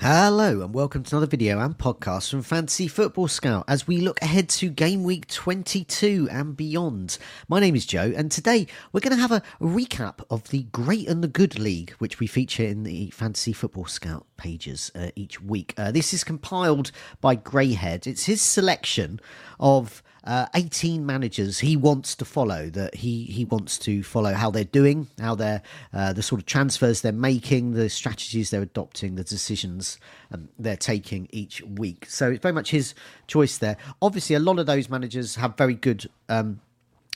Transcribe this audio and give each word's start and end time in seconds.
Hello 0.00 0.62
and 0.62 0.72
welcome 0.72 1.02
to 1.02 1.16
another 1.16 1.28
video 1.28 1.58
and 1.58 1.76
podcast 1.76 2.30
from 2.30 2.42
Fantasy 2.42 2.86
Football 2.86 3.26
Scout 3.26 3.64
as 3.66 3.88
we 3.88 3.96
look 3.96 4.22
ahead 4.22 4.48
to 4.50 4.70
game 4.70 5.02
week 5.02 5.26
22 5.26 6.28
and 6.30 6.56
beyond. 6.56 7.18
My 7.48 7.58
name 7.58 7.74
is 7.74 7.84
Joe 7.84 8.12
and 8.16 8.30
today 8.30 8.68
we're 8.92 9.00
going 9.00 9.16
to 9.16 9.20
have 9.20 9.32
a 9.32 9.42
recap 9.60 10.24
of 10.30 10.50
the 10.50 10.62
Great 10.70 11.08
and 11.08 11.20
the 11.20 11.26
Good 11.26 11.58
League 11.58 11.96
which 11.98 12.20
we 12.20 12.28
feature 12.28 12.62
in 12.62 12.84
the 12.84 13.10
Fantasy 13.10 13.52
Football 13.52 13.86
Scout 13.86 14.24
pages 14.36 14.92
uh, 14.94 15.08
each 15.16 15.42
week. 15.42 15.74
Uh, 15.76 15.90
this 15.90 16.14
is 16.14 16.22
compiled 16.22 16.92
by 17.20 17.34
Greyhead. 17.34 18.06
It's 18.06 18.26
his 18.26 18.40
selection 18.40 19.18
of 19.58 20.04
uh, 20.24 20.46
18 20.54 21.04
managers 21.04 21.60
he 21.60 21.76
wants 21.76 22.14
to 22.14 22.24
follow 22.24 22.68
that 22.70 22.94
he 22.96 23.24
he 23.24 23.44
wants 23.44 23.78
to 23.78 24.02
follow 24.02 24.34
how 24.34 24.50
they're 24.50 24.64
doing 24.64 25.06
how 25.20 25.34
they're 25.34 25.62
uh, 25.92 26.12
the 26.12 26.22
sort 26.22 26.40
of 26.40 26.46
transfers 26.46 27.00
they're 27.00 27.12
making 27.12 27.72
the 27.72 27.88
strategies 27.88 28.50
they're 28.50 28.62
adopting 28.62 29.14
the 29.14 29.24
decisions 29.24 29.98
um, 30.32 30.48
they're 30.58 30.76
taking 30.76 31.28
each 31.30 31.62
week. 31.62 32.06
So 32.08 32.30
it's 32.30 32.42
very 32.42 32.52
much 32.54 32.70
his 32.70 32.94
choice 33.26 33.58
there. 33.58 33.76
Obviously 34.02 34.36
a 34.36 34.40
lot 34.40 34.58
of 34.58 34.66
those 34.66 34.88
managers 34.88 35.36
have 35.36 35.56
very 35.56 35.74
good 35.74 36.08
um, 36.28 36.60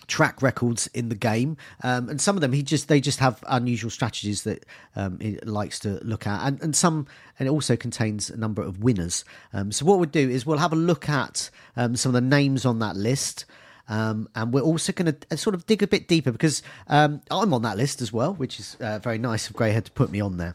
track 0.07 0.43
records 0.43 0.89
in 0.89 1.09
the 1.09 1.15
game. 1.15 1.57
Um, 1.83 2.09
and 2.09 2.21
some 2.21 2.37
of 2.37 2.41
them 2.41 2.53
he 2.53 2.63
just 2.63 2.89
they 2.89 3.01
just 3.01 3.19
have 3.21 3.43
unusual 3.49 3.91
strategies 3.91 4.45
that 4.45 4.65
um, 4.97 5.19
he 5.21 5.39
likes 5.43 5.79
to 5.81 6.01
look 6.03 6.27
at. 6.27 6.47
And, 6.47 6.63
and 6.63 6.77
some 6.77 7.07
and 7.39 7.49
it 7.49 7.51
also 7.51 7.77
contains 7.77 8.31
a 8.31 8.37
number 8.37 8.63
of 8.63 8.83
winners. 8.83 9.25
Um, 9.53 9.73
so 9.73 9.85
what 9.85 9.99
we'll 9.99 10.09
do 10.09 10.29
is 10.29 10.47
we'll 10.47 10.59
have 10.59 10.73
a 10.73 10.77
look 10.77 11.09
at 11.09 11.51
um, 11.77 11.97
some 11.97 12.11
of 12.11 12.15
the 12.15 12.21
names 12.21 12.65
on 12.65 12.79
that 12.81 12.97
list. 12.97 13.45
Um, 13.89 14.29
and 14.35 14.53
we're 14.53 14.63
also 14.63 14.93
going 14.93 15.13
to 15.13 15.27
uh, 15.31 15.37
sort 15.37 15.55
of 15.55 15.67
dig 15.67 15.83
a 15.83 15.87
bit 15.87 16.07
deeper 16.07 16.31
because 16.31 16.63
um, 16.87 17.21
I'm 17.31 17.53
on 17.53 17.63
that 17.63 17.77
list 17.77 18.01
as 18.01 18.13
well, 18.13 18.33
which 18.35 18.61
is 18.61 18.77
uh, 18.81 19.01
very 19.01 19.19
nice 19.19 19.51
of 19.51 19.57
Greyhead 19.57 19.85
to 19.85 19.91
put 19.91 20.11
me 20.11 20.21
on 20.21 20.37
there. 20.37 20.55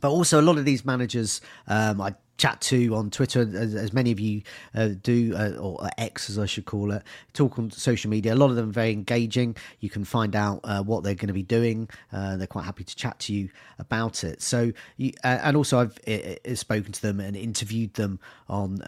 But 0.00 0.10
also, 0.10 0.40
a 0.40 0.42
lot 0.42 0.58
of 0.58 0.64
these 0.64 0.84
managers 0.84 1.40
I 1.68 2.14
chat 2.36 2.60
to 2.60 2.94
on 2.94 3.10
Twitter, 3.10 3.40
as, 3.40 3.74
as 3.74 3.92
many 3.92 4.10
of 4.10 4.20
you 4.20 4.42
uh, 4.74 4.88
do, 5.02 5.34
uh, 5.36 5.56
or 5.58 5.88
X 5.98 6.28
as 6.30 6.38
I 6.38 6.46
should 6.46 6.64
call 6.64 6.92
it, 6.92 7.02
talk 7.32 7.58
on 7.58 7.70
social 7.70 8.10
media. 8.10 8.34
A 8.34 8.36
lot 8.36 8.50
of 8.50 8.56
them 8.56 8.72
very 8.72 8.92
engaging. 8.92 9.56
You 9.80 9.90
can 9.90 10.04
find 10.04 10.34
out 10.34 10.60
uh, 10.64 10.82
what 10.82 11.04
they're 11.04 11.14
going 11.14 11.28
to 11.28 11.34
be 11.34 11.42
doing. 11.42 11.88
Uh, 12.12 12.36
they're 12.36 12.46
quite 12.46 12.64
happy 12.64 12.84
to 12.84 12.96
chat 12.96 13.18
to 13.20 13.34
you 13.34 13.50
about 13.78 14.24
it. 14.24 14.42
So, 14.42 14.72
you, 14.96 15.12
uh, 15.22 15.38
and 15.42 15.56
also 15.56 15.78
I've 15.78 15.98
uh, 16.08 16.54
spoken 16.54 16.92
to 16.92 17.02
them 17.02 17.20
and 17.20 17.36
interviewed 17.36 17.94
them 17.94 18.18
on 18.48 18.78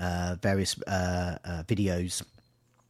various 0.41 0.75
videos 0.75 2.23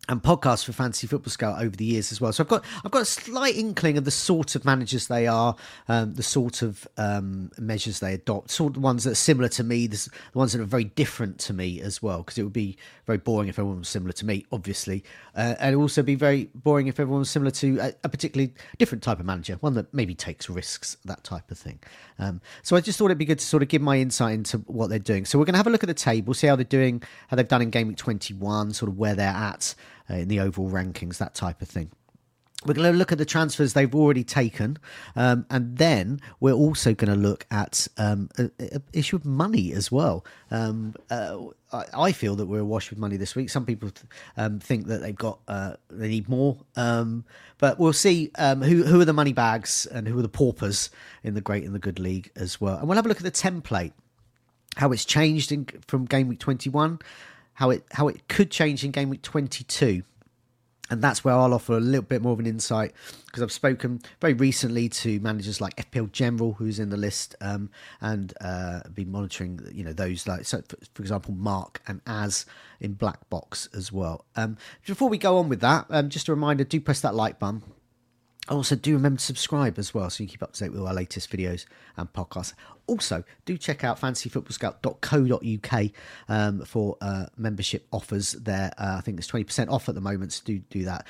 and 0.09 0.23
podcasts 0.23 0.65
for 0.65 0.73
Fantasy 0.73 1.07
Football 1.07 1.31
Scout 1.31 1.61
over 1.61 1.75
the 1.75 1.85
years 1.85 2.13
as 2.13 2.21
well. 2.21 2.33
So 2.33 2.45
I've 2.45 2.49
got 2.49 2.65
I've 2.85 2.93
got 2.93 3.03
a 3.03 3.07
slight 3.07 3.57
inkling 3.57 3.99
of 3.99 4.05
the 4.05 4.11
sort 4.11 4.55
of 4.55 4.65
managers 4.65 5.09
they 5.09 5.27
are, 5.27 5.57
um, 5.89 6.15
the 6.15 6.23
sort 6.23 6.63
of 6.63 6.87
um, 6.97 7.51
measures 7.59 8.01
they 8.01 8.15
adopt, 8.15 8.51
sort 8.51 8.77
of 8.77 8.83
ones 8.83 9.05
that 9.05 9.11
are 9.13 9.17
similar 9.17 9.49
to 9.51 9.65
me, 9.65 9.87
the 9.87 10.09
ones 10.35 10.53
that 10.53 10.61
are 10.61 10.65
very 10.65 10.85
different 10.85 11.39
to 11.41 11.53
me 11.53 11.81
as 11.81 12.03
well. 12.03 12.19
Because 12.19 12.39
it 12.39 12.45
would 12.45 12.53
be 12.53 12.77
very 13.07 13.19
boring 13.19 13.49
if 13.49 13.59
everyone 13.59 13.79
was 13.81 13.89
similar 13.89 14.13
to 14.13 14.27
me, 14.27 14.47
obviously, 14.53 15.03
uh, 15.35 15.55
and 15.59 15.75
also 15.77 16.03
be 16.03 16.15
very 16.15 16.51
boring 16.55 16.87
if 16.87 17.01
everyone 17.01 17.21
was 17.21 17.31
similar 17.31 17.51
to 17.53 17.79
a, 17.81 17.93
a, 18.05 18.09
particularly 18.09 18.53
different 18.79 19.03
type 19.03 19.21
of 19.21 19.27
manager, 19.27 19.55
one 19.61 19.75
that 19.75 19.93
maybe 19.93 20.15
takes 20.15 20.49
risks, 20.49 20.97
that 21.05 21.23
type 21.25 21.51
of 21.51 21.59
thing. 21.59 21.79
Um, 22.19 22.41
so 22.63 22.77
I 22.77 22.81
just 22.81 22.99
thought 22.99 23.07
it'd 23.07 23.19
be 23.19 23.25
good 23.25 23.39
to 23.39 23.45
sort 23.45 23.63
of 23.63 23.69
give 23.69 23.83
my 23.83 23.99
insight 23.99 24.35
into 24.35 24.59
what 24.59 24.89
they're 24.89 24.99
doing. 24.99 25.25
So 25.25 25.39
we're 25.39 25.45
going 25.45 25.55
to 25.55 25.59
have 25.59 25.67
a 25.67 25.71
look 25.71 25.83
at 25.83 25.89
the 25.89 25.95
table, 25.95 26.33
see 26.35 26.47
how 26.47 26.57
they're 26.57 26.65
doing, 26.65 27.03
how 27.29 27.37
they've 27.37 27.47
done 27.47 27.63
in 27.63 27.71
game 27.71 27.89
week 27.89 27.97
twenty 27.97 28.35
one, 28.35 28.73
sort 28.73 28.91
of 28.91 28.99
where 28.99 29.15
they're 29.15 29.29
at 29.29 29.75
in 30.09 30.29
the 30.29 30.41
overall 30.41 30.71
rankings, 30.71 31.19
that 31.19 31.35
type 31.35 31.63
of 31.63 31.69
thing. 31.69 31.91
We're 32.65 32.75
going 32.75 32.93
to 32.93 32.99
look 32.99 33.13
at 33.13 33.19
the 33.19 33.25
transfers 33.25 33.75
they've 33.75 33.95
already 33.95 34.25
taken, 34.25 34.79
um, 35.15 35.47
and 35.51 35.77
then 35.77 36.21
we're 36.41 36.55
also 36.55 36.95
going 36.95 37.13
to 37.13 37.19
look 37.19 37.47
at 37.51 37.87
um, 37.97 38.29
issue 38.93 39.17
of 39.17 39.25
money 39.25 39.73
as 39.73 39.93
well. 39.93 40.25
Um, 40.51 40.95
uh, 41.11 41.39
I, 41.73 41.85
I, 41.95 42.13
feel 42.13 42.35
that 42.37 42.47
we're 42.47 42.61
awash 42.61 42.91
with 42.91 42.99
money 42.99 43.17
this 43.19 43.37
week. 43.37 43.51
Some 43.51 43.67
people 43.67 43.93
um, 44.37 44.59
think 44.59 44.87
that 44.87 45.01
they've 45.03 45.15
got 45.15 45.39
uh, 45.47 45.75
they 45.91 46.09
need 46.09 46.29
more, 46.29 46.57
um, 46.77 47.25
but 47.59 47.79
we'll 47.79 47.93
see 47.93 48.33
um, 48.37 48.63
who 48.63 48.83
who 48.85 49.01
are 49.01 49.05
the 49.05 49.13
money 49.13 49.33
bags 49.33 49.87
and 49.87 50.09
who 50.09 50.19
are 50.19 50.23
the 50.23 50.29
paupers 50.29 50.91
in 51.23 51.35
the 51.35 51.41
great 51.41 51.65
and 51.65 51.75
the 51.75 51.79
good 51.79 52.01
league 52.01 52.33
as 52.35 52.61
well. 52.61 52.79
And 52.79 52.89
we'll 52.89 52.97
have 52.97 53.07
a 53.07 53.09
look 53.09 53.19
at 53.19 53.23
the 53.23 53.31
template, 53.31 53.93
how 54.77 54.91
it's 54.93 55.05
changed 55.05 55.53
in, 55.53 55.67
from 55.87 56.05
game 56.07 56.27
week 56.27 56.41
twenty 56.41 56.71
one 56.71 56.99
how 57.57 57.71
it 57.71 57.85
how 57.93 58.09
it 58.09 58.29
could 58.29 58.51
change 58.51 58.85
in 58.85 58.91
game 58.91 59.11
week 59.11 59.23
22 59.23 60.03
and 60.91 61.03
that's 61.03 61.25
where 61.25 61.35
I'll 61.35 61.53
offer 61.53 61.77
a 61.77 61.81
little 61.81 62.03
bit 62.03 62.23
more 62.23 62.33
of 62.33 62.39
an 62.39 62.47
insight 62.47 62.93
because 63.27 63.43
I've 63.43 63.53
spoken 63.53 64.01
very 64.21 64.35
recently 64.35 64.89
to 64.89 65.19
managers 65.21 65.61
like 65.61 65.77
FPL 65.77 66.13
General, 66.13 66.53
who's 66.53 66.79
in 66.79 66.91
the 66.91 66.97
list, 66.97 67.35
um, 67.41 67.71
and 68.01 68.33
uh, 68.41 68.81
been 68.95 69.11
monitoring, 69.11 69.61
you 69.73 69.83
know, 69.83 69.93
those 69.93 70.27
like, 70.27 70.45
so 70.45 70.63
for, 70.69 70.77
for, 70.95 71.03
example, 71.03 71.35
Mark 71.35 71.83
and 71.89 72.01
Az 72.07 72.47
in 72.81 72.93
Black 72.95 73.29
Box 73.31 73.69
as 73.75 73.91
well. 73.91 74.25
Um, 74.37 74.57
before 74.87 75.09
we 75.09 75.19
go 75.19 75.39
on 75.39 75.49
with 75.49 75.61
that, 75.61 75.87
um, 75.91 76.09
just 76.09 76.29
a 76.29 76.33
reminder: 76.33 76.63
do 76.63 76.81
press 76.81 77.01
that 77.01 77.15
like 77.15 77.39
button. 77.39 77.63
Also, 78.49 78.77
do 78.77 78.93
remember 78.95 79.19
to 79.19 79.25
subscribe 79.25 79.79
as 79.79 79.93
well 79.93 80.09
so 80.09 80.23
you 80.23 80.29
keep 80.29 80.43
up 80.43 80.53
to 80.53 80.65
date 80.65 80.73
with 80.73 80.81
our 80.81 80.95
latest 80.95 81.31
videos 81.31 81.67
and 81.97 82.13
podcasts. 82.13 82.55
Also, 82.87 83.25
do 83.45 83.59
check 83.59 83.83
out 83.83 84.01
fantasyfootballscout.co.uk 84.01 85.91
um, 86.29 86.65
for 86.65 86.97
uh, 87.01 87.27
membership 87.37 87.87
offers 87.93 88.33
there. 88.33 88.73
Uh, 88.79 88.97
I 88.99 89.01
think 89.01 89.17
there's 89.17 89.29
20% 89.29 89.69
off 89.71 89.89
at 89.89 89.97
the 89.97 90.01
moment, 90.01 90.33
so 90.33 90.43
do 90.45 90.59
do 90.71 90.85
that 90.85 91.07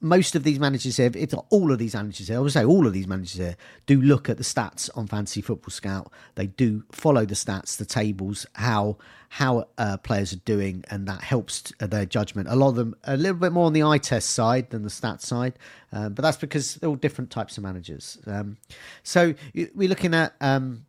most 0.00 0.34
of 0.34 0.44
these 0.44 0.58
managers 0.58 0.96
here, 0.96 1.10
if 1.14 1.32
not 1.32 1.46
all 1.50 1.72
of 1.72 1.78
these 1.78 1.94
managers 1.94 2.28
here, 2.28 2.38
I 2.38 2.40
would 2.40 2.52
say 2.52 2.64
all 2.64 2.86
of 2.86 2.92
these 2.92 3.06
managers 3.06 3.34
here 3.34 3.56
do 3.86 4.00
look 4.00 4.28
at 4.28 4.36
the 4.36 4.42
stats 4.42 4.88
on 4.94 5.06
Fantasy 5.06 5.40
Football 5.40 5.70
Scout. 5.70 6.12
They 6.34 6.46
do 6.46 6.84
follow 6.92 7.24
the 7.24 7.34
stats, 7.34 7.76
the 7.76 7.84
tables, 7.84 8.46
how 8.54 8.98
how 9.30 9.68
uh, 9.76 9.98
players 9.98 10.32
are 10.32 10.38
doing, 10.44 10.84
and 10.90 11.06
that 11.06 11.22
helps 11.22 11.72
their 11.78 12.06
judgment. 12.06 12.48
A 12.48 12.56
lot 12.56 12.70
of 12.70 12.76
them 12.76 12.94
a 13.04 13.16
little 13.16 13.36
bit 13.36 13.52
more 13.52 13.66
on 13.66 13.72
the 13.74 13.82
eye 13.82 13.98
test 13.98 14.30
side 14.30 14.70
than 14.70 14.82
the 14.82 14.88
stats 14.88 15.22
side, 15.22 15.58
um, 15.92 16.14
but 16.14 16.22
that's 16.22 16.38
because 16.38 16.76
they're 16.76 16.88
all 16.88 16.96
different 16.96 17.30
types 17.30 17.58
of 17.58 17.64
managers. 17.64 18.18
Um, 18.26 18.56
so 19.02 19.34
we're 19.54 19.88
looking 19.88 20.14
at 20.14 20.34
um, 20.40 20.86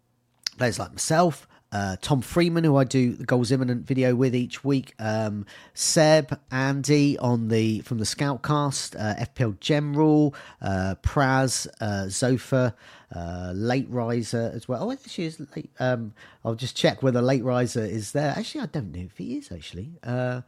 players 0.58 0.80
like 0.80 0.92
myself. 0.92 1.48
Uh, 1.72 1.96
Tom 2.02 2.22
Freeman, 2.22 2.64
who 2.64 2.76
I 2.76 2.84
do 2.84 3.14
the 3.14 3.26
goals 3.26 3.52
imminent 3.52 3.86
video 3.86 4.16
with 4.16 4.36
each 4.36 4.64
week, 4.64 4.96
um, 4.98 5.46
Seb, 5.76 6.40
Andy 6.50 7.18
on 7.20 7.50
the 7.50 7.82
from 7.82 8.00
the 8.00 8.06
Scoutcast, 8.06 8.96
uh, 9.00 9.24
FPL 9.24 9.60
General, 9.60 10.34
uh, 10.62 10.96
Praz, 11.04 11.68
uh, 11.80 12.10
Zophar, 12.10 12.74
uh, 13.16 13.52
Late 13.54 13.88
Riser 13.90 14.52
as 14.54 14.68
well. 14.68 14.84
Oh, 14.84 14.92
actually, 14.92 15.26
is 15.26 15.40
late. 15.56 15.70
Um, 15.80 16.14
I'll 16.44 16.56
just 16.56 16.76
check 16.76 17.04
whether 17.04 17.22
Late 17.22 17.44
Riser 17.44 17.84
is 17.84 18.14
there. 18.14 18.34
Actually, 18.36 18.62
I 18.62 18.66
don't 18.68 18.92
know 18.92 19.02
if 19.02 19.18
he 19.18 19.38
is 19.38 19.52
actually. 19.52 19.92
Uh, 20.04 20.42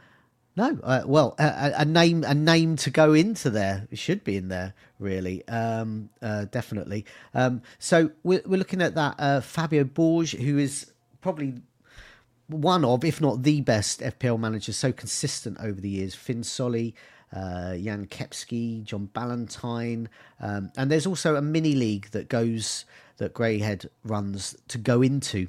no, 0.57 0.77
uh, 0.83 1.03
well, 1.06 1.35
a, 1.39 1.74
a, 1.77 1.85
name 1.85 2.25
a 2.25 2.33
name 2.33 2.75
to 2.77 2.89
go 2.89 3.13
into 3.13 3.50
there 3.50 3.88
it 3.89 3.97
should 3.97 4.24
be 4.25 4.35
in 4.35 4.50
there 4.50 4.74
really, 5.00 5.47
um, 5.47 6.09
uh, 6.21 6.45
definitely. 6.45 7.06
Um, 7.33 7.62
so 7.79 8.12
we're, 8.24 8.41
we're 8.45 8.57
looking 8.57 8.81
at 8.81 8.95
that 8.95 9.15
uh, 9.17 9.41
Fabio 9.41 9.85
Borge, 9.85 10.38
who 10.38 10.57
is 10.57 10.90
probably 11.21 11.62
one 12.47 12.83
of, 12.83 13.03
if 13.06 13.21
not 13.21 13.44
the 13.44 13.62
best 13.62 14.01
FPL 14.01 14.39
manager, 14.39 14.73
so 14.73 14.91
consistent 14.91 15.57
over 15.59 15.79
the 15.79 15.89
years. 15.89 16.13
Finn 16.13 16.44
Sollie, 16.44 16.94
uh, 17.33 17.75
Jan 17.77 18.07
Kepski, 18.07 18.83
John 18.83 19.06
Ballantyne, 19.06 20.09
um, 20.39 20.71
and 20.75 20.91
there's 20.91 21.06
also 21.06 21.35
a 21.35 21.41
mini 21.41 21.73
league 21.73 22.09
that 22.12 22.27
goes 22.27 22.85
that 23.18 23.33
Greyhead 23.33 23.88
runs 24.03 24.57
to 24.68 24.77
go 24.77 25.01
into 25.01 25.47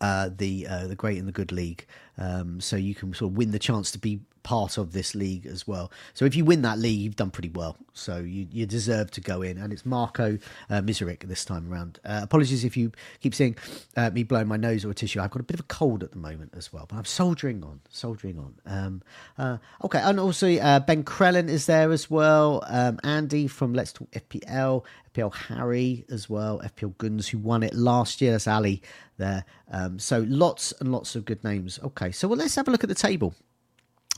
uh, 0.00 0.30
the 0.36 0.66
uh, 0.66 0.86
the 0.86 0.94
Great 0.94 1.18
and 1.18 1.26
the 1.26 1.32
Good 1.32 1.52
League. 1.52 1.86
Um, 2.18 2.60
so 2.60 2.76
you 2.76 2.94
can 2.94 3.12
sort 3.14 3.32
of 3.32 3.36
win 3.36 3.50
the 3.50 3.58
chance 3.58 3.90
to 3.92 3.98
be 3.98 4.20
part 4.46 4.78
of 4.78 4.92
this 4.92 5.16
league 5.16 5.44
as 5.44 5.66
well. 5.66 5.90
So 6.14 6.24
if 6.24 6.36
you 6.36 6.44
win 6.44 6.62
that 6.62 6.78
league, 6.78 7.00
you've 7.00 7.16
done 7.16 7.32
pretty 7.32 7.48
well. 7.48 7.76
So 7.94 8.18
you, 8.18 8.46
you 8.52 8.64
deserve 8.64 9.10
to 9.10 9.20
go 9.20 9.42
in. 9.42 9.58
And 9.58 9.72
it's 9.72 9.84
Marco 9.84 10.38
uh, 10.70 10.80
Miseric 10.82 11.24
this 11.26 11.44
time 11.44 11.70
around. 11.70 11.98
Uh, 12.04 12.20
apologies 12.22 12.64
if 12.64 12.76
you 12.76 12.92
keep 13.20 13.34
seeing 13.34 13.56
uh, 13.96 14.10
me 14.10 14.22
blowing 14.22 14.46
my 14.46 14.56
nose 14.56 14.84
or 14.84 14.90
a 14.90 14.94
tissue. 14.94 15.20
I've 15.20 15.32
got 15.32 15.40
a 15.40 15.44
bit 15.44 15.54
of 15.54 15.60
a 15.60 15.68
cold 15.68 16.04
at 16.04 16.12
the 16.12 16.18
moment 16.18 16.52
as 16.56 16.72
well, 16.72 16.86
but 16.88 16.96
I'm 16.96 17.04
soldiering 17.04 17.64
on, 17.64 17.80
soldiering 17.88 18.38
on. 18.38 18.54
Um, 18.66 19.02
uh, 19.36 19.58
okay, 19.82 19.98
and 19.98 20.20
also 20.20 20.48
uh, 20.58 20.78
Ben 20.78 21.02
Crellin 21.02 21.48
is 21.48 21.66
there 21.66 21.90
as 21.90 22.08
well. 22.08 22.62
Um, 22.68 23.00
Andy 23.02 23.48
from 23.48 23.74
Let's 23.74 23.92
Talk 23.92 24.08
FPL, 24.12 24.84
FPL 25.12 25.34
Harry 25.34 26.04
as 26.08 26.30
well, 26.30 26.60
FPL 26.60 26.96
Guns 26.98 27.26
who 27.26 27.38
won 27.38 27.64
it 27.64 27.74
last 27.74 28.20
year. 28.20 28.30
That's 28.30 28.46
Ali 28.46 28.80
there. 29.18 29.44
Um, 29.72 29.98
so 29.98 30.24
lots 30.28 30.72
and 30.78 30.92
lots 30.92 31.16
of 31.16 31.24
good 31.24 31.42
names. 31.42 31.80
Okay, 31.82 32.12
so 32.12 32.28
well, 32.28 32.38
let's 32.38 32.54
have 32.54 32.68
a 32.68 32.70
look 32.70 32.84
at 32.84 32.88
the 32.88 32.94
table 32.94 33.34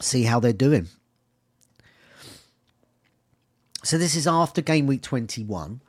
see 0.01 0.25
how 0.25 0.41
they're 0.41 0.53
doing. 0.53 0.89
So 3.83 3.97
this 3.97 4.17
is 4.17 4.27
after 4.27 4.61
game 4.61 4.87
week 4.87 5.03
21. 5.03 5.81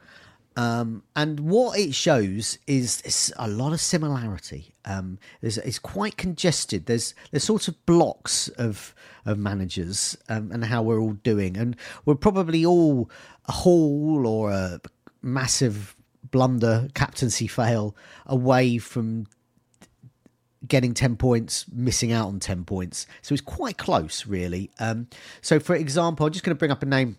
Um, 0.55 1.03
and 1.15 1.39
what 1.39 1.79
it 1.79 1.93
shows 1.95 2.57
is 2.67 3.33
a 3.37 3.47
lot 3.47 3.71
of 3.71 3.79
similarity. 3.79 4.73
Um, 4.83 5.17
it's 5.41 5.79
quite 5.79 6.17
congested. 6.17 6.85
There's 6.85 7.13
there's 7.31 7.45
sort 7.45 7.67
of 7.69 7.85
blocks 7.85 8.49
of 8.49 8.93
of 9.25 9.37
managers 9.37 10.17
um, 10.27 10.51
and 10.51 10.65
how 10.65 10.81
we're 10.81 10.99
all 10.99 11.13
doing, 11.13 11.55
and 11.55 11.77
we're 12.03 12.15
probably 12.15 12.65
all 12.65 13.09
a 13.47 13.53
haul 13.53 14.27
or 14.27 14.51
a 14.51 14.81
massive 15.21 15.95
blunder 16.29 16.89
captaincy 16.93 17.47
fail 17.47 17.95
away 18.25 18.77
from 18.79 19.27
getting 20.67 20.93
10 20.93 21.15
points, 21.15 21.65
missing 21.71 22.11
out 22.11 22.27
on 22.27 22.39
10 22.39 22.65
points. 22.65 23.07
So 23.21 23.33
it's 23.33 23.41
quite 23.41 23.77
close, 23.77 24.25
really. 24.25 24.71
Um, 24.79 25.07
so, 25.41 25.59
for 25.59 25.75
example, 25.75 26.25
I'm 26.25 26.31
just 26.31 26.43
going 26.43 26.55
to 26.55 26.59
bring 26.59 26.71
up 26.71 26.83
a 26.83 26.85
name. 26.85 27.17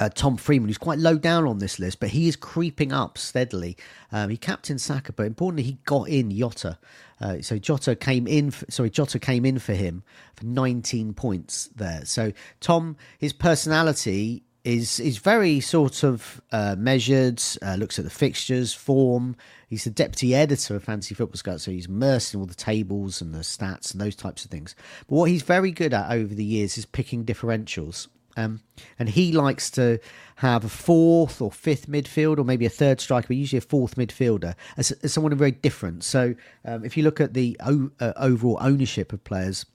Uh, 0.00 0.08
Tom 0.08 0.36
Freeman, 0.36 0.68
who's 0.68 0.78
quite 0.78 1.00
low 1.00 1.18
down 1.18 1.44
on 1.44 1.58
this 1.58 1.80
list, 1.80 1.98
but 1.98 2.10
he 2.10 2.28
is 2.28 2.36
creeping 2.36 2.92
up 2.92 3.18
steadily. 3.18 3.76
Um, 4.12 4.30
he 4.30 4.36
captained 4.36 4.80
Saka, 4.80 5.12
but 5.12 5.26
importantly, 5.26 5.64
he 5.64 5.78
got 5.86 6.08
in 6.08 6.30
Jota. 6.30 6.78
Uh, 7.20 7.40
so 7.40 7.58
Jota 7.58 7.96
came 7.96 8.28
in. 8.28 8.52
For, 8.52 8.70
sorry, 8.70 8.90
Jota 8.90 9.18
came 9.18 9.44
in 9.44 9.58
for 9.58 9.72
him 9.72 10.04
for 10.36 10.44
19 10.44 11.14
points 11.14 11.68
there. 11.74 12.04
So 12.04 12.32
Tom, 12.60 12.96
his 13.18 13.32
personality 13.32 14.44
is 14.68 15.00
is 15.00 15.18
very 15.18 15.60
sort 15.60 16.04
of 16.04 16.42
uh, 16.52 16.76
measured. 16.78 17.42
Uh, 17.62 17.76
looks 17.76 17.98
at 17.98 18.04
the 18.04 18.10
fixtures, 18.10 18.74
form. 18.74 19.34
He's 19.68 19.84
the 19.84 19.90
deputy 19.90 20.34
editor 20.34 20.76
of 20.76 20.84
Fantasy 20.84 21.14
Football 21.14 21.38
Scout, 21.38 21.60
so 21.60 21.70
he's 21.70 21.86
immersed 21.86 22.34
in 22.34 22.40
all 22.40 22.46
the 22.46 22.54
tables 22.54 23.20
and 23.22 23.34
the 23.34 23.40
stats 23.40 23.92
and 23.92 24.00
those 24.00 24.16
types 24.16 24.44
of 24.44 24.50
things. 24.50 24.74
But 25.06 25.16
what 25.16 25.30
he's 25.30 25.42
very 25.42 25.72
good 25.72 25.94
at 25.94 26.10
over 26.10 26.34
the 26.34 26.44
years 26.44 26.78
is 26.78 26.86
picking 26.86 27.24
differentials. 27.24 28.08
Um, 28.36 28.60
and 28.98 29.08
he 29.08 29.32
likes 29.32 29.68
to 29.72 29.98
have 30.36 30.64
a 30.64 30.68
fourth 30.68 31.42
or 31.42 31.50
fifth 31.50 31.88
midfield, 31.88 32.38
or 32.38 32.44
maybe 32.44 32.66
a 32.66 32.70
third 32.70 33.00
striker, 33.00 33.28
but 33.28 33.36
usually 33.36 33.58
a 33.58 33.62
fourth 33.62 33.96
midfielder, 33.96 34.54
as, 34.76 34.92
as 35.02 35.12
someone 35.12 35.34
very 35.36 35.50
different. 35.50 36.04
So 36.04 36.34
um, 36.64 36.84
if 36.84 36.96
you 36.96 37.02
look 37.02 37.20
at 37.20 37.34
the 37.34 37.56
o- 37.60 37.90
uh, 37.98 38.12
overall 38.16 38.58
ownership 38.60 39.12
of 39.12 39.24
players, 39.24 39.66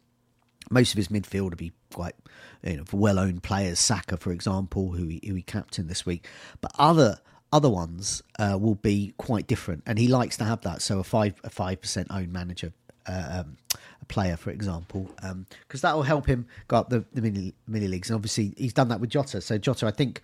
most 0.69 0.91
of 0.91 0.97
his 0.97 1.07
midfield 1.07 1.49
will 1.49 1.57
be 1.57 1.71
quite 1.93 2.15
you 2.63 2.77
know 2.77 2.83
well-owned 2.91 3.43
players. 3.43 3.79
Saka, 3.79 4.17
for 4.17 4.31
example, 4.31 4.91
who 4.91 5.07
he, 5.07 5.21
who 5.25 5.35
he 5.35 5.41
captained 5.41 5.89
this 5.89 6.05
week, 6.05 6.27
but 6.61 6.71
other 6.77 7.19
other 7.51 7.69
ones 7.69 8.23
uh, 8.39 8.57
will 8.59 8.75
be 8.75 9.13
quite 9.17 9.47
different, 9.47 9.83
and 9.85 9.99
he 9.99 10.07
likes 10.07 10.37
to 10.37 10.43
have 10.43 10.61
that. 10.61 10.81
So 10.81 10.99
a 10.99 11.03
five 11.03 11.35
a 11.43 11.49
five 11.49 11.81
percent 11.81 12.07
owned 12.09 12.33
manager. 12.33 12.73
Uh, 13.05 13.43
um, 13.43 13.57
a 14.01 14.05
player, 14.05 14.37
for 14.37 14.49
example, 14.49 15.09
because 15.15 15.83
um, 15.83 15.89
that 15.89 15.93
will 15.93 16.03
help 16.03 16.25
him 16.25 16.47
go 16.69 16.77
up 16.77 16.89
the, 16.89 17.03
the 17.11 17.21
mini, 17.21 17.53
mini 17.67 17.87
leagues. 17.87 18.09
And 18.09 18.15
obviously, 18.15 18.53
he's 18.55 18.71
done 18.71 18.87
that 18.89 19.01
with 19.01 19.09
Jota. 19.09 19.41
So 19.41 19.57
Jota, 19.57 19.87
I 19.87 19.91
think, 19.91 20.21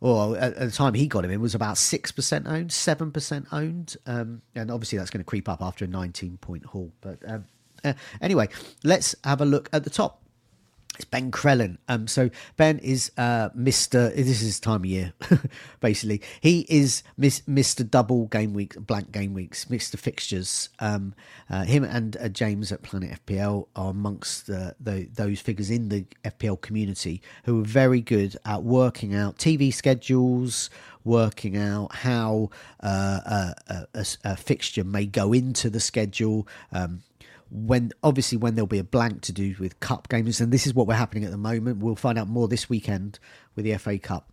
or 0.00 0.36
at, 0.36 0.58
the 0.58 0.70
time 0.70 0.94
he 0.94 1.06
got 1.06 1.24
him 1.24 1.30
in 1.30 1.40
was 1.40 1.54
about 1.54 1.76
6% 1.76 2.48
owned, 2.48 2.70
7% 2.70 3.46
owned. 3.52 3.96
Um, 4.06 4.42
and 4.54 4.70
obviously 4.70 4.98
that's 4.98 5.10
going 5.10 5.20
to 5.20 5.28
creep 5.28 5.48
up 5.48 5.62
after 5.62 5.84
a 5.84 5.88
19 5.88 6.38
point 6.38 6.64
haul. 6.64 6.92
But 7.00 7.18
um, 7.26 7.44
uh, 7.84 7.92
anyway, 8.20 8.48
let's 8.84 9.14
have 9.24 9.40
a 9.40 9.44
look 9.46 9.68
at 9.72 9.84
the 9.84 9.90
top. 9.90 10.20
It's 11.00 11.06
Ben 11.06 11.30
Crellin. 11.30 11.78
Um, 11.88 12.06
so 12.06 12.28
Ben 12.58 12.78
is 12.80 13.10
uh, 13.16 13.48
Mr. 13.56 14.14
This 14.14 14.28
is 14.28 14.40
his 14.40 14.60
time 14.60 14.80
of 14.80 14.84
year, 14.84 15.14
basically. 15.80 16.20
He 16.42 16.66
is 16.68 17.02
Mr. 17.18 17.88
Double 17.88 18.26
Game 18.26 18.52
Weeks, 18.52 18.76
Blank 18.76 19.10
Game 19.10 19.32
Weeks, 19.32 19.64
Mr. 19.64 19.98
Fixtures. 19.98 20.68
Um, 20.78 21.14
uh, 21.48 21.64
him 21.64 21.84
and 21.84 22.18
uh, 22.18 22.28
James 22.28 22.70
at 22.70 22.82
Planet 22.82 23.18
FPL 23.24 23.68
are 23.74 23.90
amongst 23.90 24.46
the, 24.46 24.74
the, 24.78 25.08
those 25.14 25.40
figures 25.40 25.70
in 25.70 25.88
the 25.88 26.04
FPL 26.22 26.60
community 26.60 27.22
who 27.44 27.62
are 27.62 27.64
very 27.64 28.02
good 28.02 28.36
at 28.44 28.62
working 28.62 29.14
out 29.14 29.38
TV 29.38 29.72
schedules, 29.72 30.68
working 31.02 31.56
out 31.56 31.94
how 31.94 32.50
uh, 32.82 33.54
a, 33.68 33.86
a, 33.94 34.06
a, 34.24 34.36
fixture 34.36 34.84
may 34.84 35.06
go 35.06 35.32
into 35.32 35.70
the 35.70 35.80
schedule. 35.80 36.46
Um, 36.72 37.04
when 37.50 37.90
obviously 38.02 38.38
when 38.38 38.54
there'll 38.54 38.66
be 38.66 38.78
a 38.78 38.84
blank 38.84 39.22
to 39.22 39.32
do 39.32 39.54
with 39.58 39.80
cup 39.80 40.08
games 40.08 40.40
and 40.40 40.52
this 40.52 40.66
is 40.66 40.74
what 40.74 40.86
we're 40.86 40.94
happening 40.94 41.24
at 41.24 41.30
the 41.30 41.36
moment 41.36 41.78
we'll 41.78 41.96
find 41.96 42.18
out 42.18 42.28
more 42.28 42.48
this 42.48 42.68
weekend 42.68 43.18
with 43.54 43.64
the 43.64 43.76
FA 43.76 43.98
Cup 43.98 44.32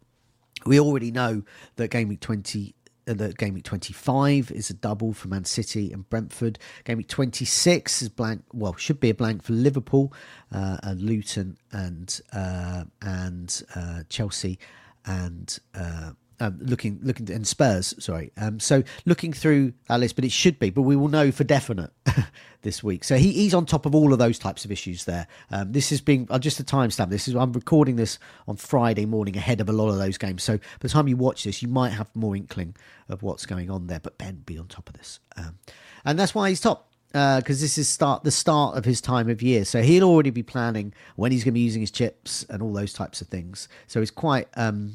we 0.65 0.79
already 0.79 1.11
know 1.11 1.43
that 1.75 1.89
game 1.89 2.07
week 2.07 2.19
20 2.19 2.75
uh, 3.07 3.13
that 3.13 3.37
game 3.37 3.53
week 3.53 3.63
25 3.63 4.51
is 4.51 4.69
a 4.69 4.73
double 4.73 5.13
for 5.13 5.29
Man 5.29 5.45
City 5.45 5.93
and 5.93 6.07
Brentford. 6.09 6.59
Game 6.83 6.97
week 6.97 7.07
26 7.07 8.01
is 8.01 8.09
blank. 8.09 8.43
Well, 8.53 8.75
should 8.75 8.99
be 8.99 9.09
a 9.09 9.13
blank 9.13 9.43
for 9.43 9.53
Liverpool, 9.53 10.13
uh, 10.51 10.77
and 10.83 11.01
Luton, 11.01 11.57
and 11.71 12.19
uh, 12.33 12.83
and 13.01 13.63
uh, 13.75 14.03
Chelsea, 14.09 14.59
and 15.05 15.57
uh, 15.73 16.11
um, 16.39 16.59
looking 16.61 16.99
looking 17.01 17.29
and 17.31 17.47
Spurs, 17.47 17.95
sorry. 17.99 18.31
Um, 18.37 18.59
so 18.59 18.83
looking 19.05 19.33
through 19.33 19.73
our 19.89 19.97
list, 19.97 20.15
but 20.15 20.25
it 20.25 20.31
should 20.31 20.59
be, 20.59 20.69
but 20.69 20.83
we 20.83 20.95
will 20.95 21.07
know 21.07 21.31
for 21.31 21.43
definite 21.43 21.91
this 22.61 22.83
week. 22.83 23.03
So 23.03 23.17
he, 23.17 23.31
he's 23.31 23.53
on 23.53 23.65
top 23.65 23.85
of 23.85 23.95
all 23.95 24.13
of 24.13 24.19
those 24.19 24.37
types 24.37 24.63
of 24.65 24.71
issues 24.71 25.05
there. 25.05 25.27
Um, 25.51 25.71
this 25.71 25.91
is 25.91 26.01
being 26.01 26.27
uh, 26.29 26.39
just 26.39 26.59
a 26.59 26.63
timestamp. 26.63 27.09
This 27.09 27.27
is 27.27 27.35
I'm 27.35 27.53
recording 27.53 27.95
this 27.95 28.19
on 28.47 28.55
Friday 28.55 29.05
morning 29.05 29.35
ahead 29.35 29.61
of 29.61 29.69
a 29.69 29.73
lot 29.73 29.89
of 29.89 29.97
those 29.97 30.17
games. 30.17 30.43
So 30.43 30.57
by 30.57 30.63
the 30.81 30.89
time 30.89 31.07
you 31.07 31.17
watch 31.17 31.43
this, 31.43 31.61
you 31.61 31.67
might 31.67 31.89
have 31.89 32.09
more 32.15 32.35
inkling 32.35 32.75
of 33.09 33.23
what's 33.23 33.45
going 33.45 33.71
on 33.71 33.87
there. 33.87 33.99
But 33.99 34.17
Ben 34.17 34.43
be 34.45 34.57
on 34.57 34.67
top 34.67 34.89
of 34.89 34.95
this, 34.95 35.19
um, 35.37 35.57
and 36.05 36.19
that's 36.19 36.35
why 36.35 36.49
he's 36.49 36.61
top 36.61 36.87
because 37.07 37.61
uh, 37.61 37.63
this 37.63 37.77
is 37.77 37.87
start 37.87 38.23
the 38.23 38.31
start 38.31 38.77
of 38.77 38.85
his 38.85 39.01
time 39.01 39.29
of 39.29 39.41
year. 39.41 39.65
So 39.65 39.81
he'll 39.81 40.03
already 40.03 40.29
be 40.29 40.43
planning 40.43 40.93
when 41.15 41.31
he's 41.31 41.43
going 41.43 41.53
to 41.53 41.55
be 41.55 41.61
using 41.61 41.81
his 41.81 41.89
chips 41.89 42.45
and 42.49 42.61
all 42.61 42.73
those 42.73 42.93
types 42.93 43.21
of 43.21 43.27
things. 43.27 43.69
So 43.87 44.01
he's 44.01 44.11
quite 44.11 44.47
um, 44.55 44.93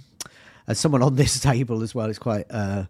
as 0.66 0.78
someone 0.78 1.02
on 1.02 1.16
this 1.16 1.40
table 1.40 1.82
as 1.82 1.94
well, 1.94 2.08
it's 2.08 2.18
quite 2.18 2.46
uh, 2.50 2.84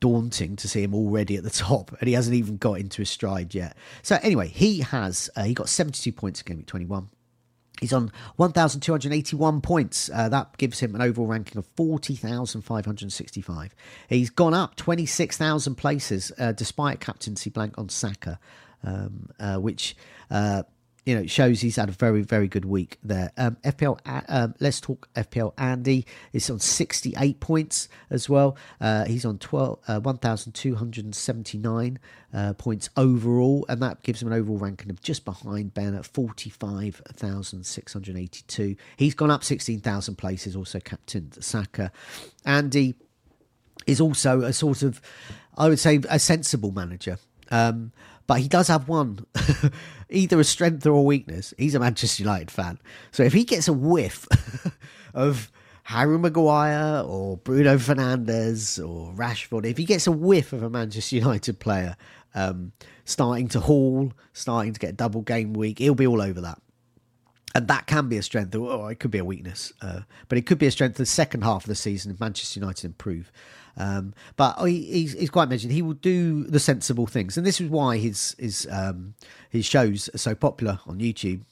daunting 0.00 0.56
to 0.56 0.68
see 0.68 0.82
him 0.82 0.94
already 0.94 1.36
at 1.36 1.44
the 1.44 1.50
top, 1.50 1.96
and 2.00 2.08
he 2.08 2.14
hasn't 2.14 2.36
even 2.36 2.56
got 2.56 2.78
into 2.78 2.98
his 2.98 3.10
stride 3.10 3.54
yet. 3.54 3.76
So 4.02 4.18
anyway, 4.22 4.48
he 4.48 4.80
has 4.80 5.30
uh, 5.36 5.44
he 5.44 5.54
got 5.54 5.68
72 5.68 6.12
points 6.12 6.40
in 6.40 6.46
game 6.46 6.56
week 6.58 6.66
21. 6.66 7.08
He's 7.80 7.92
on 7.92 8.10
1,281 8.36 9.60
points. 9.60 10.08
Uh, 10.12 10.30
that 10.30 10.56
gives 10.56 10.80
him 10.80 10.94
an 10.94 11.02
overall 11.02 11.26
ranking 11.26 11.58
of 11.58 11.66
40,565. 11.76 13.74
He's 14.08 14.30
gone 14.30 14.54
up 14.54 14.76
26,000 14.76 15.74
places 15.74 16.32
uh, 16.38 16.52
despite 16.52 17.00
captaincy 17.00 17.50
blank 17.50 17.76
on 17.76 17.90
Saka, 17.90 18.38
um, 18.82 19.28
uh, 19.38 19.56
which 19.56 19.94
uh, 20.30 20.62
you 21.06 21.14
know, 21.14 21.24
shows 21.24 21.60
he's 21.60 21.76
had 21.76 21.88
a 21.88 21.92
very, 21.92 22.22
very 22.22 22.48
good 22.48 22.64
week 22.64 22.98
there. 23.04 23.30
Um, 23.36 23.56
FPL, 23.62 24.00
um, 24.28 24.56
let's 24.58 24.80
talk 24.80 25.08
FPL. 25.14 25.52
Andy 25.56 26.04
is 26.32 26.50
on 26.50 26.58
68 26.58 27.38
points 27.38 27.88
as 28.10 28.28
well. 28.28 28.56
Uh, 28.80 29.04
he's 29.04 29.24
on 29.24 29.38
12, 29.38 29.78
uh, 29.86 30.00
1,279 30.00 32.00
uh, 32.34 32.54
points 32.54 32.90
overall, 32.96 33.64
and 33.68 33.80
that 33.80 34.02
gives 34.02 34.20
him 34.20 34.32
an 34.32 34.34
overall 34.34 34.58
ranking 34.58 34.90
of 34.90 35.00
just 35.00 35.24
behind 35.24 35.74
Ben 35.74 35.94
at 35.94 36.04
45,682. 36.04 38.74
He's 38.96 39.14
gone 39.14 39.30
up 39.30 39.44
16,000 39.44 40.16
places, 40.16 40.56
also 40.56 40.80
captain 40.80 41.30
Saka. 41.40 41.92
Andy 42.44 42.96
is 43.86 44.00
also 44.00 44.40
a 44.40 44.52
sort 44.52 44.82
of, 44.82 45.00
I 45.56 45.68
would 45.68 45.78
say, 45.78 46.00
a 46.10 46.18
sensible 46.18 46.72
manager. 46.72 47.18
Um, 47.52 47.92
but 48.26 48.40
he 48.40 48.48
does 48.48 48.68
have 48.68 48.88
one, 48.88 49.24
either 50.10 50.40
a 50.40 50.44
strength 50.44 50.86
or 50.86 50.92
a 50.92 51.02
weakness. 51.02 51.54
He's 51.58 51.74
a 51.74 51.80
Manchester 51.80 52.22
United 52.22 52.50
fan. 52.50 52.78
So 53.12 53.22
if 53.22 53.32
he 53.32 53.44
gets 53.44 53.68
a 53.68 53.72
whiff 53.72 54.26
of 55.14 55.50
Harry 55.84 56.18
Maguire 56.18 57.04
or 57.06 57.36
Bruno 57.36 57.76
Fernandes 57.76 58.78
or 58.78 59.12
Rashford, 59.12 59.64
if 59.64 59.78
he 59.78 59.84
gets 59.84 60.06
a 60.06 60.12
whiff 60.12 60.52
of 60.52 60.62
a 60.62 60.70
Manchester 60.70 61.16
United 61.16 61.60
player 61.60 61.96
um, 62.34 62.72
starting 63.04 63.48
to 63.48 63.60
haul, 63.60 64.12
starting 64.32 64.72
to 64.72 64.80
get 64.80 64.90
a 64.90 64.94
double 64.94 65.22
game 65.22 65.52
week, 65.52 65.78
he'll 65.78 65.94
be 65.94 66.06
all 66.06 66.20
over 66.20 66.40
that. 66.40 66.60
And 67.54 67.68
that 67.68 67.86
can 67.86 68.08
be 68.08 68.18
a 68.18 68.22
strength, 68.22 68.54
or 68.54 68.92
it 68.92 68.96
could 68.96 69.10
be 69.10 69.18
a 69.18 69.24
weakness, 69.24 69.72
uh, 69.80 70.00
but 70.28 70.36
it 70.36 70.44
could 70.44 70.58
be 70.58 70.66
a 70.66 70.70
strength 70.70 70.98
the 70.98 71.06
second 71.06 71.42
half 71.42 71.64
of 71.64 71.68
the 71.68 71.74
season 71.74 72.12
if 72.12 72.20
Manchester 72.20 72.60
United 72.60 72.84
improve. 72.84 73.32
Um, 73.76 74.14
but 74.36 74.56
he, 74.64 74.82
he's, 74.84 75.12
he's, 75.12 75.30
quite 75.30 75.48
mentioned 75.48 75.72
he 75.72 75.82
will 75.82 75.92
do 75.92 76.44
the 76.44 76.58
sensible 76.60 77.06
things, 77.06 77.36
and 77.36 77.46
this 77.46 77.60
is 77.60 77.68
why 77.68 77.98
his 77.98 78.34
his 78.38 78.66
um, 78.70 79.14
his 79.50 79.66
shows 79.66 80.08
are 80.14 80.18
so 80.18 80.34
popular 80.34 80.80
on 80.86 80.98
YouTube 80.98 81.42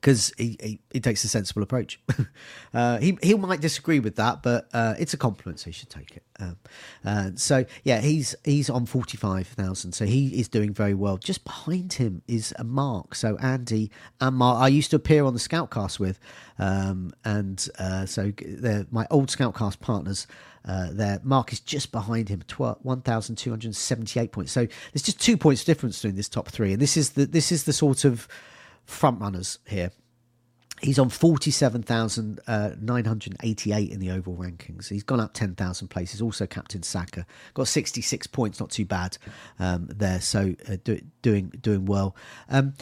because 0.00 0.32
he, 0.38 0.56
he, 0.60 0.80
he, 0.92 1.00
takes 1.00 1.24
a 1.24 1.28
sensible 1.28 1.62
approach. 1.62 2.00
uh, 2.74 2.98
he 2.98 3.18
he 3.22 3.34
might 3.34 3.60
disagree 3.60 3.98
with 3.98 4.16
that, 4.16 4.42
but 4.42 4.68
uh, 4.72 4.94
it's 4.98 5.12
a 5.12 5.16
compliment, 5.16 5.58
so 5.60 5.66
he 5.66 5.72
should 5.72 5.90
take 5.90 6.16
it. 6.16 6.22
Um, 6.38 6.56
uh, 7.04 7.30
so 7.34 7.64
yeah, 7.82 8.00
he's 8.00 8.34
he's 8.44 8.70
on 8.70 8.86
forty 8.86 9.16
five 9.16 9.46
thousand, 9.48 9.92
so 9.92 10.04
he 10.04 10.38
is 10.38 10.48
doing 10.48 10.72
very 10.72 10.94
well. 10.94 11.16
Just 11.16 11.44
behind 11.44 11.94
him 11.94 12.22
is 12.28 12.54
a 12.58 12.64
Mark. 12.64 13.14
So 13.14 13.36
Andy 13.38 13.90
and 14.20 14.36
Mark, 14.36 14.60
I 14.60 14.68
used 14.68 14.90
to 14.90 14.96
appear 14.96 15.24
on 15.24 15.34
the 15.34 15.40
Scoutcast 15.40 15.98
with, 15.98 16.20
um, 16.58 17.12
and 17.24 17.68
uh, 17.78 18.06
so 18.06 18.32
they're 18.40 18.86
my 18.90 19.06
old 19.10 19.28
Scoutcast 19.28 19.80
partners. 19.80 20.26
Uh, 20.64 20.88
there, 20.92 21.18
Mark 21.22 21.52
is 21.52 21.60
just 21.60 21.92
behind 21.92 22.28
him, 22.28 22.42
1,278 22.56 24.32
points. 24.32 24.52
So 24.52 24.66
there's 24.92 25.02
just 25.02 25.18
two 25.18 25.38
points 25.38 25.64
difference 25.64 25.98
between 26.02 26.16
this 26.16 26.28
top 26.28 26.48
three, 26.48 26.72
and 26.72 26.82
this 26.82 26.96
is 26.96 27.10
the 27.10 27.24
this 27.24 27.50
is 27.50 27.64
the 27.64 27.72
sort 27.72 28.04
of 28.04 28.28
front 28.88 29.20
runners 29.20 29.58
here. 29.66 29.92
He's 30.80 30.98
on 30.98 31.08
47,988 31.08 32.46
uh, 32.48 33.92
in 33.92 34.00
the 34.00 34.10
overall 34.12 34.36
rankings. 34.36 34.88
He's 34.88 35.02
gone 35.02 35.18
up 35.18 35.34
10,000 35.34 35.88
places. 35.88 36.22
Also, 36.22 36.46
Captain 36.46 36.84
Saka 36.84 37.26
got 37.54 37.66
66 37.66 38.28
points, 38.28 38.60
not 38.60 38.70
too 38.70 38.84
bad 38.84 39.18
um, 39.58 39.88
there. 39.88 40.20
So, 40.20 40.54
uh, 40.68 40.76
do, 40.84 41.00
doing 41.20 41.52
doing 41.60 41.84
well. 41.84 42.14
Um, 42.48 42.74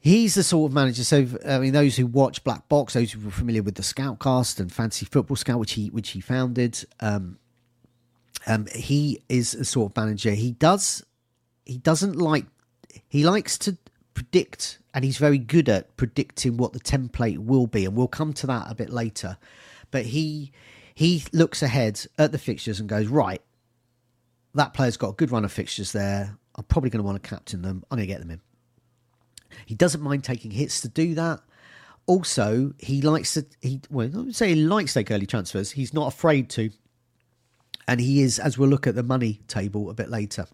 he's 0.00 0.36
the 0.36 0.42
sort 0.42 0.70
of 0.70 0.74
manager. 0.74 1.04
So, 1.04 1.26
I 1.46 1.58
mean, 1.58 1.74
those 1.74 1.96
who 1.96 2.06
watch 2.06 2.42
Black 2.44 2.66
Box, 2.70 2.94
those 2.94 3.12
who 3.12 3.28
are 3.28 3.30
familiar 3.30 3.62
with 3.62 3.74
the 3.74 3.82
Scoutcast 3.82 4.58
and 4.58 4.72
Fantasy 4.72 5.04
Football 5.04 5.36
Scout, 5.36 5.58
which 5.58 5.72
he 5.72 5.90
which 5.90 6.08
he 6.10 6.20
founded, 6.20 6.82
um, 7.00 7.38
um, 8.46 8.66
he 8.74 9.22
is 9.28 9.52
a 9.54 9.66
sort 9.66 9.92
of 9.92 9.96
manager. 9.96 10.30
He 10.30 10.52
does 10.52 11.04
he 11.66 11.76
doesn't 11.76 12.16
like 12.16 12.46
he 13.06 13.24
likes 13.24 13.58
to 13.58 13.76
predict, 14.22 14.78
and 14.94 15.04
he's 15.04 15.18
very 15.18 15.38
good 15.38 15.68
at 15.68 15.96
predicting 15.96 16.56
what 16.56 16.72
the 16.72 16.80
template 16.80 17.38
will 17.38 17.66
be, 17.66 17.84
and 17.84 17.96
we'll 17.96 18.08
come 18.08 18.32
to 18.34 18.46
that 18.46 18.70
a 18.70 18.74
bit 18.74 18.90
later. 18.90 19.36
But 19.90 20.06
he 20.06 20.52
he 20.94 21.24
looks 21.32 21.62
ahead 21.62 22.04
at 22.18 22.32
the 22.32 22.38
fixtures 22.38 22.78
and 22.78 22.88
goes, 22.88 23.08
right, 23.08 23.42
that 24.54 24.74
player's 24.74 24.96
got 24.96 25.08
a 25.08 25.14
good 25.14 25.32
run 25.32 25.44
of 25.44 25.52
fixtures 25.52 25.92
there. 25.92 26.36
I'm 26.54 26.64
probably 26.64 26.90
going 26.90 27.02
to 27.02 27.06
want 27.06 27.22
to 27.22 27.28
captain 27.28 27.62
them. 27.62 27.82
I'm 27.90 27.96
going 27.96 28.06
to 28.06 28.12
get 28.12 28.20
them 28.20 28.30
in. 28.30 28.40
He 29.64 29.74
doesn't 29.74 30.02
mind 30.02 30.22
taking 30.22 30.50
hits 30.50 30.82
to 30.82 30.88
do 30.88 31.14
that. 31.14 31.40
Also, 32.06 32.74
he 32.78 33.00
likes 33.00 33.34
to 33.34 33.46
he 33.60 33.80
well, 33.90 34.10
I 34.14 34.18
would 34.18 34.36
say 34.36 34.54
he 34.54 34.56
likes 34.56 34.92
to 34.92 35.00
take 35.00 35.10
early 35.10 35.26
transfers. 35.26 35.72
He's 35.72 35.94
not 35.94 36.08
afraid 36.08 36.48
to, 36.50 36.70
and 37.88 38.00
he 38.00 38.22
is, 38.22 38.38
as 38.38 38.56
we'll 38.58 38.68
look 38.68 38.86
at 38.86 38.94
the 38.94 39.02
money 39.02 39.40
table 39.48 39.90
a 39.90 39.94
bit 39.94 40.10
later. 40.10 40.46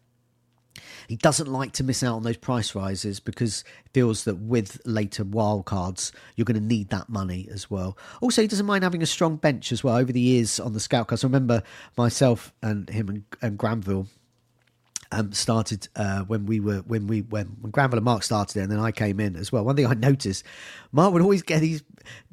He 1.08 1.16
doesn't 1.16 1.50
like 1.50 1.72
to 1.72 1.84
miss 1.84 2.02
out 2.02 2.16
on 2.16 2.22
those 2.22 2.36
price 2.36 2.74
rises 2.74 3.18
because 3.18 3.64
feels 3.94 4.24
that 4.24 4.36
with 4.36 4.80
later 4.84 5.24
wildcards, 5.24 6.12
you're 6.36 6.44
going 6.44 6.60
to 6.60 6.66
need 6.66 6.90
that 6.90 7.08
money 7.08 7.48
as 7.50 7.70
well. 7.70 7.96
Also, 8.20 8.42
he 8.42 8.48
doesn't 8.48 8.66
mind 8.66 8.84
having 8.84 9.02
a 9.02 9.06
strong 9.06 9.36
bench 9.36 9.72
as 9.72 9.82
well. 9.82 9.96
Over 9.96 10.12
the 10.12 10.20
years 10.20 10.60
on 10.60 10.74
the 10.74 10.80
scout 10.80 11.10
I 11.10 11.26
remember 11.26 11.62
myself 11.96 12.52
and 12.62 12.88
him 12.90 13.08
and, 13.08 13.24
and 13.40 13.56
Granville 13.56 14.06
um, 15.12 15.32
started 15.32 15.88
uh, 15.96 16.20
when 16.22 16.46
we 16.46 16.60
were 16.60 16.78
when 16.78 17.06
we 17.06 17.22
when 17.22 17.56
when 17.60 17.70
Granville 17.70 17.98
and 17.98 18.04
Mark 18.04 18.22
started 18.22 18.58
it, 18.58 18.62
and 18.62 18.72
then 18.72 18.78
I 18.78 18.92
came 18.92 19.20
in 19.20 19.36
as 19.36 19.50
well. 19.50 19.64
One 19.64 19.76
thing 19.76 19.86
I 19.86 19.94
noticed, 19.94 20.44
Mark 20.92 21.12
would 21.12 21.22
always 21.22 21.42
get 21.42 21.60
these, 21.60 21.82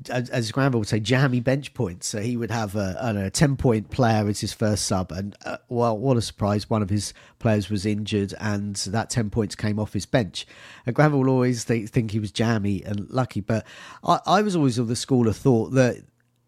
as, 0.09 0.29
as 0.29 0.51
Granville 0.51 0.79
would 0.79 0.87
say, 0.89 0.99
jammy 0.99 1.39
bench 1.39 1.73
points. 1.73 2.07
So 2.07 2.19
he 2.19 2.35
would 2.35 2.51
have 2.51 2.75
a, 2.75 2.97
a, 2.99 3.25
a 3.25 3.29
ten 3.29 3.55
point 3.55 3.89
player 3.91 4.27
as 4.27 4.41
his 4.41 4.53
first 4.53 4.85
sub, 4.85 5.11
and 5.11 5.35
uh, 5.45 5.57
well, 5.69 5.97
what 5.97 6.17
a 6.17 6.21
surprise! 6.21 6.69
One 6.69 6.81
of 6.81 6.89
his 6.89 7.13
players 7.39 7.69
was 7.69 7.85
injured, 7.85 8.33
and 8.39 8.75
that 8.75 9.09
ten 9.09 9.29
points 9.29 9.55
came 9.55 9.79
off 9.79 9.93
his 9.93 10.05
bench. 10.05 10.45
And 10.85 10.95
Granville 10.95 11.29
always 11.29 11.65
th- 11.65 11.89
think 11.89 12.11
he 12.11 12.19
was 12.19 12.31
jammy 12.31 12.83
and 12.83 13.09
lucky, 13.09 13.41
but 13.41 13.65
I, 14.03 14.19
I 14.25 14.41
was 14.41 14.55
always 14.55 14.77
of 14.77 14.87
the 14.87 14.95
school 14.95 15.27
of 15.27 15.37
thought 15.37 15.71
that 15.71 16.03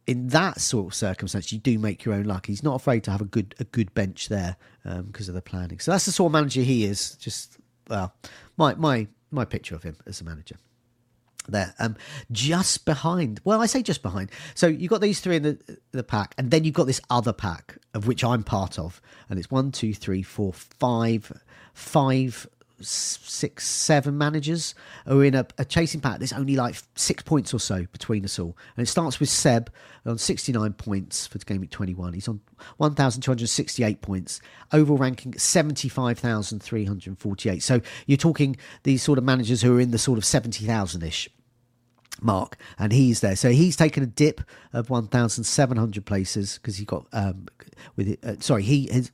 in 0.08 0.30
that 0.30 0.62
sort 0.62 0.88
of 0.88 0.94
circumstance, 0.94 1.52
you 1.52 1.60
do 1.60 1.78
make 1.78 2.06
your 2.06 2.16
own 2.16 2.24
luck. 2.24 2.48
He's 2.48 2.64
not 2.64 2.76
afraid 2.76 3.04
to 3.04 3.12
have 3.12 3.22
a 3.22 3.26
good 3.26 3.54
a 3.60 3.66
good 3.66 3.94
bench 3.94 4.30
there 4.30 4.56
because 4.84 5.28
um, 5.28 5.32
of 5.32 5.36
the 5.36 5.42
planning. 5.42 5.80
So 5.80 5.92
that's 5.92 6.06
the 6.06 6.12
sort 6.12 6.30
of 6.30 6.34
manager 6.34 6.62
he 6.62 6.86
is. 6.86 7.16
Just 7.16 7.58
well, 7.90 8.14
my 8.56 8.74
my 8.76 9.08
my 9.30 9.46
picture 9.46 9.76
of 9.76 9.84
him 9.84 9.98
as 10.08 10.22
a 10.22 10.24
manager. 10.24 10.56
There, 11.50 11.74
um, 11.80 11.96
just 12.30 12.84
behind. 12.84 13.40
Well, 13.46 13.62
I 13.62 13.68
say 13.68 13.82
just 13.82 14.02
behind. 14.02 14.32
So 14.54 14.68
you've 14.68 14.90
got 14.90 15.00
these 15.00 15.20
three 15.20 15.38
in 15.38 15.44
the 15.44 15.80
the 15.92 16.04
pack, 16.04 16.34
and 16.38 16.52
then 16.52 16.64
you've 16.64 16.74
got 16.74 16.88
this 16.88 17.02
other 17.10 17.34
pack 17.34 17.78
of 17.94 18.08
which 18.08 18.24
I'm 18.24 18.44
part 18.44 18.80
of, 18.80 19.02
and 19.30 19.38
it's 19.38 19.52
one, 19.52 19.72
two, 19.72 19.94
three, 19.94 20.24
four, 20.24 20.54
five, 20.54 21.32
five 21.74 22.48
six, 22.82 23.68
seven 23.68 24.18
managers 24.18 24.74
are 25.06 25.24
in 25.24 25.36
a, 25.36 25.46
a, 25.58 25.66
chasing 25.66 26.02
pack. 26.02 26.20
There's 26.20 26.34
only 26.34 26.56
like 26.56 26.76
six 26.96 27.24
points 27.24 27.54
or 27.54 27.60
so 27.60 27.86
between 27.92 28.24
us 28.24 28.40
all. 28.40 28.56
And 28.76 28.86
it 28.86 28.90
starts 28.90 29.20
with 29.20 29.30
Seb 29.30 29.72
on 30.06 30.18
69 30.18 30.74
points 30.74 31.28
for 31.28 31.38
game 31.40 31.62
week 31.62 31.72
21. 31.72 32.14
He's 32.14 32.28
on 32.28 32.42
1,268 32.78 34.02
points. 34.02 34.42
Overall 34.72 34.98
ranking 34.98 35.38
75,348. 35.38 37.64
So 37.64 37.82
you're 38.06 38.18
talking 38.18 38.58
these 38.84 39.02
sort 39.02 39.18
of 39.18 39.24
managers 39.24 39.62
who 39.62 39.78
are 39.78 39.82
in 39.82 39.92
the 39.92 39.98
sort 39.98 40.18
of 40.18 40.26
70,000 40.26 41.04
ish 41.04 41.30
mark 42.20 42.58
and 42.80 42.94
he's 42.94 43.20
there 43.20 43.36
so 43.36 43.52
he's 43.52 43.76
taken 43.76 44.02
a 44.02 44.08
dip 44.08 44.42
of 44.74 44.90
1700 44.90 46.04
places 46.04 46.58
because 46.58 46.78
he 46.78 46.86
got 46.86 47.06
um 47.14 47.46
with 47.96 48.08
it 48.08 48.26
uh, 48.26 48.34
sorry 48.40 48.64
he 48.64 48.88
has 48.88 49.12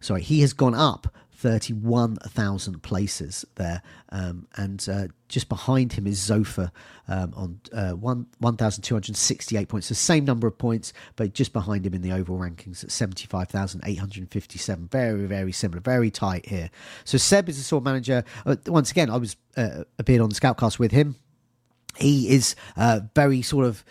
sorry 0.00 0.22
he 0.22 0.40
has 0.40 0.54
gone 0.54 0.74
up 0.74 1.14
31,000 1.38 2.82
places 2.82 3.44
there. 3.54 3.80
Um, 4.08 4.48
and 4.56 4.84
uh, 4.90 5.06
just 5.28 5.48
behind 5.48 5.92
him 5.92 6.08
is 6.08 6.18
Zophar 6.18 6.72
um, 7.06 7.32
on 7.36 7.60
uh, 7.72 7.92
1,268 7.92 9.68
points. 9.68 9.88
The 9.88 9.94
same 9.94 10.24
number 10.24 10.48
of 10.48 10.58
points, 10.58 10.92
but 11.14 11.34
just 11.34 11.52
behind 11.52 11.86
him 11.86 11.94
in 11.94 12.02
the 12.02 12.10
overall 12.10 12.40
rankings 12.40 12.82
at 12.82 12.90
75,857. 12.90 14.88
Very, 14.88 15.26
very 15.26 15.52
similar, 15.52 15.80
very 15.80 16.10
tight 16.10 16.46
here. 16.46 16.70
So 17.04 17.16
Seb 17.18 17.48
is 17.48 17.56
the 17.56 17.62
sort 17.62 17.82
of 17.82 17.84
manager. 17.84 18.24
Uh, 18.44 18.56
once 18.66 18.90
again, 18.90 19.08
I 19.08 19.16
was 19.18 19.36
uh, 19.56 19.84
a 19.96 20.18
on 20.18 20.30
the 20.30 20.34
Scoutcast 20.34 20.80
with 20.80 20.90
him. 20.90 21.14
He 21.96 22.30
is 22.30 22.56
uh, 22.76 23.00
very 23.14 23.42
sort 23.42 23.64
of 23.64 23.84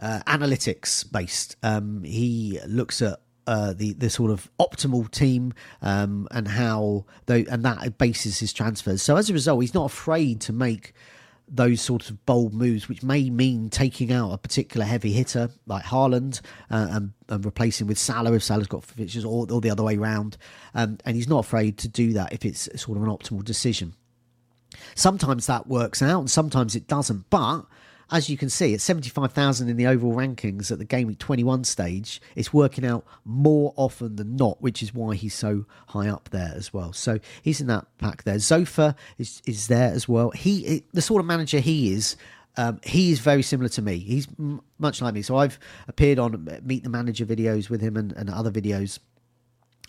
uh, 0.00 0.20
analytics 0.28 1.10
based. 1.10 1.56
Um, 1.64 2.04
he 2.04 2.60
looks 2.64 3.02
at 3.02 3.18
uh, 3.52 3.74
the 3.74 3.92
the 3.92 4.08
sort 4.08 4.30
of 4.30 4.50
optimal 4.58 5.10
team 5.10 5.52
um, 5.82 6.26
and 6.30 6.48
how 6.48 7.04
they 7.26 7.44
and 7.44 7.62
that 7.66 7.98
bases 7.98 8.38
his 8.38 8.50
transfers. 8.50 9.02
So 9.02 9.16
as 9.18 9.28
a 9.28 9.34
result, 9.34 9.60
he's 9.60 9.74
not 9.74 9.84
afraid 9.84 10.40
to 10.42 10.54
make 10.54 10.94
those 11.46 11.82
sort 11.82 12.08
of 12.08 12.24
bold 12.24 12.54
moves, 12.54 12.88
which 12.88 13.02
may 13.02 13.28
mean 13.28 13.68
taking 13.68 14.10
out 14.10 14.32
a 14.32 14.38
particular 14.38 14.86
heavy 14.86 15.12
hitter 15.12 15.50
like 15.66 15.84
Haaland 15.84 16.40
uh, 16.70 16.88
and, 16.92 17.12
and, 17.28 17.44
replacing 17.44 17.86
with 17.86 17.98
Salah 17.98 18.32
if 18.32 18.42
Salah's 18.42 18.68
got 18.68 18.84
fixtures, 18.84 19.26
or, 19.26 19.46
or 19.50 19.60
the 19.60 19.68
other 19.68 19.82
way 19.82 19.98
around. 19.98 20.38
Um, 20.74 20.96
and 21.04 21.14
he's 21.14 21.28
not 21.28 21.40
afraid 21.40 21.76
to 21.78 21.88
do 21.88 22.14
that 22.14 22.32
if 22.32 22.46
it's 22.46 22.70
sort 22.80 22.96
of 22.96 23.04
an 23.04 23.10
optimal 23.10 23.44
decision. 23.44 23.92
Sometimes 24.94 25.46
that 25.46 25.66
works 25.66 26.00
out, 26.00 26.20
and 26.20 26.30
sometimes 26.30 26.74
it 26.74 26.86
doesn't. 26.86 27.28
But 27.28 27.66
as 28.12 28.28
you 28.28 28.36
can 28.36 28.50
see, 28.50 28.74
at 28.74 28.82
75,000 28.82 29.70
in 29.70 29.76
the 29.78 29.86
overall 29.86 30.14
rankings 30.14 30.70
at 30.70 30.78
the 30.78 30.84
Game 30.84 31.08
Week 31.08 31.18
21 31.18 31.64
stage, 31.64 32.20
it's 32.36 32.52
working 32.52 32.84
out 32.84 33.06
more 33.24 33.72
often 33.76 34.16
than 34.16 34.36
not, 34.36 34.60
which 34.60 34.82
is 34.82 34.92
why 34.92 35.14
he's 35.14 35.34
so 35.34 35.64
high 35.88 36.08
up 36.08 36.28
there 36.30 36.52
as 36.54 36.74
well. 36.74 36.92
So 36.92 37.18
he's 37.40 37.62
in 37.62 37.68
that 37.68 37.86
pack 37.96 38.24
there. 38.24 38.38
Zophar 38.38 38.94
is, 39.16 39.40
is 39.46 39.68
there 39.68 39.90
as 39.90 40.06
well. 40.06 40.30
He 40.30 40.84
The 40.92 41.00
sort 41.00 41.20
of 41.20 41.26
manager 41.26 41.58
he 41.58 41.94
is, 41.94 42.16
um, 42.58 42.80
he 42.84 43.12
is 43.12 43.20
very 43.20 43.42
similar 43.42 43.70
to 43.70 43.80
me. 43.80 43.98
He's 43.98 44.28
m- 44.38 44.60
much 44.78 45.00
like 45.00 45.14
me. 45.14 45.22
So 45.22 45.36
I've 45.36 45.58
appeared 45.88 46.18
on 46.18 46.60
Meet 46.62 46.84
the 46.84 46.90
Manager 46.90 47.24
videos 47.24 47.70
with 47.70 47.80
him 47.80 47.96
and, 47.96 48.12
and 48.12 48.28
other 48.28 48.50
videos. 48.50 48.98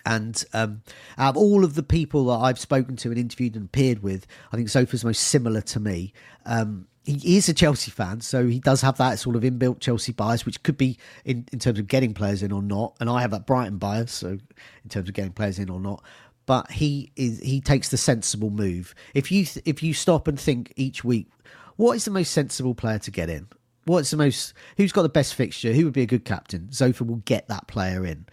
And 0.06 0.42
um, 0.53 0.82
out 1.18 1.32
of 1.32 1.38
all 1.38 1.65
of 1.65 1.75
the 1.75 1.84
people 1.84 2.25
that 2.25 2.39
I've 2.39 2.60
spoken 2.60 2.96
to 2.98 3.10
and 3.10 3.18
interviewed 3.18 3.56
and 3.56 3.65
appeared 3.65 4.01
with, 4.01 4.27
I 4.53 4.56
think 4.56 4.70
Zophar's 4.70 5.03
most 5.03 5.24
similar 5.24 5.62
to 5.62 5.80
me. 5.82 6.13
Um, 6.46 6.88
he 7.03 7.38
is 7.38 7.50
a 7.50 7.53
Chelsea 7.53 7.91
fan, 7.91 8.22
so 8.22 8.48
he 8.48 8.60
does 8.60 8.81
have 8.81 8.98
that 8.98 9.19
sort 9.19 9.36
of 9.36 9.43
inbuilt 9.43 9.81
Chelsea 9.81 10.13
bias, 10.13 10.45
which 10.45 10.63
could 10.63 10.77
be 10.77 10.98
in, 11.25 11.45
in 11.51 11.60
terms 11.60 11.77
of 11.77 11.88
getting 11.88 12.13
players 12.13 12.41
in 12.41 12.51
or 12.51 12.62
not. 12.62 12.95
And 13.00 13.10
I 13.10 13.22
have 13.22 13.31
that 13.31 13.45
Brighton 13.45 13.77
bias, 13.77 14.12
so 14.12 14.29
in 14.29 14.89
terms 14.89 15.10
of 15.10 15.13
getting 15.13 15.33
players 15.33 15.60
in 15.60 15.69
or 15.69 15.79
not. 15.79 16.01
But 16.45 16.72
he 16.72 17.12
is 17.15 17.39
he 17.39 17.62
takes 17.62 17.89
the 17.89 17.98
sensible 17.98 18.50
move. 18.50 18.95
If 19.13 19.31
you 19.31 19.45
if 19.65 19.83
you 19.83 19.93
stop 19.93 20.27
and 20.27 20.39
think 20.39 20.72
each 20.75 21.03
week, 21.03 21.27
what 21.75 21.93
is 21.93 22.05
the 22.05 22.12
most 22.12 22.31
sensible 22.31 22.75
player 22.75 23.00
to 23.00 23.12
get 23.12 23.29
in? 23.29 23.48
What's 23.86 24.12
the 24.12 24.17
most 24.17 24.53
who's 24.77 24.93
got 24.93 25.03
the 25.03 25.10
best 25.10 25.36
fixture? 25.36 25.74
Who 25.74 25.86
would 25.86 25.93
be 25.93 26.03
a 26.03 26.07
good 26.07 26.25
captain? 26.25 26.72
Zophar 26.72 27.05
will 27.05 27.17
get 27.17 27.48
that 27.50 27.67
player 27.67 28.05
in 28.05 28.25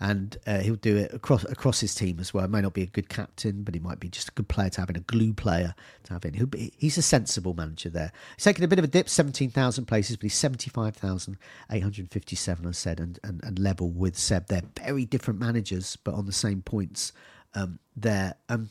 and 0.00 0.38
uh, 0.46 0.60
he'll 0.60 0.76
do 0.76 0.96
it 0.96 1.12
across 1.12 1.42
across 1.44 1.80
his 1.80 1.92
team 1.94 2.18
as 2.20 2.32
well. 2.32 2.46
May 2.46 2.60
not 2.60 2.74
be 2.74 2.82
a 2.82 2.86
good 2.86 3.08
captain, 3.08 3.62
but 3.62 3.74
he 3.74 3.80
might 3.80 3.98
be 3.98 4.08
just 4.08 4.28
a 4.28 4.32
good 4.32 4.46
player 4.48 4.70
to 4.70 4.80
have 4.80 4.90
in, 4.90 4.96
a 4.96 5.00
glue 5.00 5.32
player 5.32 5.74
to 6.04 6.12
have 6.12 6.24
in. 6.24 6.34
He'll 6.34 6.46
be, 6.46 6.72
he's 6.76 6.98
a 6.98 7.02
sensible 7.02 7.54
manager 7.54 7.90
there. 7.90 8.12
He's 8.36 8.44
taken 8.44 8.62
a 8.64 8.68
bit 8.68 8.78
of 8.78 8.84
a 8.84 8.88
dip, 8.88 9.08
17,000 9.08 9.86
places, 9.86 10.16
but 10.16 10.22
he's 10.22 10.34
75,857, 10.34 12.66
I 12.66 12.70
said, 12.70 13.00
and, 13.00 13.18
and, 13.24 13.42
and 13.42 13.58
level 13.58 13.90
with 13.90 14.16
Seb. 14.16 14.46
They're 14.46 14.62
very 14.76 15.04
different 15.04 15.40
managers, 15.40 15.96
but 15.96 16.14
on 16.14 16.26
the 16.26 16.32
same 16.32 16.62
points 16.62 17.12
um, 17.54 17.80
there. 17.96 18.36
Um, 18.48 18.70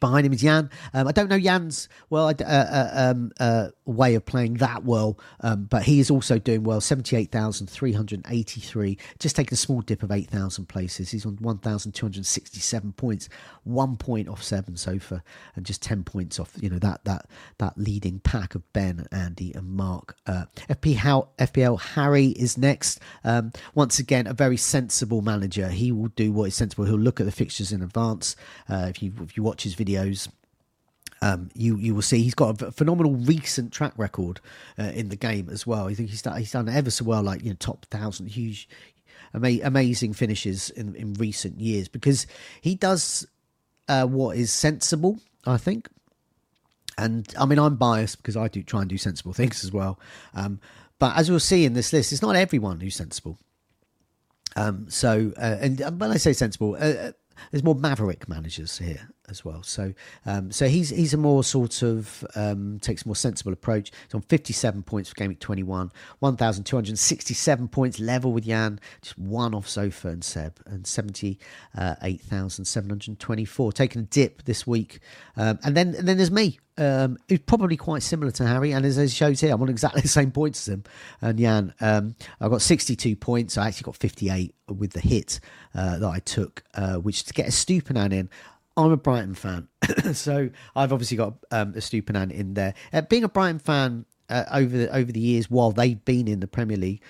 behind 0.00 0.26
him 0.26 0.32
is 0.32 0.40
Jan. 0.40 0.70
Um, 0.92 1.08
I 1.08 1.12
don't 1.12 1.28
know 1.28 1.38
Jan's 1.38 1.88
well 2.10 2.28
uh, 2.28 2.34
uh, 2.44 2.90
um, 2.94 3.32
uh, 3.40 3.68
way 3.84 4.14
of 4.14 4.24
playing 4.24 4.54
that 4.54 4.84
well, 4.84 5.18
um, 5.40 5.64
but 5.64 5.82
he 5.82 6.00
is 6.00 6.10
also 6.10 6.38
doing 6.38 6.64
well. 6.64 6.80
Seventy-eight 6.80 7.30
thousand 7.30 7.68
three 7.68 7.92
hundred 7.92 8.24
eighty-three, 8.28 8.98
just 9.18 9.36
taking 9.36 9.54
a 9.54 9.56
small 9.56 9.80
dip 9.80 10.02
of 10.02 10.10
eight 10.10 10.28
thousand 10.28 10.66
places. 10.66 11.10
He's 11.10 11.26
on 11.26 11.36
one 11.36 11.58
thousand 11.58 11.92
two 11.92 12.06
hundred 12.06 12.26
sixty-seven 12.26 12.92
points, 12.94 13.28
one 13.64 13.96
point 13.96 14.28
off 14.28 14.42
Seven 14.42 14.76
Sofa, 14.76 15.22
and 15.56 15.66
just 15.66 15.82
ten 15.82 16.04
points 16.04 16.38
off 16.38 16.52
you 16.60 16.70
know 16.70 16.78
that 16.78 17.04
that 17.04 17.26
that 17.58 17.76
leading 17.76 18.20
pack 18.20 18.54
of 18.54 18.72
Ben, 18.72 19.06
Andy, 19.12 19.52
and 19.54 19.68
Mark. 19.68 20.16
Uh, 20.26 20.44
FP 20.68 20.96
how 20.96 21.28
FPL 21.38 21.80
Harry 21.80 22.28
is 22.28 22.56
next. 22.56 23.00
Um, 23.24 23.52
once 23.74 23.98
again, 23.98 24.26
a 24.26 24.34
very 24.34 24.56
sensible 24.56 25.22
manager. 25.22 25.68
He 25.68 25.92
will 25.92 26.08
do 26.08 26.32
what 26.32 26.44
is 26.44 26.54
sensible. 26.54 26.84
He'll 26.84 26.96
look 26.98 27.20
at 27.20 27.26
the 27.26 27.32
fixtures 27.32 27.72
in 27.72 27.82
advance. 27.82 28.36
Uh, 28.68 28.86
if 28.88 29.02
you 29.02 29.12
if 29.22 29.36
you 29.36 29.42
watch 29.42 29.62
his 29.62 29.73
videos. 29.74 30.28
Um, 31.22 31.48
you 31.54 31.76
you 31.76 31.94
will 31.94 32.02
see 32.02 32.22
he's 32.22 32.34
got 32.34 32.60
a 32.60 32.70
phenomenal 32.70 33.14
recent 33.14 33.72
track 33.72 33.94
record 33.96 34.40
uh, 34.78 34.92
in 34.94 35.08
the 35.08 35.16
game 35.16 35.48
as 35.50 35.66
well. 35.66 35.88
I 35.88 35.94
think 35.94 36.10
he's 36.10 36.22
done, 36.22 36.36
he's 36.38 36.52
done 36.52 36.68
ever 36.68 36.90
so 36.90 37.04
well, 37.04 37.22
like 37.22 37.42
you 37.42 37.50
know, 37.50 37.56
top 37.58 37.86
thousand, 37.86 38.26
huge, 38.26 38.68
ama- 39.32 39.62
amazing 39.62 40.12
finishes 40.12 40.70
in, 40.70 40.94
in 40.94 41.14
recent 41.14 41.60
years 41.60 41.88
because 41.88 42.26
he 42.60 42.74
does 42.74 43.26
uh, 43.88 44.06
what 44.06 44.36
is 44.36 44.52
sensible. 44.52 45.18
I 45.46 45.56
think, 45.56 45.88
and 46.98 47.32
I 47.38 47.46
mean 47.46 47.58
I'm 47.58 47.76
biased 47.76 48.18
because 48.18 48.36
I 48.36 48.48
do 48.48 48.62
try 48.62 48.80
and 48.80 48.90
do 48.90 48.98
sensible 48.98 49.32
things 49.32 49.64
as 49.64 49.72
well. 49.72 49.98
Um, 50.34 50.60
but 50.98 51.16
as 51.16 51.30
we'll 51.30 51.40
see 51.40 51.64
in 51.64 51.72
this 51.72 51.92
list, 51.92 52.12
it's 52.12 52.22
not 52.22 52.36
everyone 52.36 52.80
who's 52.80 52.96
sensible. 52.96 53.38
Um, 54.56 54.86
so, 54.88 55.32
uh, 55.36 55.56
and 55.60 55.80
when 56.00 56.10
I 56.10 56.16
say 56.16 56.32
sensible, 56.32 56.74
uh, 56.74 56.78
uh 56.78 57.12
there's 57.50 57.64
more 57.64 57.74
maverick 57.74 58.28
managers 58.28 58.78
here 58.78 59.08
as 59.28 59.44
well. 59.44 59.62
So, 59.62 59.92
um, 60.26 60.50
so 60.50 60.66
he's 60.68 60.90
he's 60.90 61.14
a 61.14 61.16
more 61.16 61.44
sort 61.44 61.82
of 61.82 62.26
um, 62.34 62.78
takes 62.80 63.04
a 63.04 63.08
more 63.08 63.16
sensible 63.16 63.52
approach. 63.52 63.92
He's 64.06 64.14
on 64.14 64.20
57 64.22 64.82
points 64.82 65.10
for 65.10 65.26
Week 65.26 65.40
21, 65.40 65.90
1,267 66.18 67.68
points 67.68 68.00
level 68.00 68.32
with 68.32 68.44
Jan, 68.44 68.80
just 69.02 69.18
one 69.18 69.54
off 69.54 69.68
Zophar 69.68 70.10
and 70.10 70.24
Seb, 70.24 70.60
and 70.66 70.86
78,724. 70.86 73.72
Taking 73.72 74.02
a 74.02 74.04
dip 74.04 74.44
this 74.44 74.66
week, 74.66 75.00
um, 75.36 75.58
and 75.64 75.76
then 75.76 75.94
and 75.94 76.08
then 76.08 76.16
there's 76.16 76.30
me, 76.30 76.58
um, 76.76 77.18
who's 77.28 77.40
probably 77.40 77.76
quite 77.76 78.02
similar 78.02 78.30
to 78.32 78.46
Harry, 78.46 78.72
and 78.72 78.84
as 78.84 78.98
it 78.98 79.10
shows 79.10 79.40
here, 79.40 79.52
I'm 79.52 79.62
on 79.62 79.68
exactly 79.68 80.00
the 80.02 80.08
same 80.08 80.30
points 80.30 80.68
as 80.68 80.74
him. 80.74 80.84
And 81.20 81.38
Jan, 81.38 81.74
um, 81.80 82.16
I 82.40 82.48
got 82.48 82.62
62 82.62 83.16
points. 83.16 83.56
I 83.56 83.68
actually 83.68 83.84
got 83.84 83.96
58 83.96 84.54
with 84.68 84.92
the 84.92 85.00
hit 85.00 85.40
uh, 85.74 85.98
that 85.98 86.08
I 86.08 86.18
took, 86.20 86.62
uh, 86.74 86.96
which 86.96 87.24
to 87.24 87.34
get 87.34 87.46
a 87.46 87.50
Estupiñán 87.50 88.12
in. 88.12 88.30
I'm 88.76 88.90
a 88.90 88.96
Brighton 88.96 89.34
fan, 89.34 89.68
so 90.12 90.50
I've 90.74 90.92
obviously 90.92 91.16
got 91.16 91.34
um, 91.50 91.74
Estupiñán 91.74 92.32
in 92.32 92.54
there. 92.54 92.74
Uh, 92.92 93.02
being 93.02 93.24
a 93.24 93.28
Brighton 93.28 93.60
fan 93.60 94.04
uh, 94.28 94.44
over 94.52 94.76
the, 94.76 94.94
over 94.94 95.12
the 95.12 95.20
years 95.20 95.50
while 95.50 95.70
they've 95.70 96.04
been 96.04 96.26
in 96.26 96.40
the 96.40 96.48
Premier 96.48 96.76
League 96.76 97.02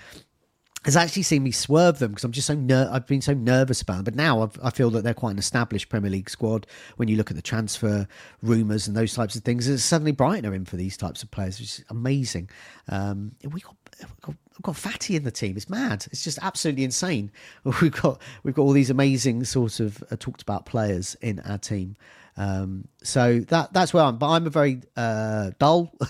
has 0.85 0.95
actually 0.95 1.23
seen 1.23 1.41
me 1.41 1.49
swerve 1.49 1.97
them 1.97 2.11
because 2.11 2.23
I'm 2.23 2.31
just 2.31 2.45
so 2.45 2.53
ner- 2.53 2.87
I've 2.91 3.07
been 3.07 3.21
so 3.21 3.33
nervous 3.33 3.81
about 3.81 3.95
them. 3.95 4.03
But 4.03 4.15
now 4.15 4.43
I've, 4.43 4.59
i 4.63 4.69
feel 4.69 4.91
that 4.91 5.03
they're 5.03 5.15
quite 5.15 5.31
an 5.31 5.39
established 5.39 5.89
Premier 5.89 6.11
League 6.11 6.29
squad. 6.29 6.67
When 6.97 7.07
you 7.07 7.17
look 7.17 7.31
at 7.31 7.35
the 7.35 7.41
transfer 7.41 8.07
rumours 8.43 8.87
and 8.87 8.95
those 8.95 9.15
types 9.15 9.35
of 9.35 9.43
things, 9.43 9.67
it's 9.67 9.83
suddenly 9.83 10.11
Brighton 10.11 10.45
are 10.45 10.53
in 10.53 10.65
for 10.65 10.75
these 10.75 10.95
types 10.95 11.23
of 11.23 11.31
players, 11.31 11.59
which 11.59 11.79
is 11.79 11.85
amazing. 11.89 12.51
Um, 12.87 13.31
we 13.43 13.61
got, 13.61 13.75
we 13.99 14.05
got 14.21 14.35
we've 14.57 14.63
got 14.63 14.75
Fati 14.75 15.15
in 15.15 15.23
the 15.23 15.31
team. 15.31 15.57
It's 15.57 15.69
mad. 15.69 16.05
It's 16.11 16.23
just 16.23 16.39
absolutely 16.41 16.83
insane. 16.83 17.31
We've 17.81 17.91
got 17.91 18.21
we've 18.43 18.55
got 18.55 18.61
all 18.61 18.71
these 18.71 18.89
amazing 18.89 19.43
sort 19.43 19.79
of 19.79 20.03
uh, 20.11 20.15
talked 20.17 20.41
about 20.41 20.65
players 20.65 21.15
in 21.21 21.39
our 21.41 21.57
team. 21.57 21.95
Um, 22.37 22.87
so 23.03 23.39
that 23.39 23.73
that's 23.73 23.93
where 23.93 24.03
I'm. 24.03 24.17
But 24.17 24.29
I'm 24.29 24.47
a 24.47 24.49
very 24.49 24.81
uh, 24.95 25.51
dull. 25.59 25.93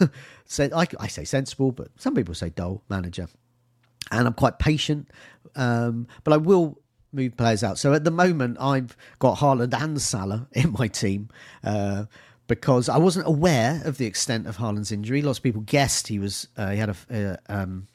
I, 0.60 0.88
I 1.00 1.08
say 1.08 1.24
sensible, 1.24 1.72
but 1.72 1.90
some 1.98 2.14
people 2.14 2.36
say 2.36 2.50
dull 2.50 2.84
manager 2.90 3.28
and 4.12 4.28
I'm 4.28 4.34
quite 4.34 4.60
patient. 4.60 5.10
Um, 5.56 6.08
but 6.24 6.34
I 6.34 6.38
will 6.38 6.80
move 7.12 7.38
players 7.38 7.64
out. 7.64 7.78
So 7.78 7.94
at 7.94 8.04
the 8.04 8.12
moment, 8.12 8.58
I've 8.60 8.96
got 9.20 9.38
Haaland 9.38 9.74
and 9.74 10.02
Salah 10.02 10.48
in 10.52 10.74
my 10.78 10.88
team. 10.88 11.30
Uh, 11.64 12.06
because 12.48 12.90
I 12.90 13.00
wasn't 13.00 13.26
aware 13.26 13.82
of 13.86 13.98
the 13.98 14.06
extent 14.06 14.46
of 14.46 14.58
Haaland's 14.58 14.92
injury. 14.92 15.24
Lots 15.24 15.40
of 15.40 15.44
people 15.44 15.62
guessed 15.62 16.08
he 16.08 16.20
was 16.20 16.48
uh, 16.58 16.70
he 16.70 16.78
had 16.78 16.90
a, 16.90 16.96
uh, 17.10 17.38
um, 17.50 17.88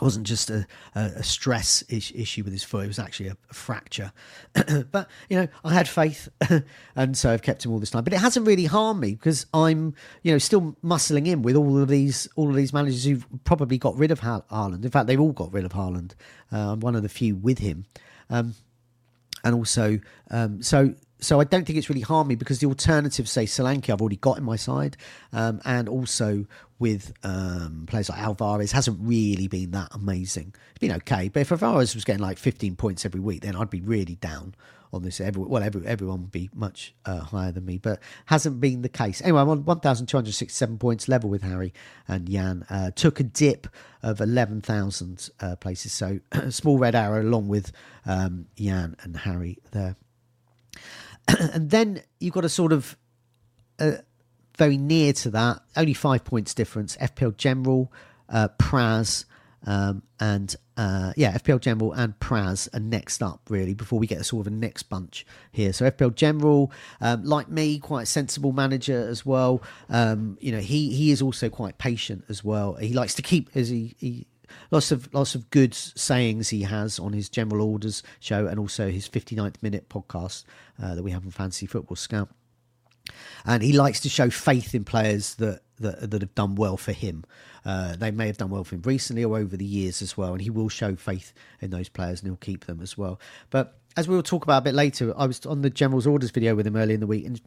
it 0.00 0.04
wasn't 0.04 0.26
just 0.26 0.48
a, 0.48 0.66
a 0.94 1.22
stress 1.22 1.84
issue 1.88 2.42
with 2.42 2.52
his 2.52 2.64
foot; 2.64 2.84
it 2.84 2.88
was 2.88 2.98
actually 2.98 3.28
a, 3.28 3.36
a 3.50 3.54
fracture. 3.54 4.12
but 4.90 5.08
you 5.28 5.36
know, 5.36 5.48
I 5.62 5.74
had 5.74 5.88
faith, 5.88 6.28
and 6.96 7.16
so 7.16 7.30
I've 7.30 7.42
kept 7.42 7.64
him 7.64 7.72
all 7.72 7.78
this 7.78 7.90
time. 7.90 8.04
But 8.04 8.12
it 8.12 8.20
hasn't 8.20 8.46
really 8.46 8.64
harmed 8.64 9.00
me 9.00 9.12
because 9.14 9.46
I'm, 9.52 9.94
you 10.22 10.32
know, 10.32 10.38
still 10.38 10.76
muscling 10.82 11.26
in 11.26 11.42
with 11.42 11.56
all 11.56 11.78
of 11.78 11.88
these 11.88 12.28
all 12.36 12.48
of 12.48 12.56
these 12.56 12.72
managers 12.72 13.04
who've 13.04 13.26
probably 13.44 13.76
got 13.78 13.96
rid 13.96 14.10
of 14.10 14.20
Haaland. 14.20 14.84
In 14.84 14.90
fact, 14.90 15.06
they've 15.06 15.20
all 15.20 15.32
got 15.32 15.52
rid 15.52 15.64
of 15.64 15.72
Haaland. 15.72 16.12
Uh, 16.52 16.72
I'm 16.72 16.80
one 16.80 16.96
of 16.96 17.02
the 17.02 17.08
few 17.08 17.36
with 17.36 17.58
him, 17.58 17.84
um, 18.30 18.54
and 19.44 19.54
also 19.54 20.00
um, 20.30 20.62
so 20.62 20.94
so 21.20 21.40
I 21.40 21.44
don't 21.44 21.66
think 21.66 21.78
it's 21.78 21.88
really 21.88 22.00
harmed 22.00 22.28
me 22.28 22.34
because 22.34 22.60
the 22.60 22.66
alternative, 22.66 23.28
say 23.28 23.44
Solanke, 23.44 23.90
I've 23.90 24.00
already 24.00 24.16
got 24.16 24.38
in 24.38 24.44
my 24.44 24.56
side, 24.56 24.96
um, 25.32 25.60
and 25.64 25.88
also 25.88 26.46
with 26.78 27.12
um, 27.22 27.84
players 27.86 28.08
like 28.08 28.18
Alvarez 28.18 28.72
hasn't 28.72 28.98
really 29.00 29.48
been 29.48 29.70
that 29.72 29.88
amazing. 29.92 30.54
It's 30.70 30.78
been 30.78 30.92
okay, 30.92 31.28
but 31.28 31.40
if 31.40 31.52
Alvarez 31.52 31.94
was 31.94 32.04
getting 32.04 32.22
like 32.22 32.38
15 32.38 32.76
points 32.76 33.04
every 33.04 33.20
week, 33.20 33.42
then 33.42 33.54
I'd 33.54 33.70
be 33.70 33.80
really 33.80 34.16
down 34.16 34.54
on 34.92 35.02
this. 35.02 35.20
Every, 35.20 35.42
well, 35.42 35.62
every, 35.62 35.86
everyone 35.86 36.22
would 36.22 36.32
be 36.32 36.50
much 36.54 36.94
uh, 37.04 37.20
higher 37.20 37.52
than 37.52 37.64
me, 37.64 37.78
but 37.78 38.00
hasn't 38.26 38.60
been 38.60 38.82
the 38.82 38.88
case. 38.88 39.20
Anyway, 39.22 39.40
I'm 39.40 39.48
on 39.48 39.64
1,267 39.64 40.78
points 40.78 41.08
level 41.08 41.30
with 41.30 41.42
Harry 41.42 41.72
and 42.08 42.28
Jan. 42.28 42.64
Uh, 42.70 42.90
took 42.90 43.20
a 43.20 43.24
dip 43.24 43.66
of 44.02 44.20
11,000 44.20 45.30
uh, 45.40 45.56
places, 45.56 45.92
so 45.92 46.20
a 46.32 46.50
small 46.50 46.78
red 46.78 46.94
arrow 46.94 47.22
along 47.22 47.48
with 47.48 47.72
um, 48.06 48.46
Jan 48.56 48.96
and 49.02 49.16
Harry 49.18 49.58
there. 49.72 49.96
And 51.38 51.70
then 51.70 52.02
you've 52.18 52.34
got 52.34 52.44
a 52.44 52.48
sort 52.48 52.72
of 52.72 52.96
uh, 53.78 53.92
very 54.58 54.76
near 54.76 55.12
to 55.14 55.30
that, 55.30 55.62
only 55.76 55.94
five 55.94 56.24
points 56.24 56.54
difference. 56.54 56.96
FPL 56.98 57.36
General, 57.36 57.92
uh, 58.28 58.48
Praz, 58.58 59.24
um, 59.66 60.02
and 60.18 60.54
uh, 60.76 61.12
yeah, 61.16 61.36
FPL 61.36 61.60
General 61.60 61.92
and 61.92 62.18
Praz 62.18 62.74
are 62.74 62.80
next 62.80 63.22
up, 63.22 63.40
really, 63.48 63.74
before 63.74 63.98
we 63.98 64.06
get 64.06 64.20
a 64.20 64.24
sort 64.24 64.46
of 64.46 64.52
a 64.52 64.56
next 64.56 64.84
bunch 64.84 65.26
here. 65.52 65.72
So 65.72 65.90
FPL 65.90 66.14
General, 66.14 66.72
um, 67.00 67.24
like 67.24 67.48
me, 67.48 67.78
quite 67.78 68.02
a 68.02 68.06
sensible 68.06 68.52
manager 68.52 69.06
as 69.08 69.24
well. 69.24 69.62
Um, 69.88 70.38
you 70.40 70.52
know, 70.52 70.60
he 70.60 70.94
he 70.94 71.10
is 71.10 71.20
also 71.22 71.48
quite 71.48 71.78
patient 71.78 72.24
as 72.28 72.44
well. 72.44 72.74
He 72.74 72.92
likes 72.92 73.14
to 73.14 73.22
keep 73.22 73.50
as 73.54 73.68
he, 73.68 73.94
he 73.98 74.26
lots 74.70 74.92
of 74.92 75.12
lots 75.14 75.34
of 75.34 75.50
good 75.50 75.74
sayings 75.74 76.48
he 76.48 76.62
has 76.62 76.98
on 76.98 77.12
his 77.12 77.28
general 77.28 77.62
orders 77.62 78.02
show 78.18 78.46
and 78.46 78.58
also 78.58 78.90
his 78.90 79.08
59th 79.08 79.62
minute 79.62 79.88
podcast 79.88 80.44
uh, 80.82 80.94
that 80.94 81.02
we 81.02 81.10
have 81.10 81.24
on 81.24 81.30
Fantasy 81.30 81.66
Football 81.66 81.96
Scout. 81.96 82.28
And 83.44 83.62
he 83.62 83.72
likes 83.72 84.00
to 84.00 84.08
show 84.08 84.30
faith 84.30 84.74
in 84.74 84.84
players 84.84 85.34
that 85.36 85.62
that, 85.80 86.10
that 86.10 86.22
have 86.22 86.34
done 86.34 86.54
well 86.54 86.76
for 86.76 86.92
him. 86.92 87.24
Uh, 87.64 87.96
they 87.96 88.10
may 88.10 88.26
have 88.26 88.36
done 88.36 88.50
well 88.50 88.64
for 88.64 88.74
him 88.74 88.82
recently 88.82 89.24
or 89.24 89.36
over 89.36 89.56
the 89.56 89.64
years 89.64 90.02
as 90.02 90.16
well, 90.16 90.32
and 90.32 90.42
he 90.42 90.50
will 90.50 90.68
show 90.68 90.94
faith 90.94 91.32
in 91.60 91.70
those 91.70 91.88
players 91.88 92.20
and 92.20 92.28
he'll 92.28 92.36
keep 92.36 92.66
them 92.66 92.80
as 92.80 92.96
well. 92.96 93.18
But 93.50 93.78
as 93.96 94.06
we 94.06 94.14
will 94.14 94.22
talk 94.22 94.44
about 94.44 94.58
a 94.58 94.64
bit 94.64 94.74
later, 94.74 95.12
I 95.16 95.26
was 95.26 95.44
on 95.46 95.62
the 95.62 95.70
General's 95.70 96.06
Orders 96.06 96.30
video 96.30 96.54
with 96.54 96.66
him 96.66 96.76
early 96.76 96.94
in 96.94 97.00
the 97.00 97.06
week, 97.06 97.26
and 97.26 97.40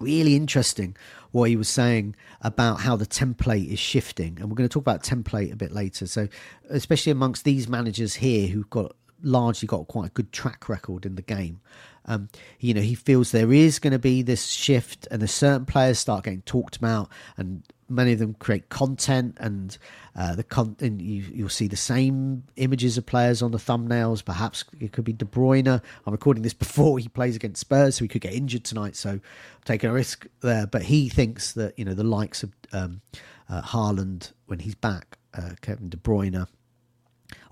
really 0.00 0.36
interesting 0.36 0.96
what 1.30 1.50
he 1.50 1.56
was 1.56 1.68
saying 1.68 2.16
about 2.40 2.80
how 2.80 2.96
the 2.96 3.06
template 3.06 3.68
is 3.68 3.78
shifting. 3.78 4.38
And 4.40 4.48
we're 4.50 4.56
going 4.56 4.68
to 4.68 4.72
talk 4.72 4.82
about 4.82 5.02
template 5.02 5.52
a 5.52 5.56
bit 5.56 5.72
later. 5.72 6.06
So, 6.06 6.28
especially 6.70 7.12
amongst 7.12 7.44
these 7.44 7.68
managers 7.68 8.14
here 8.14 8.48
who've 8.48 8.70
got 8.70 8.94
largely 9.22 9.66
got 9.66 9.88
quite 9.88 10.06
a 10.06 10.12
good 10.12 10.32
track 10.32 10.68
record 10.68 11.04
in 11.04 11.16
the 11.16 11.22
game. 11.22 11.60
Um, 12.08 12.30
you 12.58 12.74
know, 12.74 12.80
he 12.80 12.94
feels 12.94 13.30
there 13.30 13.52
is 13.52 13.78
going 13.78 13.92
to 13.92 13.98
be 13.98 14.22
this 14.22 14.46
shift, 14.46 15.06
and 15.10 15.22
the 15.22 15.28
certain 15.28 15.66
players 15.66 15.98
start 15.98 16.24
getting 16.24 16.40
talked 16.42 16.76
about, 16.76 17.10
and 17.36 17.62
many 17.88 18.12
of 18.12 18.18
them 18.18 18.34
create 18.34 18.70
content, 18.70 19.36
and 19.38 19.76
uh, 20.16 20.34
the 20.34 20.42
con- 20.42 20.76
and 20.80 21.00
you, 21.00 21.22
you'll 21.32 21.48
see 21.50 21.68
the 21.68 21.76
same 21.76 22.44
images 22.56 22.98
of 22.98 23.04
players 23.06 23.42
on 23.42 23.52
the 23.52 23.58
thumbnails. 23.58 24.24
Perhaps 24.24 24.64
it 24.80 24.92
could 24.92 25.04
be 25.04 25.12
De 25.12 25.26
Bruyne. 25.26 25.68
I'm 26.06 26.12
recording 26.12 26.42
this 26.42 26.54
before 26.54 26.98
he 26.98 27.08
plays 27.08 27.36
against 27.36 27.60
Spurs, 27.60 27.96
so 27.96 28.04
he 28.04 28.08
could 28.08 28.22
get 28.22 28.32
injured 28.32 28.64
tonight. 28.64 28.96
So 28.96 29.10
I'm 29.10 29.22
taking 29.66 29.90
a 29.90 29.92
risk 29.92 30.26
there, 30.40 30.66
but 30.66 30.82
he 30.82 31.10
thinks 31.10 31.52
that 31.52 31.78
you 31.78 31.84
know 31.84 31.94
the 31.94 32.04
likes 32.04 32.42
of 32.42 32.52
um, 32.72 33.02
uh, 33.50 33.60
Haaland 33.60 34.32
when 34.46 34.60
he's 34.60 34.74
back, 34.74 35.18
uh, 35.34 35.50
Kevin 35.60 35.90
De 35.90 35.98
Bruyne 35.98 36.46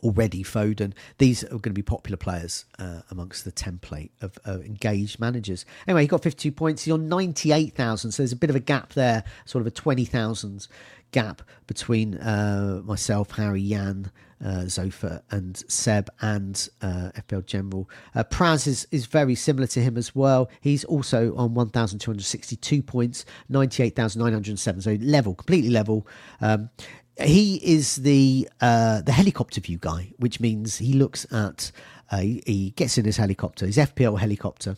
already 0.02 0.42
Foden. 0.42 0.92
These 1.18 1.44
are 1.44 1.48
going 1.48 1.62
to 1.62 1.70
be 1.70 1.82
popular 1.82 2.16
players 2.16 2.64
uh, 2.78 3.02
amongst 3.10 3.44
the 3.44 3.52
template 3.52 4.10
of 4.20 4.38
uh, 4.46 4.60
engaged 4.60 5.20
managers. 5.20 5.64
Anyway, 5.86 6.02
he 6.02 6.08
got 6.08 6.22
52 6.22 6.52
points. 6.52 6.84
He's 6.84 6.92
on 6.92 7.08
98,000. 7.08 8.12
So 8.12 8.22
there's 8.22 8.32
a 8.32 8.36
bit 8.36 8.50
of 8.50 8.56
a 8.56 8.60
gap 8.60 8.92
there, 8.94 9.24
sort 9.44 9.62
of 9.62 9.66
a 9.66 9.70
20,000 9.70 10.68
gap 11.12 11.42
between 11.66 12.16
uh, 12.18 12.82
myself, 12.84 13.32
Harry, 13.32 13.66
Jan, 13.68 14.10
uh, 14.44 14.66
Zophar, 14.66 15.22
and 15.30 15.62
Seb, 15.68 16.10
and 16.20 16.68
uh, 16.82 17.10
General. 17.46 17.88
Uh, 18.14 18.24
Praz 18.24 18.66
is, 18.66 18.86
is 18.90 19.06
very 19.06 19.34
similar 19.34 19.66
to 19.68 19.80
him 19.80 19.96
as 19.96 20.14
well. 20.14 20.50
He's 20.60 20.84
also 20.84 21.34
on 21.36 21.54
1,262 21.54 22.82
points, 22.82 23.24
98,907. 23.48 24.82
So 24.82 24.96
level, 25.00 25.34
completely 25.34 25.70
level. 25.70 26.06
Um, 26.40 26.70
he 27.18 27.56
is 27.56 27.96
the 27.96 28.48
uh, 28.60 29.00
the 29.02 29.12
helicopter 29.12 29.60
view 29.60 29.78
guy, 29.78 30.12
which 30.18 30.40
means 30.40 30.78
he 30.78 30.92
looks 30.92 31.26
at 31.32 31.72
uh, 32.10 32.18
he, 32.18 32.72
gets 32.76 32.98
in 32.98 33.04
his 33.04 33.16
helicopter, 33.16 33.66
his 33.66 33.78
FPL 33.78 34.18
helicopter, 34.18 34.76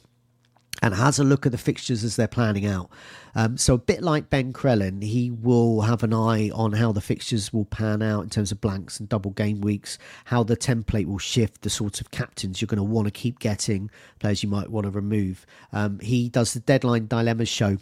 and 0.83 0.95
has 0.95 1.19
a 1.19 1.25
look 1.25 1.45
at 1.45 1.53
the 1.53 1.59
fixtures 1.59 2.05
as 2.05 2.17
they're 2.17 2.29
planning 2.29 2.65
out. 2.65 2.89
Um, 3.35 3.57
so 3.57 3.75
a 3.75 3.79
bit 3.79 4.03
like 4.03 4.31
Ben 4.31 4.53
Crellin, 4.53 5.03
he 5.03 5.31
will 5.31 5.83
have 5.83 6.03
an 6.03 6.15
eye 6.15 6.51
on 6.51 6.73
how 6.73 6.93
the 6.93 7.01
fixtures 7.01 7.53
will 7.53 7.65
pan 7.65 8.03
out 8.03 8.23
in 8.23 8.31
terms 8.31 8.53
of 8.53 8.61
blanks 8.61 8.99
and 8.99 9.09
double 9.09 9.33
game 9.33 9.61
weeks, 9.61 9.99
how 10.27 10.43
the 10.43 10.57
template 10.57 11.07
will 11.07 11.19
shift, 11.19 11.63
the 11.63 11.71
sorts 11.71 12.01
of 12.01 12.11
captains 12.11 12.61
you're 12.61 12.67
going 12.67 12.79
to 12.79 12.83
want 12.83 13.07
to 13.07 13.13
keep 13.13 13.41
getting, 13.41 13.91
players 14.21 14.43
you 14.43 14.49
might 14.49 14.71
want 14.71 14.85
to 14.85 14.91
remove. 14.91 15.45
Um, 15.73 15.99
he 16.01 16.29
does 16.29 16.55
the 16.55 16.61
deadline 16.61 17.09
dilemmas 17.09 17.49
show 17.49 17.79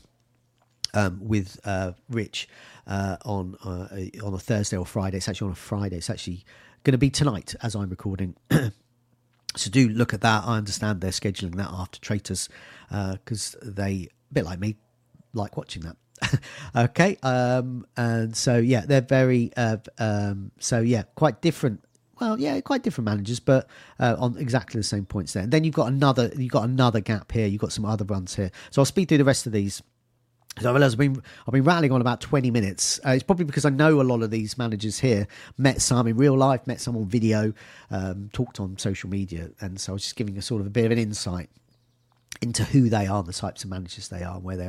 um, 0.95 1.21
with 1.21 1.61
uh, 1.65 1.93
Rich 2.09 2.49
uh, 2.87 3.17
on 3.25 3.57
uh, 3.65 3.89
on 4.25 4.35
a 4.35 4.39
Thursday 4.39 4.77
or 4.77 4.87
Friday. 4.87 5.19
It's 5.19 5.29
actually 5.29 5.47
on 5.47 5.53
a 5.53 5.57
Friday. 5.57 5.97
It's 5.97 6.11
actually 6.11 6.45
going 6.85 6.93
to 6.93 6.99
be 6.99 7.11
tonight 7.11 7.55
as 7.63 7.75
I'm 7.75 7.91
recording. 7.91 8.37
so 8.51 9.71
do 9.71 9.89
look 9.89 10.15
at 10.15 10.21
that. 10.23 10.45
I 10.45 10.57
understand 10.57 11.01
they're 11.01 11.11
scheduling 11.11 11.57
that 11.57 11.71
after 11.71 12.01
Traitors 12.01 12.49
because 12.89 13.57
uh, 13.57 13.65
they, 13.65 14.09
a 14.31 14.35
bit 14.35 14.45
like 14.45 14.61
me, 14.61 14.77
like 15.33 15.57
watching 15.57 15.83
that. 15.83 15.97
okay, 16.77 17.17
um, 17.23 17.87
and 17.97 18.37
so 18.37 18.57
yeah, 18.57 18.87
they're 18.87 19.01
very 19.03 19.51
uh, 19.57 19.77
um, 19.99 20.51
so 20.59 20.81
yeah, 20.81 21.03
quite 21.15 21.43
different 21.43 21.83
well, 22.21 22.41
yeah, 22.41 22.59
quite 22.63 22.83
different 22.83 23.07
managers, 23.07 23.41
but 23.41 23.69
uh, 23.99 24.17
on 24.19 24.39
exactly 24.39 24.79
the 24.79 24.85
same 24.85 25.05
points 25.05 25.35
there. 25.35 25.43
And 25.43 25.53
then 25.53 25.65
you've 25.65 25.75
got 25.75 25.89
another, 25.89 26.33
you've 26.35 26.53
got 26.53 26.65
another 26.65 27.01
gap 27.01 27.31
here. 27.31 27.47
You've 27.47 27.61
got 27.61 27.73
some 27.73 27.85
other 27.85 28.07
runs 28.07 28.35
here. 28.35 28.51
So 28.71 28.81
I'll 28.81 28.87
speed 28.87 29.09
through 29.09 29.19
the 29.19 29.25
rest 29.25 29.47
of 29.47 29.53
these 29.53 29.83
so 30.61 30.75
I've 30.75 30.97
been 30.97 31.23
I've 31.47 31.53
been 31.53 31.65
rattling 31.65 31.93
on 31.93 32.01
about 32.01 32.21
twenty 32.21 32.51
minutes. 32.51 32.99
Uh, 33.05 33.11
it's 33.11 33.23
probably 33.23 33.45
because 33.45 33.65
I 33.65 33.71
know 33.71 34.01
a 34.01 34.03
lot 34.03 34.23
of 34.23 34.31
these 34.31 34.57
managers 34.57 34.99
here. 34.99 35.29
Met 35.59 35.83
some 35.83 36.07
in 36.07 36.17
real 36.17 36.37
life, 36.37 36.67
met 36.67 36.81
some 36.81 36.97
on 36.97 37.07
video, 37.07 37.53
um, 37.91 38.31
talked 38.33 38.61
on 38.61 38.79
social 38.79 39.11
media, 39.11 39.51
and 39.61 39.79
so 39.81 39.93
I 39.93 39.95
was 39.95 40.03
just 40.03 40.17
giving 40.17 40.39
a 40.39 40.43
sort 40.43 40.61
of 40.61 40.67
a 40.67 40.71
bit 40.71 40.87
of 40.87 40.93
an 40.93 40.99
insight 40.99 41.51
into 42.41 42.65
who 42.65 42.89
they 42.89 43.07
are, 43.07 43.23
the 43.23 43.33
types 43.33 43.65
of 43.65 43.71
managers 43.71 44.09
they 44.09 44.23
are, 44.23 44.37
and 44.37 44.45
where 44.45 44.57
they 44.57 44.69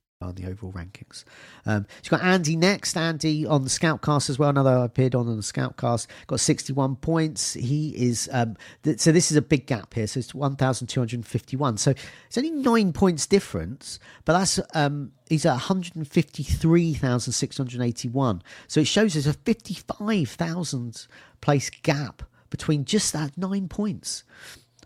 on 0.21 0.35
the 0.35 0.45
overall 0.45 0.71
rankings. 0.71 1.23
Um, 1.65 1.85
so 2.01 2.15
you've 2.15 2.21
got 2.21 2.23
Andy 2.23 2.55
next. 2.55 2.97
Andy 2.97 3.45
on 3.45 3.63
the 3.63 3.69
Scoutcast 3.69 4.29
as 4.29 4.37
well. 4.37 4.49
Another 4.49 4.77
appeared 4.77 5.15
on 5.15 5.27
on 5.27 5.35
the 5.35 5.43
Scoutcast. 5.43 6.07
Got 6.27 6.39
61 6.39 6.97
points. 6.97 7.53
He 7.53 7.89
is 7.89 8.29
um, 8.31 8.55
th- 8.83 8.99
so 8.99 9.11
this 9.11 9.31
is 9.31 9.37
a 9.37 9.41
big 9.41 9.65
gap 9.65 9.93
here. 9.93 10.07
So 10.07 10.19
it's 10.19 10.33
1,251. 10.33 11.77
So 11.77 11.93
it's 12.27 12.37
only 12.37 12.51
nine 12.51 12.93
points 12.93 13.25
difference, 13.25 13.99
but 14.25 14.33
that's 14.33 14.59
um, 14.73 15.11
he's 15.29 15.45
at 15.45 15.53
153,681. 15.53 18.43
So 18.67 18.79
it 18.79 18.87
shows 18.87 19.13
there's 19.13 19.27
a 19.27 19.33
55,000 19.33 21.07
place 21.41 21.69
gap 21.69 22.23
between 22.49 22.85
just 22.85 23.13
that 23.13 23.37
nine 23.37 23.67
points. 23.67 24.23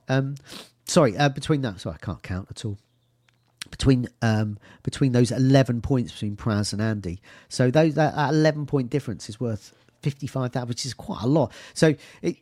Um, 0.08 0.36
sorry, 0.86 1.18
uh, 1.18 1.30
between 1.30 1.62
that. 1.62 1.80
Sorry, 1.80 1.96
I 2.02 2.06
can't 2.06 2.22
count 2.22 2.48
at 2.52 2.66
all 2.66 2.78
between 3.78 4.08
um, 4.22 4.58
between 4.84 5.12
those 5.12 5.32
11 5.32 5.82
points 5.82 6.14
between 6.14 6.38
Praz 6.38 6.72
and 6.72 6.82
Andy. 6.82 7.22
So 7.50 7.70
those 7.70 7.96
that, 7.96 8.16
that 8.16 8.30
11 8.30 8.66
point 8.66 8.90
difference 8.90 9.28
is 9.30 9.40
worth 9.40 9.74
55,000, 10.02 10.70
which 10.70 10.86
is 10.86 10.94
quite 10.94 11.22
a 11.24 11.28
lot. 11.28 11.52
So, 11.74 11.96
it, 12.22 12.38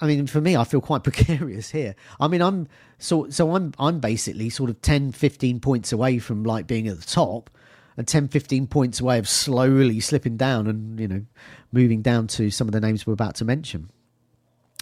I 0.00 0.06
mean, 0.06 0.26
for 0.26 0.40
me, 0.40 0.56
I 0.56 0.64
feel 0.64 0.80
quite 0.80 1.02
precarious 1.04 1.70
here. 1.70 1.94
I 2.18 2.28
mean, 2.28 2.40
I'm 2.40 2.68
so 2.98 3.28
so 3.28 3.54
I'm 3.54 3.74
I'm 3.78 4.00
basically 4.00 4.48
sort 4.48 4.70
of 4.70 4.80
10, 4.80 5.12
15 5.12 5.60
points 5.60 5.92
away 5.92 6.18
from 6.18 6.44
like 6.44 6.66
being 6.66 6.88
at 6.88 6.98
the 6.98 7.06
top, 7.06 7.50
and 7.96 8.08
10, 8.08 8.28
15 8.28 8.66
points 8.66 9.00
away 9.00 9.18
of 9.18 9.28
slowly 9.28 10.00
slipping 10.00 10.36
down 10.36 10.66
and 10.66 10.98
you 10.98 11.08
know 11.08 11.24
moving 11.72 12.00
down 12.00 12.26
to 12.28 12.50
some 12.50 12.68
of 12.68 12.72
the 12.72 12.80
names 12.80 13.06
we're 13.06 13.12
about 13.12 13.34
to 13.36 13.44
mention. 13.44 13.90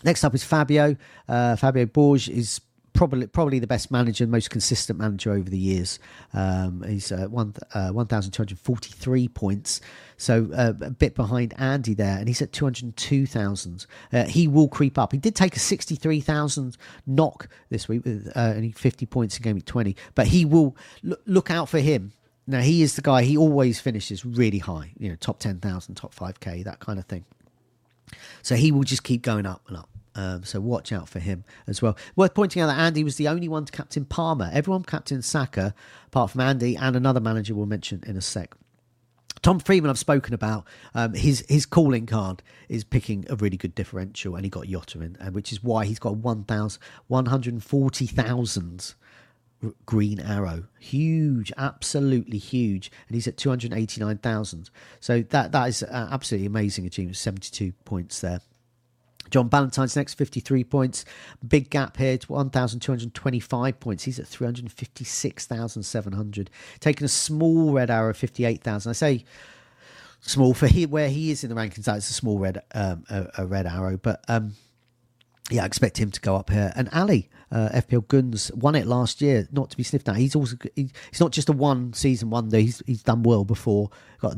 Next 0.05 0.23
up 0.23 0.35
is 0.35 0.45
Fabio. 0.45 0.97
Uh, 1.29 1.57
Fabio 1.57 1.87
Borges 1.87 2.29
is 2.29 2.61
probably 2.93 3.27
probably 3.27 3.59
the 3.59 3.67
best 3.67 3.91
manager, 3.91 4.27
most 4.27 4.51
consistent 4.51 4.99
manager 4.99 5.33
over 5.33 5.49
the 5.49 5.59
years. 5.59 5.99
Um, 6.33 6.83
he's 6.87 7.11
uh, 7.11 7.27
one 7.29 7.55
uh, 7.75 7.91
one 7.91 8.07
thousand 8.07 8.33
two 8.33 8.43
hundred 8.43 8.59
forty 8.59 8.91
three 8.91 9.29
points, 9.29 9.81
so 10.17 10.49
uh, 10.55 10.73
a 10.81 10.91
bit 10.91 11.15
behind 11.15 11.55
Andy 11.59 11.95
there, 11.95 12.19
and 12.19 12.29
he's 12.29 12.43
at 12.43 12.53
two 12.53 12.65
hundred 12.65 12.97
two 12.97 13.27
thousand. 13.27 13.87
Uh, 14.13 14.25
he 14.25 14.49
will 14.49 14.69
creep 14.69 14.99
up. 14.99 15.13
He 15.13 15.19
did 15.19 15.35
take 15.35 15.57
a 15.57 15.61
sixty 15.61 15.95
three 15.95 16.21
thousand 16.21 16.77
knock 17.07 17.49
this 17.71 17.89
week 17.89 18.05
with 18.05 18.31
uh, 18.35 18.53
only 18.57 18.73
fifty 18.73 19.07
points 19.07 19.37
in 19.37 19.43
game 19.43 19.57
week 19.57 19.67
twenty, 19.67 19.97
but 20.15 20.27
he 20.27 20.45
will 20.45 20.77
look, 21.03 21.23
look 21.27 21.51
out 21.51 21.69
for 21.69 21.79
him. 21.79 22.13
Now 22.47 22.61
he 22.61 22.83
is 22.83 22.97
the 22.97 23.03
guy. 23.03 23.23
He 23.23 23.37
always 23.37 23.81
finishes 23.81 24.25
really 24.25 24.59
high, 24.59 24.93
you 24.99 25.09
know, 25.09 25.17
top 25.17 25.39
ten 25.39 25.59
thousand, 25.61 25.95
top 25.95 26.13
five 26.13 26.41
k, 26.41 26.63
that 26.65 26.81
kind 26.81 26.99
of 26.99 27.07
thing. 27.07 27.25
So 28.43 28.57
he 28.57 28.73
will 28.73 28.83
just 28.83 29.05
keep 29.05 29.23
going 29.23 29.47
up 29.47 29.63
and 29.69 29.77
up. 29.77 29.89
Um, 30.15 30.45
so 30.45 30.61
watch 30.61 30.93
out 30.93 31.09
for 31.09 31.21
him 31.21 31.45
as 31.67 31.81
well. 31.81 31.97
Worth 32.17 32.35
pointing 32.35 32.61
out 32.63 32.67
that 32.67 32.79
Andy 32.79 33.03
was 33.03 33.17
the 33.17 33.29
only 33.29 33.49
one 33.49 33.65
to 33.65 33.73
captain 33.73 34.05
Palmer. 34.05 34.51
Everyone 34.53 34.83
captain 34.83 35.23
Saka, 35.23 35.75
apart 36.07 36.31
from 36.31 36.43
Andy 36.43 36.77
and 36.77 36.95
another 36.97 37.21
manager 37.21 37.55
we'll 37.55 37.65
mention 37.67 38.03
in 38.07 38.17
a 38.17 38.21
sec. 38.21 38.55
Tom 39.41 39.59
Freeman, 39.59 39.89
I've 39.91 39.99
spoken 39.99 40.35
about. 40.35 40.67
Um, 40.95 41.15
his 41.15 41.45
his 41.49 41.65
calling 41.67 42.07
card 42.07 42.45
is 42.69 42.85
picking 42.85 43.25
a 43.29 43.35
really 43.35 43.57
good 43.57 43.75
differential, 43.75 44.37
and 44.37 44.45
he 44.45 44.51
got 44.51 44.67
Jota 44.67 45.01
in, 45.01 45.17
uh, 45.21 45.31
which 45.31 45.51
is 45.51 45.65
why 45.65 45.85
he's 45.85 45.99
got 45.99 46.15
140,000 46.17 48.95
green 49.87 50.21
arrow. 50.21 50.65
Huge, 50.79 51.53
absolutely 51.57 52.39
huge. 52.39 52.91
And 53.09 53.15
he's 53.15 53.27
at 53.27 53.37
289,000. 53.37 54.71
So 55.01 55.23
that 55.23 55.53
that 55.53 55.69
is 55.69 55.83
uh, 55.83 56.09
absolutely 56.11 56.47
amazing 56.47 56.87
achievement. 56.87 57.17
72 57.17 57.73
points 57.85 58.21
there. 58.21 58.41
John 59.33 59.49
Ballantyne's 59.49 59.97
next 59.97 60.15
53 60.15 60.63
points. 60.65 61.05
Big 61.47 61.71
gap 61.71 61.97
here 61.97 62.19
to 62.19 62.33
1,225 62.33 63.81
points. 63.81 64.05
He's 64.05 64.21
at 64.21 64.29
356,700. 64.29 66.51
Taking 66.79 67.05
a 67.05 67.09
small 67.09 67.73
red 67.73 67.91
arrow, 67.91 68.13
58,000. 68.13 68.91
I 68.91 68.93
say 68.93 69.25
small 70.21 70.55
for 70.55 70.67
he, 70.67 70.85
where 70.85 71.09
he 71.09 71.31
is 71.31 71.43
in 71.43 71.49
the 71.51 71.57
rankings. 71.57 71.85
That's 71.85 72.11
a 72.11 72.13
small 72.13 72.39
red 72.39 72.61
um, 72.75 73.05
a, 73.09 73.29
a, 73.39 73.47
red 73.47 73.67
arrow, 73.67 73.97
but 73.97 74.23
um, 74.29 74.53
yeah, 75.51 75.63
I 75.63 75.67
expect 75.67 75.99
him 75.99 76.11
to 76.11 76.21
go 76.21 76.37
up 76.37 76.51
here. 76.51 76.71
And 76.77 76.91
Ali, 76.93 77.31
uh, 77.51 77.71
FPL 77.71 78.07
Guns, 78.09 78.53
won 78.53 78.75
it 78.75 78.87
last 78.87 79.23
year, 79.23 79.49
not 79.51 79.71
to 79.71 79.79
be 79.79 79.83
sniffed 79.83 80.11
at. 80.11 80.17
He's 80.17 80.37
also 80.37 80.59
he, 80.77 80.91
he's 81.11 81.21
not 81.21 81.33
just 81.33 81.49
a 81.49 81.53
one 81.53 81.95
season 81.95 82.29
wonder. 82.29 82.59
He's 82.59 82.83
he's 82.87 83.03
done 83.03 83.23
well 83.23 83.45
before. 83.45 83.89
Got 84.21 84.37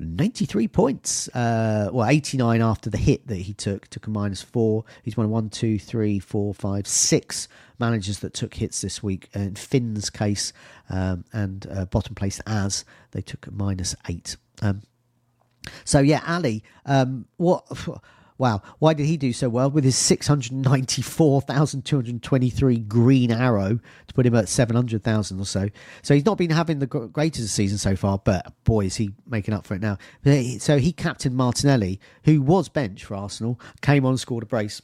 93 0.00 0.68
points. 0.68 1.28
Uh, 1.28 1.90
well, 1.92 2.08
89 2.08 2.62
after 2.62 2.90
the 2.90 2.98
hit 2.98 3.26
that 3.26 3.36
he 3.36 3.52
took, 3.52 3.88
took 3.88 4.06
a 4.06 4.10
minus 4.10 4.42
four. 4.42 4.84
He's 5.02 5.16
of 5.16 5.30
one, 5.30 5.50
two, 5.50 5.78
three, 5.78 6.18
four, 6.18 6.54
five, 6.54 6.86
six 6.86 7.48
managers 7.78 8.20
that 8.20 8.34
took 8.34 8.54
hits 8.54 8.80
this 8.80 9.02
week. 9.02 9.28
In 9.34 9.54
Finn's 9.54 10.10
case, 10.10 10.52
um, 10.88 11.24
and 11.32 11.66
uh, 11.70 11.84
bottom 11.84 12.14
place 12.14 12.40
as 12.46 12.84
they 13.12 13.20
took 13.22 13.46
a 13.46 13.50
minus 13.50 13.94
eight. 14.08 14.36
Um, 14.62 14.82
so 15.84 16.00
yeah, 16.00 16.22
Ali, 16.26 16.64
um, 16.86 17.26
what? 17.36 17.64
Wow, 18.40 18.62
why 18.78 18.94
did 18.94 19.04
he 19.04 19.18
do 19.18 19.34
so 19.34 19.50
well 19.50 19.70
with 19.70 19.84
his 19.84 19.98
694,223 19.98 22.78
green 22.78 23.30
arrow 23.30 23.78
to 24.06 24.14
put 24.14 24.24
him 24.24 24.34
at 24.34 24.48
700,000 24.48 25.38
or 25.38 25.44
so? 25.44 25.68
So 26.00 26.14
he's 26.14 26.24
not 26.24 26.38
been 26.38 26.48
having 26.48 26.78
the 26.78 26.86
greatest 26.86 27.54
season 27.54 27.76
so 27.76 27.96
far, 27.96 28.16
but 28.16 28.50
boy, 28.64 28.86
is 28.86 28.96
he 28.96 29.10
making 29.26 29.52
up 29.52 29.66
for 29.66 29.74
it 29.74 29.82
now. 29.82 29.98
So 30.58 30.78
he 30.78 30.90
captained 30.90 31.36
Martinelli, 31.36 32.00
who 32.24 32.40
was 32.40 32.70
bench 32.70 33.04
for 33.04 33.14
Arsenal, 33.14 33.60
came 33.82 34.06
on 34.06 34.16
scored 34.16 34.44
a 34.44 34.46
brace. 34.46 34.80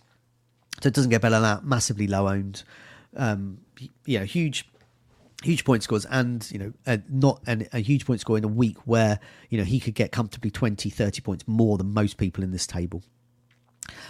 So 0.82 0.88
it 0.88 0.92
doesn't 0.92 1.08
get 1.08 1.22
better 1.22 1.36
than 1.36 1.44
that. 1.44 1.64
Massively 1.64 2.06
low 2.06 2.28
owned. 2.28 2.62
Um, 3.16 3.60
you 4.04 4.18
know, 4.18 4.26
huge 4.26 4.68
huge 5.42 5.64
point 5.64 5.82
scores 5.82 6.04
and 6.06 6.50
you 6.50 6.58
know 6.58 6.72
a, 6.86 7.00
not 7.08 7.40
an, 7.46 7.66
a 7.72 7.78
huge 7.78 8.04
point 8.04 8.20
score 8.20 8.36
in 8.36 8.44
a 8.44 8.48
week 8.48 8.76
where 8.84 9.18
you 9.48 9.56
know 9.56 9.64
he 9.64 9.78
could 9.78 9.94
get 9.94 10.10
comfortably 10.10 10.50
20 10.50 10.88
30 10.88 11.20
points 11.20 11.46
more 11.46 11.76
than 11.76 11.92
most 11.92 12.16
people 12.16 12.42
in 12.42 12.52
this 12.52 12.66
table 12.66 13.02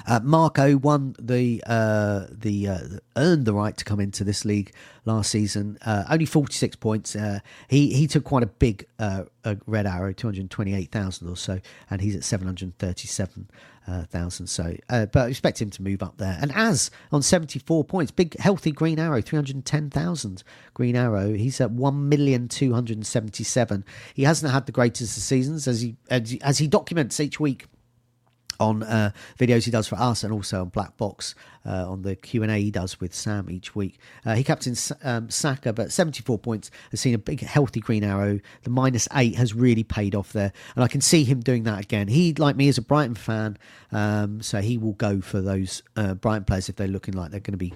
uh, 0.06 0.20
Marco 0.22 0.76
won 0.76 1.14
the 1.18 1.62
uh, 1.66 2.26
the 2.30 2.68
uh, 2.68 2.78
earned 3.16 3.44
the 3.44 3.54
right 3.54 3.76
to 3.76 3.84
come 3.84 4.00
into 4.00 4.24
this 4.24 4.44
league 4.44 4.72
last 5.04 5.30
season. 5.30 5.78
Uh, 5.84 6.04
only 6.08 6.26
forty 6.26 6.54
six 6.54 6.76
points. 6.76 7.16
Uh, 7.16 7.40
he 7.68 7.92
he 7.92 8.06
took 8.06 8.24
quite 8.24 8.42
a 8.42 8.46
big 8.46 8.86
uh, 8.98 9.24
red 9.66 9.86
arrow, 9.86 10.12
two 10.12 10.26
hundred 10.26 10.50
twenty 10.50 10.74
eight 10.74 10.90
thousand 10.90 11.28
or 11.28 11.36
so, 11.36 11.60
and 11.90 12.00
he's 12.00 12.16
at 12.16 12.24
seven 12.24 12.46
hundred 12.46 12.78
thirty 12.78 13.08
seven 13.08 13.48
thousand. 14.10 14.48
So, 14.48 14.74
but 14.88 15.16
I 15.16 15.26
expect 15.28 15.62
him 15.62 15.70
to 15.70 15.82
move 15.82 16.02
up 16.02 16.16
there. 16.16 16.36
And 16.40 16.50
Az 16.52 16.90
on 17.12 17.22
seventy 17.22 17.58
four 17.58 17.84
points, 17.84 18.10
big 18.10 18.36
healthy 18.38 18.72
green 18.72 18.98
arrow, 18.98 19.20
three 19.20 19.36
hundred 19.36 19.64
ten 19.64 19.90
thousand 19.90 20.42
green 20.74 20.96
arrow. 20.96 21.32
He's 21.32 21.60
at 21.60 21.70
one 21.70 22.08
million 22.08 22.48
two 22.48 22.74
hundred 22.74 23.04
seventy 23.06 23.44
seven. 23.44 23.84
He 24.14 24.24
hasn't 24.24 24.52
had 24.52 24.66
the 24.66 24.72
greatest 24.72 25.16
of 25.16 25.22
seasons 25.22 25.68
as 25.68 25.82
he 25.82 25.96
as 26.10 26.30
he, 26.30 26.40
as 26.42 26.58
he 26.58 26.66
documents 26.66 27.20
each 27.20 27.38
week 27.38 27.66
on 28.58 28.82
uh, 28.82 29.10
videos 29.38 29.64
he 29.64 29.70
does 29.70 29.86
for 29.86 29.96
us 29.96 30.24
and 30.24 30.32
also 30.32 30.62
on 30.62 30.68
Black 30.68 30.96
Box 30.96 31.34
uh, 31.64 31.90
on 31.90 32.02
the 32.02 32.14
Q&A 32.16 32.58
he 32.60 32.70
does 32.70 33.00
with 33.00 33.14
Sam 33.14 33.50
each 33.50 33.74
week. 33.74 33.98
Uh, 34.24 34.34
he 34.34 34.44
captains 34.44 34.92
um, 35.02 35.28
Saka, 35.30 35.72
but 35.72 35.92
74 35.92 36.38
points 36.38 36.70
has 36.90 37.00
seen 37.00 37.14
a 37.14 37.18
big 37.18 37.40
healthy 37.40 37.80
green 37.80 38.04
arrow. 38.04 38.40
The 38.62 38.70
minus 38.70 39.08
eight 39.14 39.36
has 39.36 39.54
really 39.54 39.84
paid 39.84 40.14
off 40.14 40.32
there. 40.32 40.52
And 40.74 40.84
I 40.84 40.88
can 40.88 41.00
see 41.00 41.24
him 41.24 41.40
doing 41.40 41.64
that 41.64 41.80
again. 41.80 42.08
He, 42.08 42.34
like 42.34 42.56
me, 42.56 42.68
is 42.68 42.78
a 42.78 42.82
Brighton 42.82 43.14
fan, 43.14 43.58
um, 43.92 44.42
so 44.42 44.60
he 44.60 44.78
will 44.78 44.92
go 44.92 45.20
for 45.20 45.40
those 45.40 45.82
uh, 45.96 46.14
Brighton 46.14 46.44
players 46.44 46.68
if 46.68 46.76
they're 46.76 46.88
looking 46.88 47.14
like 47.14 47.30
they're 47.30 47.40
going 47.40 47.52
to 47.52 47.58
be 47.58 47.74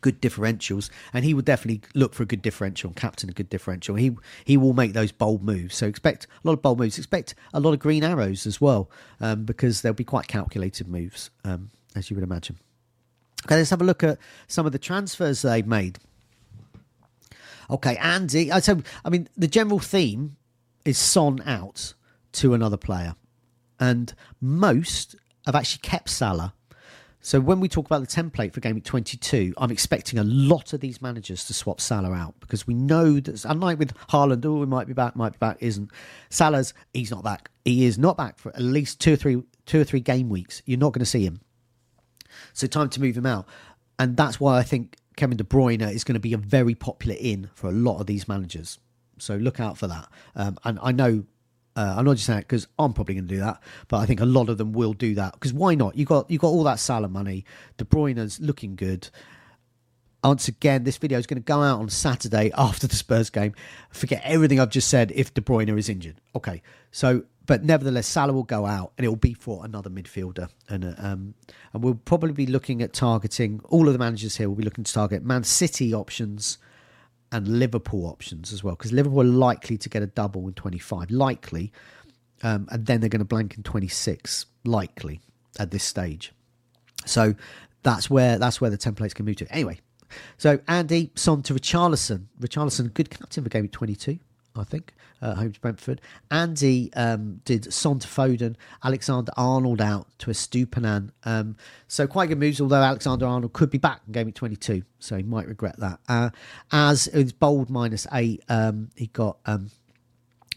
good 0.00 0.20
differentials, 0.20 0.90
and 1.12 1.24
he 1.24 1.34
will 1.34 1.42
definitely 1.42 1.82
look 1.94 2.14
for 2.14 2.22
a 2.22 2.26
good 2.26 2.42
differential, 2.42 2.92
captain 2.94 3.30
a 3.30 3.32
good 3.32 3.48
differential. 3.48 3.96
He 3.96 4.16
he 4.44 4.56
will 4.56 4.72
make 4.72 4.92
those 4.92 5.12
bold 5.12 5.42
moves. 5.42 5.74
So 5.76 5.86
expect 5.86 6.26
a 6.26 6.48
lot 6.48 6.54
of 6.54 6.62
bold 6.62 6.78
moves. 6.78 6.98
Expect 6.98 7.34
a 7.52 7.60
lot 7.60 7.72
of 7.72 7.78
green 7.78 8.04
arrows 8.04 8.46
as 8.46 8.60
well, 8.60 8.90
um, 9.20 9.44
because 9.44 9.82
they'll 9.82 9.92
be 9.92 10.04
quite 10.04 10.28
calculated 10.28 10.88
moves, 10.88 11.30
um, 11.44 11.70
as 11.94 12.10
you 12.10 12.16
would 12.16 12.24
imagine. 12.24 12.58
Okay, 13.44 13.56
let's 13.56 13.70
have 13.70 13.80
a 13.80 13.84
look 13.84 14.02
at 14.02 14.18
some 14.48 14.66
of 14.66 14.72
the 14.72 14.78
transfers 14.78 15.42
they've 15.42 15.66
made. 15.66 15.98
Okay, 17.70 17.96
Andy. 17.96 18.50
Uh, 18.50 18.60
so 18.60 18.82
I 19.04 19.10
mean, 19.10 19.28
the 19.36 19.48
general 19.48 19.78
theme 19.78 20.36
is 20.84 20.98
Son 20.98 21.42
out 21.46 21.94
to 22.32 22.54
another 22.54 22.76
player, 22.76 23.14
and 23.80 24.14
most 24.40 25.16
have 25.46 25.54
actually 25.54 25.80
kept 25.80 26.10
Salah 26.10 26.54
so 27.26 27.40
when 27.40 27.58
we 27.58 27.68
talk 27.68 27.86
about 27.86 28.02
the 28.02 28.06
template 28.06 28.52
for 28.52 28.60
Game 28.60 28.76
Week 28.76 28.84
22, 28.84 29.52
I'm 29.58 29.72
expecting 29.72 30.20
a 30.20 30.22
lot 30.22 30.72
of 30.72 30.78
these 30.78 31.02
managers 31.02 31.44
to 31.46 31.54
swap 31.54 31.80
Salah 31.80 32.12
out 32.12 32.36
because 32.38 32.68
we 32.68 32.74
know 32.74 33.18
that, 33.18 33.44
unlike 33.44 33.80
with 33.80 33.94
Haaland, 34.10 34.46
oh, 34.46 34.60
he 34.60 34.66
might 34.66 34.86
be 34.86 34.92
back, 34.92 35.16
might 35.16 35.32
be 35.32 35.38
back, 35.38 35.56
isn't. 35.58 35.90
Salah's, 36.30 36.72
he's 36.94 37.10
not 37.10 37.24
back. 37.24 37.50
He 37.64 37.84
is 37.84 37.98
not 37.98 38.16
back 38.16 38.38
for 38.38 38.50
at 38.50 38.62
least 38.62 39.00
two 39.00 39.14
or 39.14 39.16
three, 39.16 39.42
two 39.64 39.80
or 39.80 39.82
three 39.82 39.98
game 39.98 40.28
weeks. 40.28 40.62
You're 40.66 40.78
not 40.78 40.92
going 40.92 41.00
to 41.00 41.04
see 41.04 41.26
him. 41.26 41.40
So 42.52 42.68
time 42.68 42.90
to 42.90 43.00
move 43.00 43.16
him 43.16 43.26
out. 43.26 43.48
And 43.98 44.16
that's 44.16 44.38
why 44.38 44.58
I 44.58 44.62
think 44.62 44.94
Kevin 45.16 45.36
De 45.36 45.42
Bruyne 45.42 45.82
is 45.92 46.04
going 46.04 46.14
to 46.14 46.20
be 46.20 46.32
a 46.32 46.38
very 46.38 46.76
popular 46.76 47.16
in 47.18 47.50
for 47.54 47.66
a 47.66 47.72
lot 47.72 47.98
of 47.98 48.06
these 48.06 48.28
managers. 48.28 48.78
So 49.18 49.34
look 49.34 49.58
out 49.58 49.76
for 49.76 49.88
that. 49.88 50.08
Um, 50.36 50.58
and 50.62 50.78
I 50.80 50.92
know 50.92 51.24
uh, 51.76 51.94
I'm 51.98 52.04
not 52.06 52.14
just 52.14 52.26
saying 52.26 52.38
that 52.38 52.48
because 52.48 52.66
I'm 52.78 52.92
probably 52.94 53.14
going 53.14 53.28
to 53.28 53.34
do 53.34 53.40
that, 53.40 53.60
but 53.88 53.98
I 53.98 54.06
think 54.06 54.20
a 54.20 54.26
lot 54.26 54.48
of 54.48 54.56
them 54.56 54.72
will 54.72 54.94
do 54.94 55.14
that 55.16 55.34
because 55.34 55.52
why 55.52 55.74
not? 55.74 55.94
You 55.94 56.06
got 56.06 56.30
you 56.30 56.38
got 56.38 56.48
all 56.48 56.64
that 56.64 56.80
Salah 56.80 57.08
money. 57.08 57.44
De 57.76 57.84
Bruyne's 57.84 58.40
looking 58.40 58.76
good. 58.76 59.10
Once 60.24 60.48
again, 60.48 60.82
this 60.82 60.96
video 60.96 61.18
is 61.18 61.26
going 61.26 61.40
to 61.40 61.44
go 61.44 61.62
out 61.62 61.78
on 61.78 61.88
Saturday 61.88 62.50
after 62.58 62.86
the 62.86 62.96
Spurs 62.96 63.30
game. 63.30 63.54
Forget 63.90 64.22
everything 64.24 64.58
I've 64.58 64.70
just 64.70 64.88
said 64.88 65.12
if 65.14 65.32
De 65.34 65.40
Bruyne 65.40 65.78
is 65.78 65.88
injured. 65.88 66.20
Okay, 66.34 66.62
so 66.90 67.24
but 67.44 67.62
nevertheless, 67.62 68.06
Salah 68.06 68.32
will 68.32 68.42
go 68.42 68.66
out 68.66 68.92
and 68.96 69.04
it 69.04 69.08
will 69.08 69.16
be 69.16 69.34
for 69.34 69.64
another 69.64 69.90
midfielder, 69.90 70.48
and 70.68 70.84
uh, 70.84 70.94
um, 70.98 71.34
and 71.74 71.84
we'll 71.84 71.94
probably 71.94 72.32
be 72.32 72.46
looking 72.46 72.80
at 72.80 72.94
targeting 72.94 73.60
all 73.64 73.86
of 73.86 73.92
the 73.92 73.98
managers 73.98 74.36
here. 74.36 74.48
will 74.48 74.56
be 74.56 74.64
looking 74.64 74.84
to 74.84 74.92
target 74.92 75.22
Man 75.22 75.44
City 75.44 75.92
options 75.92 76.56
and 77.32 77.46
Liverpool 77.48 78.06
options 78.06 78.52
as 78.52 78.62
well, 78.62 78.74
because 78.74 78.92
Liverpool 78.92 79.20
are 79.20 79.24
likely 79.24 79.76
to 79.78 79.88
get 79.88 80.02
a 80.02 80.06
double 80.06 80.46
in 80.46 80.54
25, 80.54 81.10
likely, 81.10 81.72
um, 82.42 82.68
and 82.70 82.86
then 82.86 83.00
they're 83.00 83.10
going 83.10 83.20
to 83.20 83.24
blank 83.24 83.56
in 83.56 83.62
26, 83.62 84.46
likely 84.64 85.20
at 85.58 85.70
this 85.70 85.84
stage. 85.84 86.32
So 87.04 87.34
that's 87.82 88.10
where 88.10 88.38
that's 88.38 88.60
where 88.60 88.70
the 88.70 88.78
templates 88.78 89.14
can 89.14 89.24
move 89.24 89.36
to. 89.36 89.52
Anyway, 89.52 89.80
so 90.38 90.58
Andy 90.68 91.12
Son 91.14 91.42
to 91.42 91.54
Richarlison. 91.54 92.26
Richarlison, 92.40 92.92
good 92.92 93.10
captain 93.10 93.44
for 93.44 93.50
game 93.50 93.68
22. 93.68 94.18
I 94.58 94.64
think, 94.64 94.94
uh, 95.22 95.34
home 95.34 95.52
to 95.52 95.60
Brentford. 95.60 96.00
Andy 96.30 96.92
um, 96.94 97.40
did 97.44 97.72
Son 97.72 97.98
to 97.98 98.08
Foden, 98.08 98.56
Alexander 98.82 99.32
Arnold 99.36 99.80
out 99.80 100.06
to 100.18 100.30
Estupiñán. 100.30 101.10
Um, 101.24 101.56
so 101.88 102.06
quite 102.06 102.28
good 102.28 102.38
moves, 102.38 102.60
although 102.60 102.82
Alexander 102.82 103.26
Arnold 103.26 103.52
could 103.52 103.70
be 103.70 103.78
back 103.78 104.00
in 104.06 104.12
game 104.12 104.32
22, 104.32 104.82
so 104.98 105.16
he 105.16 105.22
might 105.22 105.46
regret 105.46 105.78
that. 105.78 106.00
Uh, 106.08 106.30
as 106.72 107.06
it's 107.08 107.32
bold 107.32 107.70
minus 107.70 108.06
eight, 108.12 108.42
um, 108.48 108.90
he 108.96 109.06
got 109.08 109.38
um, 109.46 109.70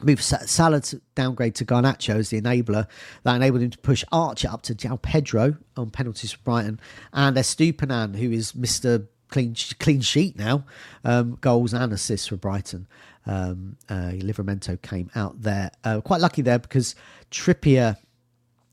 moved 0.02 0.24
Salah 0.24 0.82
downgrade 1.16 1.56
to 1.56 1.66
Garnacho 1.66 2.16
as 2.16 2.30
the 2.30 2.42
enabler. 2.42 2.88
That 3.24 3.36
enabled 3.36 3.62
him 3.62 3.70
to 3.72 3.78
push 3.80 4.04
Archer 4.12 4.50
up 4.50 4.62
to 4.64 4.76
João 4.76 5.02
Pedro 5.02 5.58
on 5.76 5.90
penalties 5.90 6.32
for 6.32 6.40
Brighton, 6.44 6.80
and 7.14 7.38
Estupiñán, 7.38 8.16
who 8.16 8.32
is 8.32 8.54
Mr. 8.54 9.08
Clean 9.30 9.56
clean 9.80 10.02
sheet 10.02 10.38
now, 10.38 10.66
um, 11.04 11.38
goals 11.40 11.74
and 11.74 11.94
assists 11.94 12.28
for 12.28 12.36
Brighton 12.36 12.88
um, 13.26 13.78
uh, 13.90 14.12
Livramento 14.14 14.82
came 14.82 15.10
out 15.16 15.42
there. 15.42 15.72
Uh, 15.84 16.02
quite 16.02 16.22
lucky 16.22 16.42
there 16.42 16.60
because 16.60 16.96
Trippier 17.32 17.98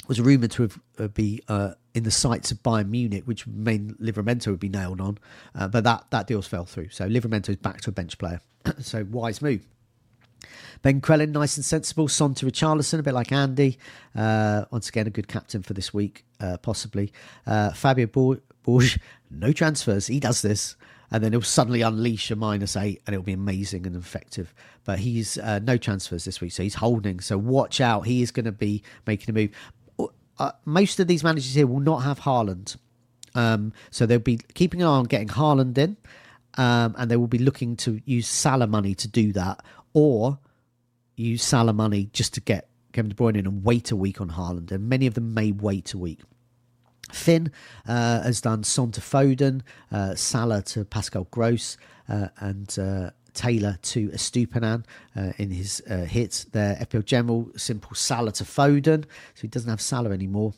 was 0.08 0.20
rumoured 0.20 0.52
to 0.52 0.62
have 0.62 0.80
uh, 0.98 1.08
be 1.08 1.42
uh, 1.48 1.72
in 1.94 2.04
the 2.04 2.10
sights 2.10 2.50
of 2.50 2.62
Bayern 2.62 2.88
Munich, 2.88 3.24
which 3.24 3.46
main 3.46 3.94
Livramento 4.00 4.48
would 4.48 4.60
be 4.60 4.68
nailed 4.68 5.00
on, 5.00 5.18
uh, 5.54 5.68
but 5.68 5.84
that 5.84 6.06
that 6.10 6.26
deals 6.26 6.46
fell 6.46 6.64
through. 6.64 6.90
So 6.90 7.08
Livramento 7.08 7.50
is 7.50 7.56
back 7.56 7.80
to 7.82 7.90
a 7.90 7.92
bench 7.92 8.18
player. 8.18 8.40
so 8.80 9.06
wise 9.10 9.42
move. 9.42 9.66
Ben 10.82 11.00
Crellin, 11.00 11.30
nice 11.32 11.56
and 11.56 11.64
sensible. 11.64 12.08
Son 12.08 12.34
to 12.34 12.46
Richarlison, 12.46 12.98
a 12.98 13.02
bit 13.02 13.14
like 13.14 13.32
Andy. 13.32 13.78
Uh, 14.14 14.66
once 14.70 14.88
again, 14.88 15.06
a 15.06 15.10
good 15.10 15.26
captain 15.26 15.62
for 15.62 15.74
this 15.74 15.92
week, 15.92 16.24
uh, 16.40 16.58
possibly. 16.58 17.12
Uh, 17.46 17.72
Fabio 17.72 18.06
No 19.30 19.52
transfers. 19.52 20.06
He 20.06 20.20
does 20.20 20.42
this. 20.42 20.76
and 21.10 21.22
then 21.22 21.32
he'll 21.32 21.42
suddenly 21.42 21.82
unleash 21.82 22.30
a 22.30 22.36
minus 22.36 22.76
eight, 22.76 23.02
and 23.06 23.14
it'll 23.14 23.24
be 23.24 23.32
amazing 23.32 23.86
and 23.86 23.96
effective. 23.96 24.52
But 24.84 24.98
he's 24.98 25.38
uh, 25.38 25.60
no 25.60 25.76
transfers 25.76 26.24
this 26.24 26.40
week, 26.40 26.52
so 26.52 26.62
he's 26.62 26.74
holding. 26.74 27.20
So 27.20 27.38
watch 27.38 27.80
out. 27.80 28.06
He 28.06 28.22
is 28.22 28.30
going 28.30 28.46
to 28.46 28.52
be 28.52 28.82
making 29.06 29.30
a 29.30 29.32
move. 29.32 29.50
Uh, 30.38 30.52
most 30.64 31.00
of 31.00 31.06
these 31.06 31.24
managers 31.24 31.54
here 31.54 31.66
will 31.66 31.80
not 31.80 31.98
have 31.98 32.20
Haaland, 32.20 32.76
um, 33.34 33.72
so 33.90 34.04
they'll 34.04 34.18
be 34.18 34.38
keeping 34.54 34.82
an 34.82 34.88
eye 34.88 34.90
on 34.90 35.04
getting 35.04 35.28
Haaland 35.28 35.78
in, 35.78 35.96
um, 36.58 36.94
and 36.98 37.10
they 37.10 37.16
will 37.16 37.26
be 37.26 37.38
looking 37.38 37.74
to 37.76 38.00
use 38.04 38.28
Salah 38.28 38.66
money 38.66 38.94
to 38.96 39.08
do 39.08 39.32
that, 39.32 39.64
or 39.94 40.38
use 41.16 41.42
Salah 41.42 41.72
money 41.72 42.10
just 42.12 42.34
to 42.34 42.40
get 42.40 42.68
Kevin 42.92 43.08
De 43.08 43.14
Bruyne 43.14 43.36
in 43.36 43.46
and 43.46 43.64
wait 43.64 43.90
a 43.90 43.96
week 43.96 44.20
on 44.20 44.30
Haaland. 44.30 44.70
And 44.70 44.88
many 44.88 45.06
of 45.06 45.14
them 45.14 45.32
may 45.32 45.52
wait 45.52 45.94
a 45.94 45.98
week. 45.98 46.20
Finn 47.16 47.50
uh, 47.88 48.22
has 48.22 48.40
done 48.40 48.64
Son 48.64 48.92
to 48.92 49.00
Foden, 49.00 49.62
uh, 49.90 50.14
Salah 50.14 50.62
to 50.62 50.84
Pascal 50.84 51.26
Gross, 51.30 51.76
uh, 52.08 52.28
and 52.38 52.78
uh, 52.78 53.10
Taylor 53.36 53.78
to 53.82 54.08
Estupiñán 54.08 54.84
uh, 55.14 55.32
in 55.38 55.50
his 55.50 55.82
uh, 55.88 55.98
hits. 55.98 56.44
There, 56.44 56.74
FPL 56.76 57.04
General, 57.04 57.48
simple 57.56 57.94
Salah 57.94 58.32
to 58.32 58.44
Foden, 58.44 59.04
so 59.34 59.42
he 59.42 59.48
doesn't 59.48 59.70
have 59.70 59.80
Salah 59.80 60.10
anymore. 60.10 60.54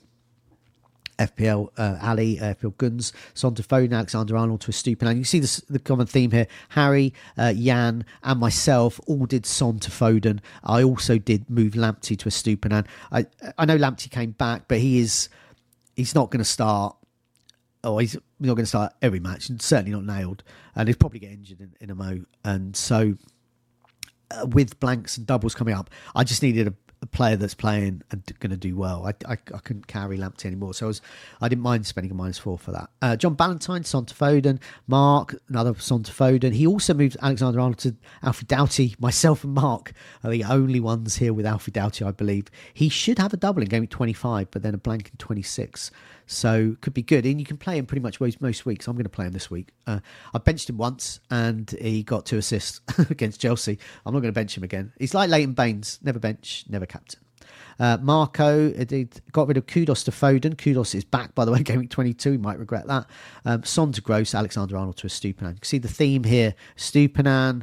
FPL 1.18 1.68
uh, 1.76 1.98
Ali, 2.00 2.36
FPL 2.36 2.76
Guns, 2.78 3.12
Son 3.34 3.54
to 3.56 3.62
Foden, 3.62 3.92
Alexander 3.92 4.36
Arnold 4.36 4.60
to 4.62 4.70
Estupiñán. 4.70 5.16
You 5.16 5.24
see 5.24 5.40
this, 5.40 5.56
the 5.68 5.80
common 5.80 6.06
theme 6.06 6.30
here. 6.30 6.46
Harry, 6.70 7.12
uh, 7.36 7.52
Jan, 7.52 8.04
and 8.22 8.40
myself 8.40 9.00
all 9.08 9.26
did 9.26 9.44
Son 9.44 9.80
to 9.80 9.90
Foden. 9.90 10.38
I 10.62 10.84
also 10.84 11.18
did 11.18 11.50
move 11.50 11.72
Lamptey 11.72 12.16
to 12.18 12.28
Estupiñán. 12.28 12.86
I 13.10 13.26
I 13.58 13.64
know 13.64 13.76
Lamptey 13.76 14.10
came 14.10 14.30
back, 14.30 14.68
but 14.68 14.78
he 14.78 15.00
is 15.00 15.28
he's 15.98 16.14
not 16.14 16.30
going 16.30 16.38
to 16.38 16.44
start. 16.44 16.96
Oh, 17.84 17.98
he's 17.98 18.14
not 18.14 18.54
going 18.54 18.64
to 18.64 18.66
start 18.66 18.94
every 19.02 19.20
match, 19.20 19.48
and 19.48 19.60
certainly 19.60 19.90
not 19.90 20.04
nailed. 20.04 20.42
And 20.74 20.88
he'll 20.88 20.96
probably 20.96 21.18
get 21.18 21.32
injured 21.32 21.60
in, 21.60 21.74
in 21.80 21.90
a 21.90 21.94
mo. 21.94 22.24
And 22.44 22.74
so, 22.74 23.14
uh, 24.30 24.46
with 24.46 24.78
blanks 24.80 25.18
and 25.18 25.26
doubles 25.26 25.54
coming 25.54 25.74
up, 25.74 25.90
I 26.14 26.24
just 26.24 26.42
needed 26.42 26.68
a, 26.68 26.74
a 27.00 27.06
player 27.06 27.36
that's 27.36 27.54
playing 27.54 28.02
and 28.10 28.22
going 28.40 28.50
to 28.50 28.56
do 28.56 28.76
well. 28.76 29.06
I, 29.06 29.14
I, 29.30 29.32
I, 29.32 29.58
couldn't 29.58 29.86
carry 29.86 30.18
Lamptey 30.18 30.46
anymore, 30.46 30.74
so 30.74 30.86
I 30.86 30.88
was 30.88 31.00
I 31.40 31.48
didn't 31.48 31.62
mind 31.62 31.86
spending 31.86 32.10
a 32.10 32.14
minus 32.14 32.38
four 32.38 32.58
for 32.58 32.72
that. 32.72 32.90
Uh, 33.00 33.16
John 33.16 33.34
Ballantyne, 33.34 33.84
Son 33.84 34.04
to 34.06 34.14
Foden, 34.14 34.60
Mark, 34.86 35.34
another 35.48 35.74
Son 35.78 36.02
to 36.02 36.12
Foden. 36.12 36.52
He 36.52 36.66
also 36.66 36.94
moved 36.94 37.16
Alexander 37.22 37.60
Arnold 37.60 37.78
to 37.78 37.96
Alfie 38.22 38.46
Doughty. 38.46 38.96
Myself 38.98 39.44
and 39.44 39.54
Mark 39.54 39.92
are 40.24 40.30
the 40.30 40.44
only 40.44 40.80
ones 40.80 41.16
here 41.16 41.32
with 41.32 41.46
Alfie 41.46 41.70
Doughty, 41.70 42.04
I 42.04 42.10
believe. 42.10 42.46
He 42.74 42.88
should 42.88 43.18
have 43.18 43.32
a 43.32 43.36
double 43.36 43.62
in 43.62 43.68
game 43.68 43.82
week 43.82 43.90
25, 43.90 44.50
but 44.50 44.62
then 44.62 44.74
a 44.74 44.78
blank 44.78 45.10
in 45.10 45.16
26. 45.18 45.90
So 46.30 46.76
could 46.82 46.92
be 46.92 47.02
good, 47.02 47.24
and 47.24 47.40
you 47.40 47.46
can 47.46 47.56
play 47.56 47.78
him 47.78 47.86
pretty 47.86 48.02
much 48.02 48.20
most, 48.20 48.66
weeks. 48.66 48.86
I'm 48.86 48.94
going 48.94 49.04
to 49.04 49.10
play 49.10 49.24
him 49.24 49.32
this 49.32 49.50
week. 49.50 49.70
Uh, 49.86 50.00
I 50.34 50.38
benched 50.38 50.68
him 50.68 50.76
once, 50.76 51.20
and 51.30 51.70
he 51.80 52.02
got 52.02 52.26
two 52.26 52.36
assists 52.36 52.82
against 53.10 53.40
Chelsea. 53.40 53.78
I'm 54.04 54.12
not 54.12 54.20
going 54.20 54.32
to 54.32 54.38
bench 54.38 54.54
him 54.54 54.62
again. 54.62 54.92
He's 54.98 55.14
like 55.14 55.30
Leighton 55.30 55.54
Baines, 55.54 55.98
never 56.02 56.18
bench, 56.18 56.66
never 56.68 56.84
captain. 56.84 57.20
Uh, 57.80 57.96
Marco 58.02 58.70
uh, 58.72 59.04
got 59.32 59.48
rid 59.48 59.56
of 59.56 59.64
Kudus 59.64 60.04
to 60.04 60.10
Foden. 60.10 60.54
Kudus 60.54 60.94
is 60.94 61.02
back, 61.02 61.34
by 61.34 61.46
the 61.46 61.52
way, 61.52 61.62
game 61.62 61.78
week 61.78 61.90
22. 61.90 62.32
He 62.32 62.36
might 62.36 62.58
regret 62.58 62.86
that. 62.88 63.06
Um, 63.46 63.62
Son 63.62 63.90
to 63.92 64.02
Gross, 64.02 64.34
Alexander 64.34 64.76
Arnold 64.76 64.98
to 64.98 65.06
Estupiñán. 65.06 65.54
You 65.54 65.60
can 65.60 65.62
see 65.62 65.78
the 65.78 65.88
theme 65.88 66.24
here. 66.24 66.54
Estupiñán, 66.76 67.62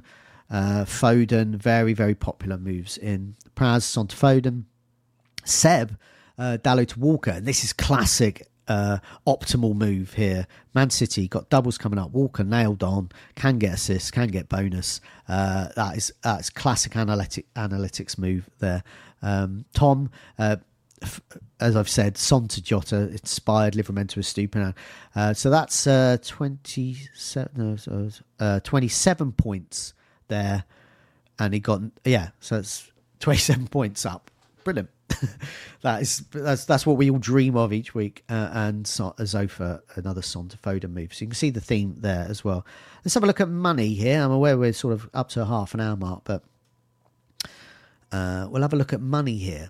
uh, 0.50 0.86
Foden, 0.86 1.56
very, 1.56 1.94
very 1.94 2.16
popular 2.16 2.58
moves 2.58 2.98
in 2.98 3.36
Praz, 3.56 3.84
Son 3.84 4.08
to 4.08 4.16
Foden. 4.16 4.64
Seb, 5.44 6.00
uh, 6.40 6.58
Dalot 6.64 6.88
to 6.88 7.00
Walker. 7.00 7.32
And 7.32 7.46
this 7.46 7.64
is 7.64 7.72
classic 7.72 8.48
uh, 8.68 8.98
optimal 9.28 9.76
move 9.76 10.14
here. 10.14 10.48
Man 10.74 10.90
City 10.90 11.28
got 11.28 11.50
doubles 11.50 11.78
coming 11.78 12.00
up. 12.00 12.12
Walker 12.12 12.44
nailed 12.44 12.84
on, 12.84 13.10
can 13.36 13.60
get 13.60 13.74
assists, 13.74 14.12
can 14.12 14.30
get 14.30 14.50
bonus. 14.50 15.02
Uh, 15.28 15.70
that 15.76 15.98
is 15.98 16.14
that's 16.24 16.50
classic 16.50 16.96
analytic 16.96 17.46
analytics 17.56 18.18
move 18.18 18.50
there. 18.60 18.84
Um, 19.22 19.66
Tom, 19.74 20.12
uh, 20.38 20.58
f- 21.02 21.22
as 21.60 21.76
I've 21.76 21.90
said, 21.90 22.18
Son 22.18 22.48
to 22.50 22.62
Jota 22.62 23.10
inspired 23.10 23.74
Livramento 23.74 24.18
with 24.18 24.26
Stupin. 24.26 24.74
Uh, 25.16 25.34
so 25.34 25.50
that's 25.50 25.88
uh, 25.88 26.18
27, 26.24 27.78
no, 27.88 28.10
uh, 28.40 28.60
27 28.60 29.32
points 29.34 29.94
there, 30.28 30.66
and 31.40 31.54
he 31.54 31.60
got 31.60 31.82
yeah, 32.04 32.30
so 32.40 32.58
it's 32.58 32.92
27 33.20 33.68
points 33.70 34.06
up. 34.06 34.32
Brilliant. 34.66 34.90
that 35.84 36.02
is 36.02 36.26
that's 36.32 36.66
that's 36.66 36.88
what 36.88 36.98
we 36.98 37.12
all 37.12 37.20
dream 37.20 37.56
of 37.56 37.72
each 37.72 37.94
week. 37.94 38.24
Uh, 38.28 38.50
and 38.52 38.88
so, 38.88 39.14
Zophar, 39.24 39.84
another 39.94 40.24
Son 40.24 40.50
to 40.50 40.58
Foden 40.58 40.92
move. 40.92 41.14
So 41.14 41.24
you 41.24 41.30
can 41.30 41.36
see 41.36 41.52
the 41.52 41.62
theme 41.62 41.98
there 42.00 42.26
as 42.28 42.44
well. 42.44 42.66
Let's 43.06 43.14
have 43.14 43.24
a 43.24 43.28
look 43.28 43.40
at 43.40 43.48
money 43.48 43.94
here. 43.94 44.20
I'm 44.24 44.32
aware 44.32 44.58
we're 44.58 44.74
sort 44.74 44.96
of 44.96 45.08
up 45.14 45.30
to 45.30 45.42
a 45.44 45.46
half 45.46 45.76
an 45.76 45.82
hour 45.82 45.96
mark, 45.96 46.24
but 46.24 46.44
uh, 48.12 48.48
we'll 48.50 48.64
have 48.64 48.74
a 48.74 48.76
look 48.76 48.92
at 48.92 49.02
money 49.02 49.38
here. 49.38 49.70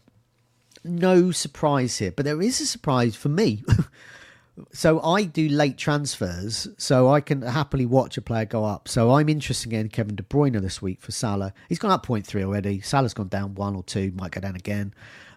No 0.86 1.32
surprise 1.32 1.98
here, 1.98 2.14
but 2.14 2.24
there 2.24 2.42
is 2.42 2.62
a 2.62 2.66
surprise 2.66 3.18
for 3.18 3.28
me. 3.28 3.66
so 4.72 5.02
I 5.02 5.24
do 5.24 5.50
late 5.50 5.78
transfers, 5.78 6.68
so 6.78 7.10
I 7.10 7.22
can 7.22 7.42
happily 7.42 7.86
watch 7.86 8.18
a 8.18 8.22
player 8.22 8.46
go 8.46 8.64
up. 8.64 8.88
So 8.88 9.12
I'm 9.12 9.28
interested 9.28 9.74
in 9.74 9.90
Kevin 9.90 10.16
De 10.16 10.24
Bruyne 10.24 10.60
this 10.62 10.82
week 10.82 11.02
for 11.02 11.12
Salah. 11.12 11.54
He's 11.68 11.80
gone 11.80 11.92
up 11.92 12.06
0.3 12.06 12.44
already. 12.44 12.80
Salah's 12.82 13.14
gone 13.14 13.28
down 13.28 13.56
one 13.56 13.76
or 13.76 13.84
two, 13.84 14.14
might 14.16 14.32
go 14.32 14.40
down 14.40 14.56
again. 14.56 14.94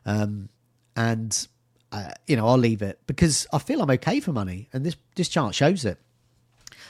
Um, 0.06 0.48
and 0.94 1.48
uh, 1.90 2.10
you 2.26 2.36
know, 2.36 2.46
I'll 2.46 2.58
leave 2.58 2.82
it 2.82 3.00
because 3.06 3.46
I 3.52 3.58
feel 3.58 3.82
I'm 3.82 3.90
okay 3.90 4.20
for 4.20 4.32
money, 4.32 4.68
and 4.72 4.86
this 4.86 4.96
this 5.16 5.28
chart 5.28 5.54
shows 5.54 5.84
it. 5.84 5.98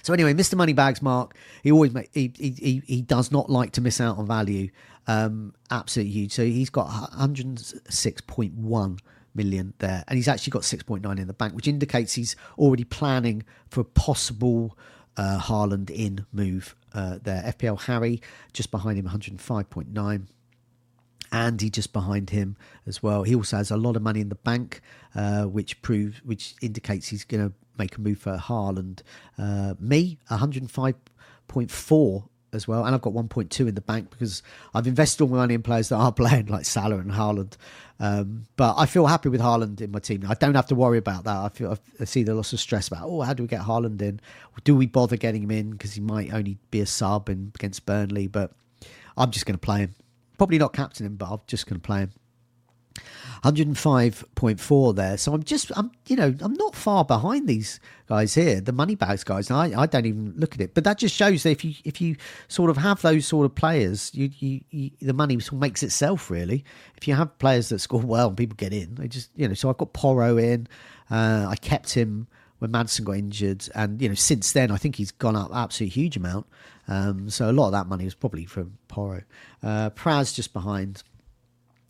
So 0.03 0.12
anyway, 0.12 0.35
Mr. 0.35 0.55
Moneybags 0.55 1.03
Mark, 1.03 1.35
he 1.62 1.73
always 1.73 1.93
make, 1.93 2.11
he, 2.12 2.33
he 2.37 2.83
he 2.87 3.03
does 3.03 3.33
not 3.33 3.51
like 3.51 3.73
to 3.73 3.81
miss 3.81 4.01
out 4.01 4.19
on 4.19 4.27
value. 4.27 4.71
Um, 5.07 5.55
absolutely 5.71 6.12
huge. 6.12 6.33
So 6.33 6.45
he's 6.45 6.71
got 6.71 6.88
106.1 6.88 8.99
million 9.38 9.72
there, 9.79 10.05
and 10.07 10.16
he's 10.16 10.29
actually 10.29 10.51
got 10.51 10.62
6.9 10.62 11.18
in 11.18 11.27
the 11.27 11.33
bank, 11.33 11.55
which 11.55 11.66
indicates 11.66 12.12
he's 12.12 12.37
already 12.59 12.85
planning 12.85 13.44
for 13.70 13.81
a 13.81 13.85
possible 13.85 14.77
uh, 15.16 15.38
Haaland 15.40 15.88
in 15.90 16.27
move 16.33 16.77
uh, 16.92 17.18
there. 17.22 17.42
FPL 17.42 17.81
Harry 17.83 18.20
just 18.53 18.70
behind 18.70 18.98
him, 18.98 19.07
105.9. 19.07 20.27
Andy 21.31 21.68
just 21.70 21.92
behind 21.92 22.31
him 22.31 22.57
as 22.87 23.03
well. 23.03 23.22
He 23.22 23.35
also 23.35 23.59
has 23.59 23.70
a 23.70 23.77
lot 23.77 23.96
of 23.96 24.03
money 24.03 24.20
in 24.20 24.29
the 24.29 24.35
bank, 24.35 24.81
uh, 25.14 25.44
which 25.44 25.81
proves, 25.83 26.18
which 26.24 26.55
indicates 26.62 27.09
he's 27.09 27.24
going 27.24 27.48
to 27.48 27.55
make 27.77 27.96
a 27.96 28.01
move 28.01 28.18
for 28.18 28.37
Haaland. 28.37 29.03
Uh, 29.38 29.74
me, 29.79 30.18
105.4 30.31 32.29
as 32.53 32.67
well, 32.67 32.85
and 32.85 32.95
I've 32.95 33.03
got 33.03 33.13
1.2 33.13 33.69
in 33.69 33.75
the 33.75 33.81
bank 33.81 34.11
because 34.11 34.43
I've 34.75 34.87
invested 34.87 35.23
all 35.23 35.29
my 35.29 35.39
money 35.39 35.55
in 35.55 35.63
players 35.63 35.89
that 35.91 35.97
are 35.97 36.13
playing 36.13 36.47
like 36.47 36.65
Salah 36.65 36.99
and 36.99 37.11
Haaland. 37.11 37.57
Um, 38.01 38.47
but 38.57 38.75
I 38.79 38.87
feel 38.87 39.07
happy 39.07 39.29
with 39.29 39.41
Haaland 39.41 39.81
in 39.81 39.91
my 39.91 39.99
team. 39.99 40.25
I 40.29 40.35
don't 40.35 40.55
have 40.55 40.67
to 40.67 40.75
worry 40.75 40.99
about 40.99 41.25
that. 41.25 41.37
I 41.37 41.49
feel 41.49 41.77
I 42.01 42.05
see 42.05 42.23
the 42.23 42.35
lots 42.35 42.53
of 42.53 42.61
stress 42.61 42.89
about 42.89 43.05
oh, 43.05 43.23
how 43.23 43.35
do 43.35 43.43
we 43.43 43.49
get 43.49 43.63
Haaland 43.63 44.01
in? 44.01 44.21
Do 44.65 44.77
we 44.77 44.87
bother 44.87 45.17
getting 45.17 45.43
him 45.43 45.51
in 45.51 45.71
because 45.73 45.95
he 45.95 46.01
might 46.01 46.33
only 46.33 46.59
be 46.71 46.81
a 46.81 46.87
sub 46.87 47.29
in, 47.29 47.53
against 47.55 47.87
Burnley? 47.87 48.29
But 48.29 48.53
I'm 49.17 49.31
just 49.31 49.47
going 49.47 49.57
to 49.57 49.65
play 49.65 49.81
him. 49.81 49.95
Probably 50.37 50.59
not 50.59 50.73
captain 50.73 51.07
him, 51.07 51.17
but 51.17 51.29
I'm 51.29 51.41
just 51.49 51.67
going 51.67 51.81
to 51.81 51.85
play 51.85 52.01
him. 52.01 52.13
105.4 53.45 54.95
there. 54.95 55.17
So 55.17 55.33
I'm 55.33 55.43
just, 55.43 55.71
I'm, 55.77 55.91
you 56.07 56.17
know, 56.17 56.35
I'm 56.41 56.55
not 56.55 56.75
far 56.75 57.05
behind 57.05 57.49
these 57.49 57.81
guys 58.09 58.35
here, 58.35 58.61
the 58.61 58.73
money 58.73 58.95
bags 58.95 59.25
guys. 59.25 59.51
And 59.51 59.75
I, 59.75 59.83
I 59.83 59.87
don't 59.87 60.07
even 60.07 60.35
look 60.37 60.55
at 60.55 60.61
it, 60.61 60.75
but 60.75 60.85
that 60.85 60.99
just 60.99 61.15
shows 61.15 61.43
that 61.43 61.51
if 61.51 61.65
you, 61.65 61.75
if 61.85 62.01
you 62.01 62.17
sort 62.49 62.71
of 62.71 62.77
have 62.77 63.03
those 63.03 63.27
sort 63.27 63.47
of 63.47 63.55
players, 63.55 64.13
you, 64.15 64.31
you, 64.39 64.61
you 64.71 64.91
the 65.01 65.13
money 65.13 65.39
sort 65.41 65.55
of 65.55 65.61
makes 65.61 65.83
itself 65.83 66.31
really. 66.31 66.65
If 66.97 67.07
you 67.07 67.15
have 67.15 67.39
players 67.39 67.69
that 67.69 67.79
score 67.81 68.01
well 68.01 68.29
and 68.29 68.37
people 68.37 68.57
get 68.57 68.73
in, 68.73 68.95
they 68.97 69.09
just, 69.09 69.31
you 69.37 69.49
know, 69.49 69.55
so 69.55 69.69
I've 69.71 69.79
got 69.79 69.93
Porro 69.93 70.37
in, 70.37 70.67
uh, 71.11 71.47
I 71.49 71.57
kept 71.57 71.93
him 71.93 72.29
when 72.59 72.71
Maddison 72.71 73.05
got 73.05 73.17
injured, 73.17 73.69
and 73.75 74.01
you 74.03 74.09
know 74.09 74.15
since 74.15 74.53
then 74.53 74.71
I 74.71 74.77
think 74.77 74.97
he's 74.97 75.13
gone 75.13 75.37
up 75.37 75.51
absolute 75.55 75.93
huge 75.93 76.17
amount. 76.17 76.47
Um, 76.89 77.31
so 77.31 77.51
a 77.51 77.53
lot 77.53 77.67
of 77.67 77.73
that 77.73 77.87
money 77.87 78.05
was 78.05 78.15
probably 78.15 78.47
from 78.47 78.79
Porro. 78.89 79.23
Uh, 79.63 79.91
Praz 79.91 80.35
just 80.35 80.53
behind 80.53 81.03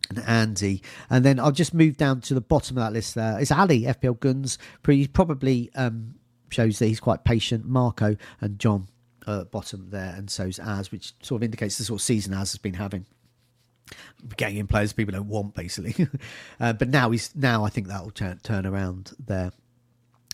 and 0.09 0.19
Andy. 0.19 0.81
And 1.09 1.23
then 1.23 1.39
I'll 1.39 1.51
just 1.51 1.73
move 1.73 1.97
down 1.97 2.21
to 2.21 2.33
the 2.33 2.41
bottom 2.41 2.77
of 2.77 2.83
that 2.83 2.93
list 2.93 3.15
there. 3.15 3.39
It's 3.39 3.51
Ali, 3.51 3.83
FPL 3.83 4.19
Guns. 4.19 4.57
He 4.85 5.07
probably 5.07 5.69
um, 5.75 6.15
shows 6.49 6.79
that 6.79 6.87
he's 6.87 6.99
quite 6.99 7.23
patient. 7.23 7.65
Marco 7.65 8.15
and 8.41 8.59
John 8.59 8.87
uh, 9.27 9.43
bottom 9.45 9.89
there, 9.89 10.13
and 10.15 10.29
so's 10.29 10.59
Az, 10.59 10.91
which 10.91 11.13
sort 11.21 11.39
of 11.39 11.43
indicates 11.43 11.77
the 11.77 11.83
sort 11.83 11.99
of 11.99 12.03
season 12.03 12.33
Az 12.33 12.51
has 12.51 12.57
been 12.57 12.73
having. 12.73 13.05
Getting 14.37 14.57
in 14.57 14.67
players 14.67 14.93
people 14.93 15.13
don't 15.13 15.27
want, 15.27 15.55
basically. 15.55 16.07
uh, 16.59 16.73
but 16.73 16.89
now 16.89 17.09
he's 17.11 17.35
now 17.35 17.63
I 17.63 17.69
think 17.69 17.87
that 17.87 18.03
will 18.03 18.11
turn 18.11 18.39
turn 18.43 18.65
around 18.65 19.13
there. 19.23 19.51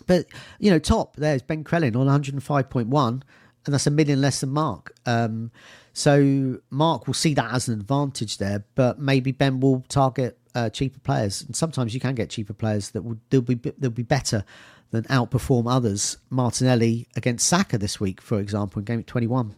But 0.08 0.26
you 0.60 0.72
know, 0.72 0.80
top 0.80 1.16
there's 1.16 1.42
Ben 1.42 1.64
Crellin 1.64 1.96
on 1.96 2.08
105.1, 2.08 3.08
and 3.08 3.22
that's 3.66 3.88
a 3.88 3.92
million 3.92 4.22
less 4.22 4.42
than 4.42 4.50
Mark. 4.50 4.94
Um, 5.06 5.52
so 5.98 6.60
Mark 6.70 7.08
will 7.08 7.14
see 7.14 7.34
that 7.36 7.54
as 7.54 7.70
an 7.70 7.80
advantage 7.80 8.38
there, 8.38 8.66
but 8.76 9.00
maybe 9.00 9.32
Ben 9.32 9.62
will 9.62 9.86
target 9.88 10.38
uh, 10.54 10.70
cheaper 10.70 11.00
players. 11.00 11.42
And 11.42 11.56
sometimes 11.56 11.94
you 11.94 12.02
can 12.02 12.16
get 12.16 12.30
cheaper 12.30 12.52
players 12.52 12.92
that 12.92 13.02
will 13.04 13.18
they'll 13.30 13.42
be 13.42 13.56
they'll 13.56 13.90
be 13.90 14.04
better 14.04 14.44
than 14.92 15.06
outperform 15.06 15.72
others. 15.72 16.18
Martinelli 16.30 17.08
against 17.16 17.48
Saka 17.48 17.78
this 17.78 17.98
week, 17.98 18.20
for 18.20 18.42
example, 18.42 18.80
in 18.80 18.86
game 18.86 19.04
21 19.04 19.56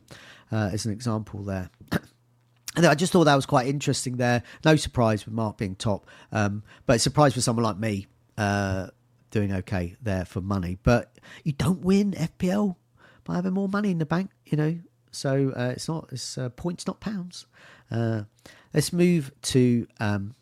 uh, 0.51 0.69
is 0.71 0.85
an 0.85 0.91
example 0.91 1.41
there. 1.41 1.71
And 2.75 2.85
I 2.85 2.93
just 2.93 3.11
thought 3.11 3.23
that 3.23 3.35
was 3.35 3.47
quite 3.47 3.65
interesting 3.65 4.17
there. 4.17 4.43
No 4.63 4.75
surprise 4.75 5.25
with 5.25 5.33
Mark 5.33 5.57
being 5.57 5.73
top, 5.73 6.05
um, 6.31 6.61
but 6.85 7.01
surprise 7.01 7.33
for 7.33 7.41
someone 7.41 7.63
like 7.63 7.79
me 7.79 8.05
uh, 8.37 8.89
doing 9.31 9.51
okay 9.51 9.95
there 10.03 10.25
for 10.25 10.41
money. 10.41 10.77
But 10.83 11.17
you 11.43 11.53
don't 11.53 11.81
win 11.81 12.11
FPL 12.11 12.75
by 13.23 13.33
having 13.33 13.53
more 13.53 13.67
money 13.67 13.89
in 13.89 13.97
the 13.97 14.05
bank, 14.05 14.29
you 14.45 14.57
know. 14.57 14.77
So 15.17 15.51
uh, 15.55 15.71
it's 15.75 15.87
not 15.87 16.09
it's 16.11 16.37
uh, 16.37 16.49
points, 16.49 16.85
not 16.85 16.99
pounds. 16.99 17.47
Uh, 17.89 18.23
let's 18.73 18.93
move 18.93 19.31
to 19.43 19.87
um, 19.99 20.35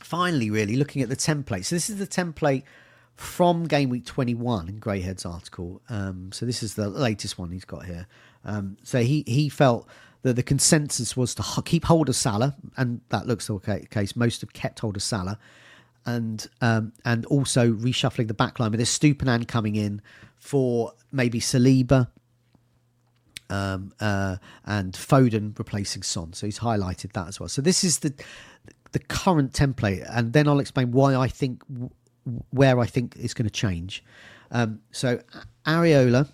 finally, 0.00 0.50
really 0.50 0.76
looking 0.76 1.02
at 1.02 1.08
the 1.08 1.16
template. 1.16 1.64
So 1.64 1.74
this 1.74 1.90
is 1.90 1.98
the 1.98 2.06
template 2.06 2.62
from 3.16 3.64
game 3.64 3.90
week 3.90 4.06
21 4.06 4.68
in 4.68 4.80
Greyhead's 4.80 5.26
article. 5.26 5.82
Um, 5.88 6.30
so 6.32 6.46
this 6.46 6.62
is 6.62 6.74
the 6.74 6.88
latest 6.88 7.38
one 7.38 7.50
he's 7.50 7.64
got 7.64 7.84
here. 7.84 8.06
Um, 8.44 8.76
so 8.82 9.02
he 9.02 9.24
he 9.26 9.48
felt 9.48 9.88
that 10.22 10.36
the 10.36 10.42
consensus 10.42 11.16
was 11.16 11.34
to 11.34 11.62
keep 11.64 11.84
hold 11.84 12.08
of 12.08 12.16
Salah, 12.16 12.56
and 12.76 13.00
that 13.08 13.26
looks 13.26 13.50
okay. 13.50 13.86
Case 13.90 14.14
most 14.14 14.40
have 14.42 14.52
kept 14.52 14.80
hold 14.80 14.96
of 14.96 15.02
Salah, 15.02 15.38
and 16.06 16.46
um, 16.60 16.92
and 17.04 17.26
also 17.26 17.72
reshuffling 17.72 18.28
the 18.28 18.34
backline 18.34 18.70
with 18.70 18.80
Estupiñán 18.80 19.48
coming 19.48 19.76
in 19.76 20.00
for 20.38 20.92
maybe 21.10 21.40
Saliba. 21.40 22.08
Um, 23.50 23.92
uh, 24.00 24.36
and 24.64 24.92
Foden 24.92 25.58
replacing 25.58 26.02
Son, 26.02 26.32
so 26.32 26.46
he's 26.46 26.60
highlighted 26.60 27.12
that 27.12 27.28
as 27.28 27.40
well. 27.40 27.48
So 27.48 27.60
this 27.60 27.84
is 27.84 27.98
the 27.98 28.14
the 28.92 28.98
current 28.98 29.52
template, 29.52 30.06
and 30.08 30.32
then 30.32 30.48
I'll 30.48 30.60
explain 30.60 30.92
why 30.92 31.14
I 31.14 31.28
think 31.28 31.62
where 32.50 32.78
I 32.78 32.86
think 32.86 33.16
it's 33.18 33.34
going 33.34 33.46
to 33.46 33.52
change. 33.52 34.04
Um, 34.50 34.80
so 34.90 35.20
Areola 35.66 36.28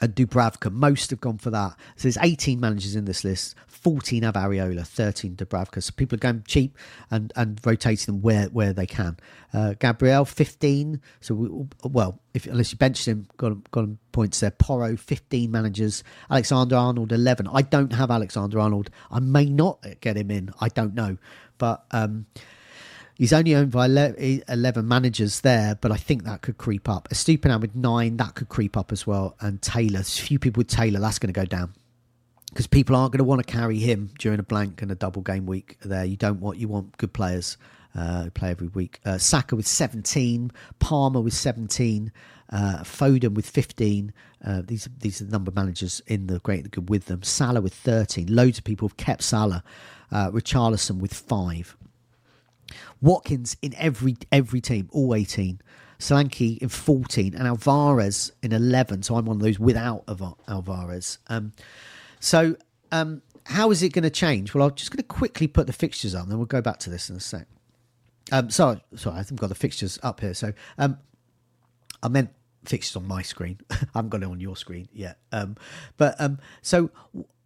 and 0.00 0.14
Dubravka. 0.14 0.72
Most 0.72 1.10
have 1.10 1.20
gone 1.20 1.38
for 1.38 1.50
that. 1.50 1.74
So 1.96 2.04
there's 2.04 2.18
18 2.18 2.60
managers 2.60 2.96
in 2.96 3.04
this 3.04 3.24
list. 3.24 3.54
14 3.80 4.24
have 4.24 4.34
Areola, 4.34 4.86
13 4.86 5.36
Dubravka. 5.36 5.82
So 5.82 5.92
people 5.96 6.16
are 6.16 6.20
going 6.20 6.42
cheap 6.46 6.76
and, 7.10 7.32
and 7.36 7.60
rotating 7.64 8.06
them 8.06 8.22
where, 8.22 8.46
where 8.46 8.72
they 8.72 8.86
can. 8.86 9.16
Uh, 9.52 9.74
Gabriel, 9.78 10.24
15. 10.24 11.00
So, 11.20 11.34
we, 11.34 11.48
well, 11.84 12.20
if 12.34 12.46
unless 12.46 12.72
you 12.72 12.78
bench 12.78 13.06
him, 13.06 13.26
got, 13.36 13.70
got 13.70 13.84
him 13.84 13.98
points 14.12 14.40
there. 14.40 14.50
Porro, 14.50 14.96
15 14.96 15.50
managers. 15.50 16.02
Alexander 16.30 16.76
Arnold, 16.76 17.12
11. 17.12 17.48
I 17.52 17.62
don't 17.62 17.92
have 17.92 18.10
Alexander 18.10 18.58
Arnold. 18.58 18.90
I 19.10 19.20
may 19.20 19.46
not 19.46 19.84
get 20.00 20.16
him 20.16 20.30
in. 20.30 20.50
I 20.60 20.68
don't 20.68 20.94
know. 20.94 21.16
But 21.56 21.84
um, 21.92 22.26
He's 23.16 23.32
only 23.32 23.56
owned 23.56 23.72
by 23.72 23.86
11 23.86 24.86
managers 24.86 25.40
there, 25.40 25.74
but 25.74 25.90
I 25.90 25.96
think 25.96 26.22
that 26.22 26.40
could 26.40 26.56
creep 26.56 26.88
up. 26.88 27.08
Estupiñán 27.08 27.60
with 27.60 27.74
nine, 27.74 28.16
that 28.18 28.36
could 28.36 28.48
creep 28.48 28.76
up 28.76 28.92
as 28.92 29.08
well. 29.08 29.34
And 29.40 29.60
Taylor, 29.60 30.04
few 30.04 30.38
people 30.38 30.60
with 30.60 30.68
Taylor, 30.68 31.00
that's 31.00 31.18
going 31.18 31.34
to 31.34 31.40
go 31.40 31.44
down 31.44 31.74
because 32.50 32.66
people 32.66 32.96
aren't 32.96 33.12
going 33.12 33.18
to 33.18 33.24
want 33.24 33.46
to 33.46 33.52
carry 33.52 33.78
him 33.78 34.10
during 34.18 34.38
a 34.38 34.42
blank 34.42 34.82
and 34.82 34.90
a 34.90 34.94
double 34.94 35.22
game 35.22 35.46
week 35.46 35.76
there. 35.84 36.04
You 36.04 36.16
don't 36.16 36.40
want, 36.40 36.58
you 36.58 36.68
want 36.68 36.96
good 36.96 37.12
players 37.12 37.58
uh, 37.94 38.24
who 38.24 38.30
play 38.30 38.50
every 38.50 38.68
week. 38.68 39.00
Uh, 39.04 39.18
Saka 39.18 39.56
with 39.56 39.66
17, 39.66 40.50
Palmer 40.78 41.20
with 41.20 41.34
17, 41.34 42.12
uh, 42.50 42.78
Foden 42.78 43.34
with 43.34 43.48
15. 43.48 44.12
Uh, 44.44 44.62
these, 44.64 44.88
these 44.98 45.20
are 45.20 45.24
the 45.24 45.32
number 45.32 45.50
of 45.50 45.56
managers 45.56 46.00
in 46.06 46.26
the 46.26 46.38
great 46.40 46.62
the 46.62 46.68
good 46.68 46.88
with 46.88 47.06
them. 47.06 47.22
Salah 47.22 47.60
with 47.60 47.74
13. 47.74 48.34
Loads 48.34 48.58
of 48.58 48.64
people 48.64 48.88
have 48.88 48.96
kept 48.96 49.22
Salah. 49.22 49.62
Uh, 50.10 50.30
Richarlison 50.30 50.98
with 51.00 51.12
five. 51.12 51.76
Watkins 53.00 53.56
in 53.62 53.74
every 53.76 54.16
every 54.32 54.60
team, 54.60 54.88
all 54.92 55.14
18. 55.14 55.60
Solanke 55.98 56.58
in 56.58 56.68
14 56.68 57.34
and 57.34 57.46
Alvarez 57.46 58.32
in 58.42 58.52
11. 58.52 59.02
So 59.02 59.16
I'm 59.16 59.24
one 59.24 59.36
of 59.36 59.42
those 59.42 59.58
without 59.58 60.04
Alvarez. 60.46 61.18
Um, 61.26 61.52
so 62.20 62.56
um, 62.92 63.22
how 63.44 63.70
is 63.70 63.82
it 63.82 63.92
going 63.92 64.04
to 64.04 64.10
change? 64.10 64.54
Well, 64.54 64.66
I'm 64.66 64.74
just 64.74 64.90
going 64.90 64.98
to 64.98 65.08
quickly 65.08 65.46
put 65.46 65.66
the 65.66 65.72
fixtures 65.72 66.14
on, 66.14 66.28
then 66.28 66.38
we'll 66.38 66.46
go 66.46 66.60
back 66.60 66.78
to 66.80 66.90
this 66.90 67.10
in 67.10 67.16
a 67.16 67.20
sec. 67.20 67.46
Um, 68.30 68.50
sorry, 68.50 68.82
sorry, 68.94 69.14
I 69.14 69.18
haven't 69.18 69.40
got 69.40 69.48
the 69.48 69.54
fixtures 69.54 69.98
up 70.02 70.20
here. 70.20 70.34
So 70.34 70.52
um, 70.76 70.98
I 72.02 72.08
meant 72.08 72.30
fixtures 72.64 72.96
on 72.96 73.06
my 73.06 73.22
screen. 73.22 73.58
I 73.70 73.76
haven't 73.94 74.10
got 74.10 74.22
it 74.22 74.28
on 74.28 74.40
your 74.40 74.56
screen 74.56 74.88
yet. 74.92 75.18
Um, 75.32 75.56
but 75.96 76.14
um, 76.20 76.38
so 76.60 76.90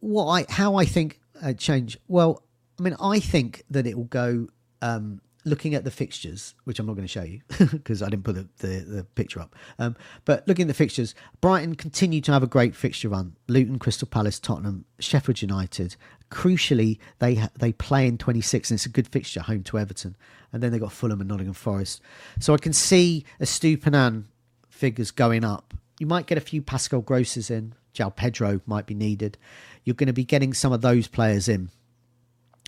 what 0.01 0.27
I 0.27 0.47
how 0.49 0.75
I 0.77 0.85
think 0.85 1.20
uh, 1.41 1.53
change? 1.53 1.99
Well, 2.09 2.43
I 2.79 2.83
mean, 2.83 2.97
I 3.01 3.20
think 3.20 3.62
that 3.70 3.87
it 3.87 3.97
will 3.97 4.05
go 4.05 4.49
um, 4.81 5.20
looking 5.45 5.74
at 5.74 5.84
the 5.84 5.90
fixtures, 5.90 6.55
which 6.64 6.78
I'm 6.78 6.86
not 6.86 6.95
going 6.95 7.07
to 7.07 7.12
show 7.12 7.22
you 7.22 7.40
because 7.72 8.03
I 8.03 8.09
didn't 8.09 8.24
put 8.24 8.34
the, 8.34 8.49
the, 8.59 8.84
the 8.84 9.05
picture 9.05 9.40
up. 9.40 9.55
Um, 9.78 9.97
but 10.24 10.47
looking 10.47 10.64
at 10.64 10.68
the 10.68 10.74
fixtures, 10.74 11.14
Brighton 11.40 11.74
continue 11.74 12.20
to 12.22 12.32
have 12.32 12.43
a 12.43 12.47
great 12.47 12.74
fixture 12.74 13.09
run. 13.09 13.36
Luton, 13.49 13.78
Crystal 13.78 14.09
Palace, 14.09 14.38
Tottenham, 14.38 14.84
Sheffield 14.99 15.43
United. 15.43 15.97
Crucially, 16.30 16.99
they 17.18 17.43
they 17.59 17.72
play 17.72 18.07
in 18.07 18.18
26 18.18 18.70
and 18.70 18.78
it's 18.78 18.86
a 18.86 18.90
good 18.90 19.09
fixture 19.09 19.40
home 19.40 19.62
to 19.64 19.78
Everton. 19.78 20.16
And 20.53 20.62
then 20.62 20.72
they 20.72 20.78
got 20.78 20.93
Fulham 20.93 21.20
and 21.20 21.28
Nottingham 21.28 21.55
Forest. 21.55 22.01
So 22.38 22.55
I 22.55 22.59
can 22.59 22.72
see 22.72 23.24
a 23.40 23.45
Estupiñán 23.45 24.24
figures 24.68 25.11
going 25.11 25.45
up. 25.45 25.74
You 25.99 26.07
might 26.07 26.26
get 26.26 26.38
a 26.38 26.43
few 26.43 26.62
Pascal 26.62 27.01
Grosses 27.01 27.51
in. 27.51 27.74
João 27.95 28.14
Pedro 28.14 28.61
might 28.66 28.86
be 28.86 28.95
needed. 28.95 29.36
You're 29.84 29.95
going 29.95 30.07
to 30.07 30.12
be 30.14 30.24
getting 30.24 30.55
some 30.55 30.72
of 30.72 30.80
those 30.80 31.09
players 31.09 31.49
in 31.49 31.70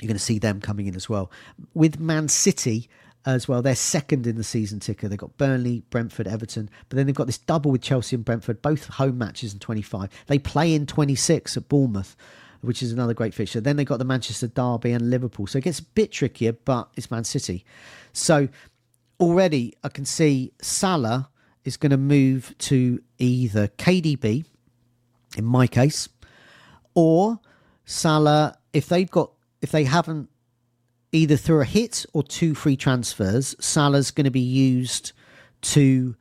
you're 0.01 0.09
going 0.09 0.17
to 0.17 0.23
see 0.23 0.39
them 0.39 0.61
coming 0.61 0.87
in 0.87 0.97
as 0.97 1.09
well. 1.09 1.31
With 1.73 2.01
Man 2.01 2.29
City 2.29 2.89
as 3.27 3.49
well, 3.49 3.63
they're 3.63 3.75
second 3.75 4.27
in 4.27 4.37
the 4.37 4.45
season 4.45 4.81
ticker. 4.81 5.09
They've 5.09 5.19
got 5.19 5.37
Burnley, 5.39 5.83
Brentford, 5.91 6.29
Everton, 6.29 6.69
but 6.89 6.97
then 6.97 7.07
they've 7.07 7.15
got 7.15 7.27
this 7.27 7.39
double 7.39 7.71
with 7.71 7.83
Chelsea 7.83 8.17
and 8.17 8.25
Brentford, 8.25 8.61
both 8.61 8.87
home 8.89 9.19
matches 9.19 9.55
in 9.55 9.61
25. 9.61 10.11
They 10.27 10.39
play 10.39 10.75
in 10.75 10.87
26 10.87 11.57
at 11.57 11.69
Bournemouth, 11.69 12.17
which 12.61 12.83
is 12.83 12.93
another 12.93 13.15
great 13.15 13.35
fixture. 13.35 13.61
Then 13.61 13.77
they've 13.77 13.87
got 13.87 13.99
the 13.99 14.05
Manchester 14.05 14.49
Derby 14.49 14.93
and 14.93 15.11
Liverpool. 15.11 15.47
So 15.47 15.59
it 15.59 15.65
gets 15.65 15.79
a 15.79 15.85
bit 15.85 16.13
trickier, 16.13 16.53
but 16.53 16.89
it's 16.97 17.11
Man 17.11 17.25
City. 17.25 17.65
So 18.13 18.49
already 19.21 19.75
I 19.83 19.89
can 19.89 20.05
see 20.05 20.53
Salah 20.61 21.31
is 21.65 21.77
going 21.77 21.91
to 21.91 21.97
move 21.97 22.55
to 22.59 23.01
either 23.19 23.69
KDB, 23.69 24.45
in 25.37 25.45
my 25.45 25.67
case, 25.67 26.09
or 26.95 27.41
Salah, 27.87 28.59
if 28.73 28.89
they've 28.89 29.11
got 29.11 29.31
if 29.65 29.73
they 29.73 29.85
haven't 29.85 30.29
either 31.11 31.37
through 31.37 31.63
a 31.63 31.65
hit 31.65 32.05
or 32.13 32.23
two 32.23 32.55
free 32.55 32.77
transfers, 32.77 33.57
Salah's 33.59 34.11
going 34.11 34.27
to 34.27 34.31
be 34.31 34.41
used 34.41 35.13
to 35.63 36.15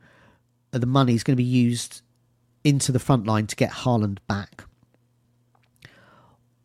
uh, 0.72 0.78
the 0.78 0.86
money 0.86 1.14
is 1.14 1.22
going 1.22 1.36
to 1.36 1.42
be 1.42 1.44
used 1.44 2.00
into 2.64 2.90
the 2.90 2.98
front 2.98 3.26
line 3.26 3.46
to 3.46 3.54
get 3.54 3.70
Haaland 3.70 4.16
back. 4.26 4.64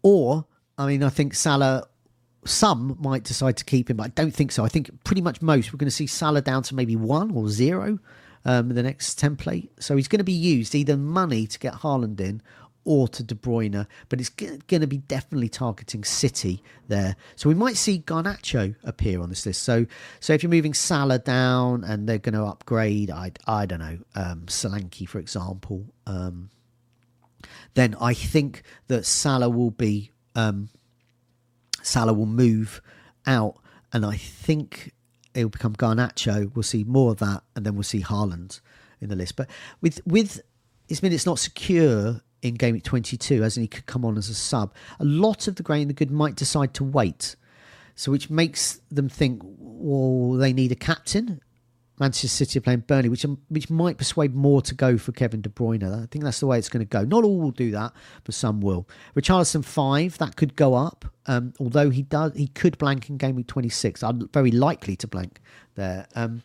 Or, 0.04 0.46
I 0.78 0.88
mean, 0.88 1.04
I 1.04 1.10
think 1.10 1.34
Salah, 1.34 1.86
some 2.46 2.96
might 2.98 3.26
decide 3.26 3.58
to 3.58 3.66
keep 3.66 3.90
him, 3.90 3.98
but 3.98 4.06
I 4.06 4.10
don't 4.10 4.34
think 4.34 4.54
so. 4.54 4.64
I 4.64 4.70
think 4.70 5.04
pretty 5.04 5.22
much 5.22 5.42
most 5.42 5.74
we're 5.74 5.78
going 5.78 5.88
to 5.88 5.92
see 5.92 6.08
Salah 6.08 6.42
down 6.42 6.64
to 6.64 6.76
maybe 6.76 6.96
one 6.96 7.32
or 7.32 7.50
zero 7.50 8.00
um, 8.46 8.70
in 8.70 8.76
the 8.78 8.84
next 8.84 9.20
template. 9.20 9.68
So 9.82 9.98
he's 9.98 10.08
going 10.08 10.20
to 10.20 10.24
be 10.24 10.32
used 10.32 10.74
either 10.74 10.96
money 10.96 11.46
to 11.46 11.60
get 11.60 11.74
Haaland 11.74 12.22
in 12.22 12.42
or 12.90 13.08
to 13.08 13.22
De 13.22 13.36
Bruyne, 13.36 13.86
but 14.10 14.20
it's 14.20 14.30
going 14.30 14.82
to 14.82 14.88
be 14.88 14.98
definitely 14.98 15.48
targeting 15.48 16.04
City 16.04 16.64
there. 16.88 17.16
So 17.36 17.48
we 17.48 17.54
might 17.54 17.78
see 17.78 18.00
Garnacho 18.00 18.76
appear 18.84 19.22
on 19.22 19.30
this 19.30 19.46
list. 19.46 19.62
So 19.62 19.86
so 20.20 20.34
if 20.34 20.42
you're 20.42 20.50
moving 20.50 20.74
Salah 20.74 21.20
down 21.20 21.84
and 21.84 22.10
they're 22.10 22.18
going 22.18 22.34
to 22.34 22.44
upgrade, 22.44 23.12
I 23.12 23.34
I 23.46 23.68
don't 23.68 23.78
know, 23.78 24.00
um, 24.16 24.46
Solanke 24.48 25.08
for 25.08 25.20
example, 25.20 25.86
um, 26.08 26.50
then 27.76 27.96
I 28.02 28.16
think 28.16 28.64
that 28.88 29.06
Salah 29.06 29.50
will 29.52 29.70
be 29.70 30.10
um, 30.34 30.70
Salah 31.84 32.14
will 32.14 32.26
move 32.26 32.82
out, 33.28 33.58
and 33.94 34.04
I 34.04 34.18
think 34.18 34.94
it 35.36 35.44
will 35.44 35.52
become 35.52 35.76
Garnacho. 35.76 36.56
We'll 36.56 36.64
see 36.64 36.84
more 36.84 37.12
of 37.12 37.20
that, 37.20 37.44
and 37.56 37.68
then 37.68 37.76
we'll 37.76 37.84
see 37.84 38.02
Haaland 38.02 38.62
in 39.00 39.10
the 39.10 39.16
list. 39.16 39.36
But 39.36 39.48
with 39.80 40.02
with 40.08 40.42
it's 40.88 41.02
been 41.02 41.14
it's 41.14 41.28
not 41.28 41.38
secure 41.38 42.24
in 42.42 42.56
game 42.56 42.74
week 42.74 42.84
22, 42.84 43.44
as 43.44 43.56
he 43.56 43.68
could 43.68 43.86
come 43.86 44.06
on 44.06 44.18
as 44.18 44.30
a 44.30 44.36
sub. 44.36 44.74
A 45.00 45.06
lot 45.06 45.48
of 45.48 45.56
the 45.56 45.64
great 45.64 45.82
and 45.82 45.90
the 45.90 45.94
good 45.94 46.12
might 46.12 46.36
decide 46.36 46.74
to 46.76 46.84
wait, 46.84 47.36
so 47.96 48.12
which 48.12 48.30
makes 48.30 48.82
them 48.90 49.10
think, 49.10 49.42
well, 49.44 50.38
they 50.38 50.54
need 50.54 50.72
a 50.72 50.76
captain. 50.76 51.42
Manchester 52.00 52.30
City 52.30 52.60
are 52.60 52.62
playing 52.62 52.86
Burnley, 52.88 53.10
which 53.10 53.26
which 53.50 53.70
might 53.70 53.98
persuade 53.98 54.34
more 54.34 54.62
to 54.62 54.74
go 54.74 54.98
for 54.98 55.12
Kevin 55.12 55.42
De 55.42 55.50
Bruyne. 55.50 55.84
I 55.84 56.06
think 56.06 56.24
that's 56.24 56.40
the 56.40 56.48
way 56.48 56.58
it's 56.58 56.70
going 56.70 56.86
to 56.86 56.90
go. 56.90 57.04
Not 57.04 57.26
all 57.26 57.40
will 57.40 57.52
do 57.52 57.72
that, 57.72 57.92
but 58.24 58.34
some 58.34 58.62
will. 58.62 58.88
Richarlison 59.16 59.66
five 59.66 60.18
that 60.18 60.38
could 60.38 60.56
go 60.56 60.76
up, 60.76 61.06
um, 61.26 61.54
although 61.60 61.90
he 61.90 62.04
does 62.04 62.34
he 62.36 62.48
could 62.48 62.78
blank 62.78 63.10
in 63.10 63.18
game 63.18 63.36
week 63.36 63.48
twenty 63.48 63.68
six. 63.68 64.02
I'm 64.02 64.30
very 64.30 64.52
likely 64.52 64.96
to 64.96 65.08
blank 65.08 65.42
there. 65.76 66.08
Um, 66.16 66.44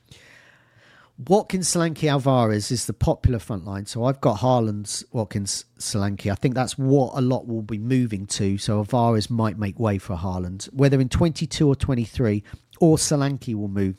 Watkins, 1.16 1.68
Solanke, 1.68 2.10
Alvarez 2.10 2.72
is 2.72 2.86
the 2.86 2.92
popular 2.92 3.38
front 3.38 3.64
line. 3.64 3.86
So 3.86 4.04
I've 4.04 4.20
got 4.20 4.38
Haaland's, 4.38 5.04
Watkins, 5.12 5.64
Solanke. 5.78 6.30
I 6.30 6.34
think 6.34 6.56
that's 6.56 6.76
what 6.76 7.12
a 7.14 7.20
lot 7.20 7.46
will 7.46 7.62
be 7.62 7.78
moving 7.78 8.26
to. 8.26 8.58
So 8.58 8.78
Alvarez 8.78 9.30
might 9.30 9.56
make 9.56 9.78
way 9.78 9.98
for 9.98 10.16
Haaland. 10.16 10.64
Whether 10.72 11.00
in 11.00 11.08
22 11.08 11.68
or 11.68 11.76
23, 11.76 12.42
or 12.80 12.96
Solanke 12.96 13.54
will 13.54 13.68
move. 13.68 13.96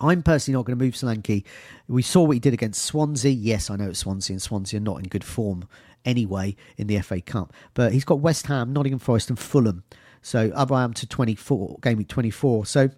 I'm 0.00 0.22
personally 0.22 0.56
not 0.56 0.64
going 0.64 0.78
to 0.78 0.82
move 0.82 0.94
Solanke. 0.94 1.44
We 1.88 2.00
saw 2.00 2.22
what 2.22 2.32
he 2.32 2.40
did 2.40 2.54
against 2.54 2.84
Swansea. 2.86 3.32
Yes, 3.32 3.68
I 3.68 3.76
know 3.76 3.90
it's 3.90 3.98
Swansea, 3.98 4.32
and 4.32 4.40
Swansea 4.40 4.80
are 4.80 4.82
not 4.82 4.96
in 4.96 5.04
good 5.04 5.24
form 5.24 5.68
anyway 6.06 6.56
in 6.78 6.86
the 6.86 6.98
FA 7.00 7.20
Cup. 7.20 7.52
But 7.74 7.92
he's 7.92 8.06
got 8.06 8.20
West 8.20 8.46
Ham, 8.46 8.72
Nottingham 8.72 8.98
Forest, 8.98 9.28
and 9.28 9.38
Fulham. 9.38 9.84
So 10.22 10.50
up 10.54 10.72
I 10.72 10.84
am 10.84 10.94
to 10.94 11.06
24, 11.06 11.80
game 11.82 11.98
week 11.98 12.08
24. 12.08 12.64
So 12.64 12.88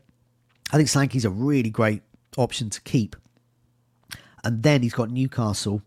I 0.73 0.77
think 0.77 0.89
Solanke's 0.89 1.25
a 1.25 1.31
really 1.31 1.71
great 1.71 2.03
option 2.37 2.71
to 2.71 2.81
keep. 2.83 3.17
And 4.45 4.63
then 4.63 4.83
he's 4.83 4.95
got 4.95 5.11
Newcastle 5.11 5.83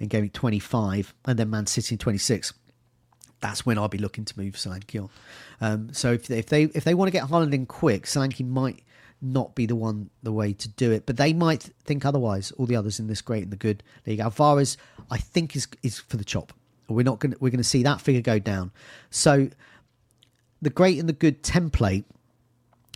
in 0.00 0.08
game 0.08 0.28
25, 0.28 1.14
and 1.26 1.38
then 1.38 1.50
Man 1.50 1.66
City 1.66 1.94
in 1.94 1.98
26 1.98 2.52
that's 3.40 3.64
when 3.64 3.78
I'll 3.78 3.88
be 3.88 3.98
looking 3.98 4.24
to 4.24 4.38
move 4.38 4.54
Solanke. 4.54 5.08
Um, 5.60 5.92
so 5.92 6.12
if, 6.12 6.30
if 6.30 6.46
they 6.46 6.64
if 6.64 6.84
they 6.84 6.94
want 6.94 7.08
to 7.08 7.12
get 7.12 7.28
Haaland 7.28 7.52
in 7.52 7.66
quick, 7.66 8.04
Solanke 8.04 8.46
might 8.46 8.82
not 9.20 9.54
be 9.54 9.66
the 9.66 9.76
one 9.76 10.10
the 10.22 10.32
way 10.32 10.52
to 10.52 10.68
do 10.68 10.92
it. 10.92 11.06
But 11.06 11.16
they 11.16 11.32
might 11.32 11.70
think 11.84 12.04
otherwise. 12.04 12.52
All 12.52 12.66
the 12.66 12.76
others 12.76 13.00
in 13.00 13.06
this 13.06 13.20
great 13.20 13.44
and 13.44 13.52
the 13.52 13.56
good 13.56 13.82
league. 14.06 14.20
Alvarez, 14.20 14.76
I 15.10 15.18
think, 15.18 15.56
is 15.56 15.68
is 15.82 15.98
for 15.98 16.16
the 16.16 16.24
chop. 16.24 16.52
We're 16.88 17.02
not 17.02 17.18
going. 17.18 17.34
We're 17.40 17.50
going 17.50 17.58
to 17.58 17.64
see 17.64 17.82
that 17.82 18.00
figure 18.00 18.22
go 18.22 18.38
down. 18.38 18.72
So 19.10 19.50
the 20.62 20.70
great 20.70 20.98
and 20.98 21.08
the 21.08 21.14
good 21.14 21.42
template 21.42 22.04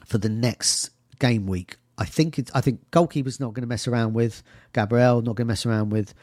for 0.06 0.18
the 0.18 0.28
next 0.28 0.90
game 1.18 1.46
week. 1.46 1.76
I 2.02 2.04
think 2.04 2.36
it's, 2.36 2.50
I 2.52 2.60
think 2.60 2.90
goalkeeper's 2.90 3.38
not 3.38 3.54
going 3.54 3.62
to 3.62 3.68
mess 3.68 3.86
around 3.86 4.14
with 4.14 4.42
Gabriel. 4.72 5.22
Not 5.22 5.36
going 5.36 5.46
to 5.46 5.52
mess 5.52 5.64
around 5.64 5.90
with 5.90 6.14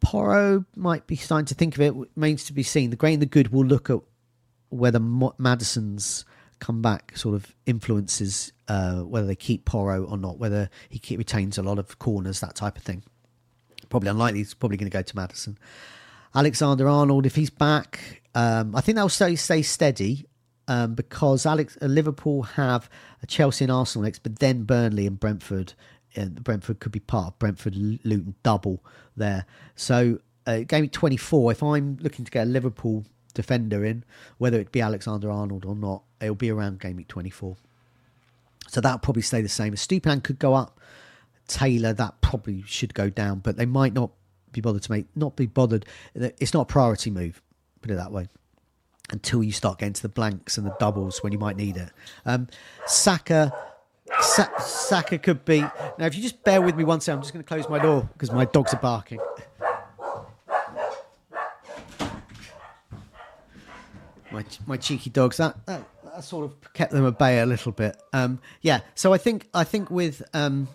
Porro. 0.00 0.64
Might 0.74 1.06
be 1.06 1.16
starting 1.16 1.44
to 1.46 1.54
think 1.54 1.74
of 1.74 1.82
it. 1.82 1.94
Remains 2.16 2.44
to 2.44 2.54
be 2.54 2.62
seen. 2.62 2.88
The 2.88 2.96
great 2.96 3.12
and 3.12 3.20
the 3.20 3.26
good 3.26 3.52
will 3.52 3.66
look 3.66 3.90
at 3.90 3.98
whether 4.70 4.98
Maddison's 4.98 6.24
comeback 6.60 7.14
sort 7.14 7.34
of 7.34 7.54
influences 7.66 8.54
uh, 8.68 9.02
whether 9.02 9.26
they 9.26 9.36
keep 9.36 9.66
Porro 9.66 10.04
or 10.04 10.16
not, 10.16 10.38
whether 10.38 10.70
he 10.88 10.98
keep, 10.98 11.18
retains 11.18 11.58
a 11.58 11.62
lot 11.62 11.78
of 11.78 11.98
corners, 11.98 12.40
that 12.40 12.54
type 12.54 12.78
of 12.78 12.82
thing. 12.82 13.02
Probably 13.90 14.08
unlikely. 14.08 14.38
He's 14.38 14.54
probably 14.54 14.78
going 14.78 14.90
to 14.90 14.96
go 14.96 15.02
to 15.02 15.14
Maddison. 15.16 15.58
Alexander 16.34 16.88
Arnold, 16.88 17.26
if 17.26 17.34
he's 17.34 17.50
back, 17.50 18.22
um, 18.34 18.74
I 18.74 18.80
think 18.80 18.96
they'll 18.96 19.10
stay, 19.10 19.36
stay 19.36 19.60
steady 19.60 20.24
um, 20.72 20.94
because 20.94 21.44
Alex 21.44 21.76
uh, 21.82 21.86
Liverpool 21.86 22.42
have 22.42 22.88
Chelsea 23.26 23.64
and 23.64 23.72
Arsenal 23.72 24.04
next, 24.04 24.20
but 24.20 24.38
then 24.38 24.62
Burnley 24.62 25.06
and 25.06 25.20
Brentford. 25.20 25.74
And 26.14 26.42
Brentford 26.42 26.80
could 26.80 26.92
be 26.92 27.00
part 27.00 27.28
of 27.28 27.38
Brentford 27.38 27.76
Luton 27.76 28.34
double 28.42 28.82
there. 29.16 29.44
So 29.76 30.18
uh, 30.46 30.60
game 30.60 30.88
24. 30.88 31.52
If 31.52 31.62
I'm 31.62 31.98
looking 32.00 32.24
to 32.24 32.30
get 32.30 32.46
a 32.46 32.50
Liverpool 32.50 33.04
defender 33.34 33.84
in, 33.84 34.04
whether 34.38 34.58
it 34.58 34.72
be 34.72 34.80
Alexander 34.80 35.30
Arnold 35.30 35.64
or 35.64 35.74
not, 35.74 36.02
it'll 36.20 36.34
be 36.34 36.50
around 36.50 36.80
game 36.80 36.96
week 36.96 37.08
24. 37.08 37.56
So 38.68 38.80
that'll 38.80 38.98
probably 38.98 39.22
stay 39.22 39.42
the 39.42 39.48
same. 39.48 39.74
Estupiñán 39.74 40.22
could 40.22 40.38
go 40.38 40.54
up. 40.54 40.80
Taylor, 41.48 41.92
that 41.92 42.20
probably 42.22 42.62
should 42.66 42.94
go 42.94 43.10
down, 43.10 43.40
but 43.40 43.56
they 43.56 43.66
might 43.66 43.92
not 43.92 44.10
be 44.52 44.62
bothered 44.62 44.82
to 44.82 44.92
make, 44.92 45.06
not 45.14 45.36
be 45.36 45.44
bothered. 45.44 45.84
It's 46.14 46.54
not 46.54 46.62
a 46.62 46.66
priority 46.66 47.10
move, 47.10 47.42
put 47.82 47.90
it 47.90 47.96
that 47.96 48.12
way, 48.12 48.28
until 49.10 49.42
you 49.42 49.52
start 49.52 49.78
getting 49.78 49.92
to 49.94 50.02
the 50.02 50.08
blanks 50.08 50.56
and 50.56 50.66
the 50.66 50.74
doubles 50.78 51.22
when 51.22 51.32
you 51.32 51.38
might 51.38 51.56
need 51.56 51.76
it. 51.76 51.90
Um, 52.24 52.48
Saka, 52.86 53.52
Sa- 54.20 54.58
Saka 54.58 55.18
could 55.18 55.44
be. 55.44 55.60
Now, 55.60 56.06
if 56.06 56.14
you 56.14 56.22
just 56.22 56.42
bear 56.44 56.62
with 56.62 56.76
me 56.76 56.84
one 56.84 57.00
second, 57.00 57.18
I'm 57.18 57.22
just 57.22 57.32
going 57.32 57.44
to 57.44 57.48
close 57.48 57.68
my 57.68 57.78
door 57.78 58.08
because 58.12 58.30
my 58.30 58.44
dogs 58.44 58.72
are 58.74 58.80
barking. 58.80 59.18
my 64.32 64.44
my 64.66 64.76
cheeky 64.76 65.10
dogs. 65.10 65.36
That, 65.36 65.64
that, 65.66 65.84
that 66.04 66.24
sort 66.24 66.46
of 66.46 66.72
kept 66.72 66.92
them 66.92 67.06
at 67.06 67.18
bay 67.18 67.40
a 67.40 67.46
little 67.46 67.72
bit. 67.72 67.96
Um, 68.12 68.40
yeah. 68.62 68.80
So 68.94 69.12
I 69.12 69.18
think 69.18 69.48
I 69.54 69.64
think 69.64 69.90
with 69.90 70.22
um, 70.32 70.68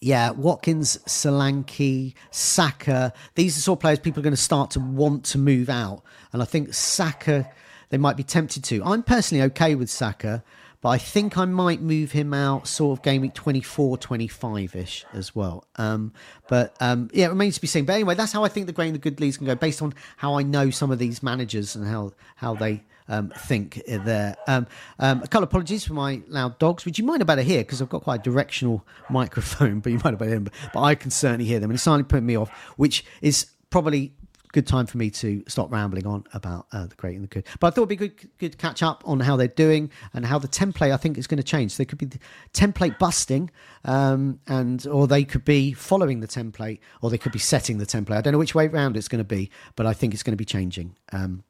yeah, 0.00 0.30
Watkins, 0.30 0.98
Solanke, 1.06 2.14
Saka, 2.30 3.12
these 3.34 3.56
are 3.56 3.60
sort 3.60 3.78
of 3.78 3.80
players 3.80 3.98
people 3.98 4.20
are 4.20 4.24
going 4.24 4.32
to 4.32 4.40
start 4.40 4.70
to 4.72 4.80
want 4.80 5.24
to 5.26 5.38
move 5.38 5.68
out, 5.68 6.02
and 6.32 6.42
I 6.42 6.44
think 6.44 6.74
Saka 6.74 7.50
they 7.90 7.98
might 7.98 8.16
be 8.16 8.22
tempted 8.22 8.62
to. 8.64 8.82
I'm 8.84 9.02
personally 9.02 9.42
okay 9.44 9.74
with 9.74 9.90
Saka 9.90 10.44
but 10.80 10.88
I 10.90 10.98
think 10.98 11.36
I 11.36 11.44
might 11.44 11.82
move 11.82 12.12
him 12.12 12.32
out 12.32 12.66
sort 12.66 12.98
of 12.98 13.02
game 13.02 13.20
week 13.20 13.34
24, 13.34 13.98
25 13.98 14.74
ish 14.74 15.04
as 15.12 15.34
well. 15.34 15.64
Um, 15.76 16.12
but 16.48 16.74
um, 16.80 17.10
yeah, 17.12 17.26
it 17.26 17.30
remains 17.30 17.56
to 17.56 17.60
be 17.60 17.66
seen. 17.66 17.84
But 17.84 17.94
anyway, 17.94 18.14
that's 18.14 18.32
how 18.32 18.44
I 18.44 18.48
think 18.48 18.66
the 18.66 18.72
grain 18.72 18.88
of 18.88 18.94
the 18.94 18.98
good 18.98 19.20
leads 19.20 19.36
can 19.36 19.46
go 19.46 19.54
based 19.54 19.82
on 19.82 19.92
how 20.16 20.38
I 20.38 20.42
know 20.42 20.70
some 20.70 20.90
of 20.90 20.98
these 20.98 21.22
managers 21.22 21.76
and 21.76 21.86
how, 21.86 22.12
how 22.36 22.54
they 22.54 22.82
um, 23.10 23.30
think 23.36 23.82
there. 23.86 24.36
Um, 24.46 24.66
um, 24.98 25.18
a 25.18 25.28
couple 25.28 25.42
of 25.42 25.50
apologies 25.50 25.84
for 25.84 25.92
my 25.92 26.22
loud 26.28 26.58
dogs, 26.58 26.86
which 26.86 26.98
you 26.98 27.04
might 27.04 27.20
have 27.20 27.26
better 27.26 27.42
hear 27.42 27.60
because 27.60 27.82
I've 27.82 27.90
got 27.90 28.02
quite 28.02 28.20
a 28.20 28.22
directional 28.22 28.86
microphone, 29.10 29.80
but 29.80 29.92
you 29.92 29.98
might 29.98 30.12
have 30.12 30.18
better 30.18 30.30
hear 30.30 30.40
them. 30.40 30.52
But 30.72 30.80
I 30.80 30.94
can 30.94 31.10
certainly 31.10 31.44
hear 31.44 31.60
them, 31.60 31.70
and 31.70 31.76
it's 31.76 31.82
certainly 31.82 32.04
putting 32.04 32.26
me 32.26 32.36
off, 32.36 32.50
which 32.76 33.04
is 33.20 33.46
probably 33.68 34.14
good 34.52 34.66
time 34.66 34.86
for 34.86 34.98
me 34.98 35.10
to 35.10 35.44
stop 35.46 35.70
rambling 35.70 36.06
on 36.06 36.24
about 36.32 36.66
uh, 36.72 36.86
the 36.86 36.94
great 36.96 37.14
and 37.14 37.24
the 37.24 37.28
good. 37.28 37.46
But 37.60 37.68
I 37.68 37.70
thought 37.70 37.82
it'd 37.82 37.88
be 37.90 37.96
good, 37.96 38.30
good 38.38 38.58
catch 38.58 38.82
up 38.82 39.02
on 39.06 39.20
how 39.20 39.36
they're 39.36 39.48
doing 39.48 39.90
and 40.12 40.26
how 40.26 40.38
the 40.38 40.48
template 40.48 40.92
I 40.92 40.96
think 40.96 41.18
is 41.18 41.26
going 41.26 41.38
to 41.38 41.44
change. 41.44 41.72
So 41.72 41.78
they 41.78 41.84
could 41.84 41.98
be 41.98 42.08
template 42.52 42.98
busting, 42.98 43.50
um, 43.84 44.40
and 44.46 44.86
or 44.86 45.06
they 45.06 45.24
could 45.24 45.44
be 45.44 45.72
following 45.72 46.20
the 46.20 46.28
template, 46.28 46.80
or 47.00 47.10
they 47.10 47.18
could 47.18 47.32
be 47.32 47.38
setting 47.38 47.78
the 47.78 47.86
template. 47.86 48.16
I 48.16 48.20
don't 48.20 48.32
know 48.32 48.38
which 48.38 48.54
way 48.54 48.66
around 48.66 48.96
it's 48.96 49.08
going 49.08 49.20
to 49.20 49.24
be, 49.24 49.50
but 49.76 49.86
I 49.86 49.92
think 49.92 50.14
it's 50.14 50.22
going 50.22 50.32
to 50.32 50.36
be 50.36 50.44
changing. 50.44 50.96
Um, 51.12 51.44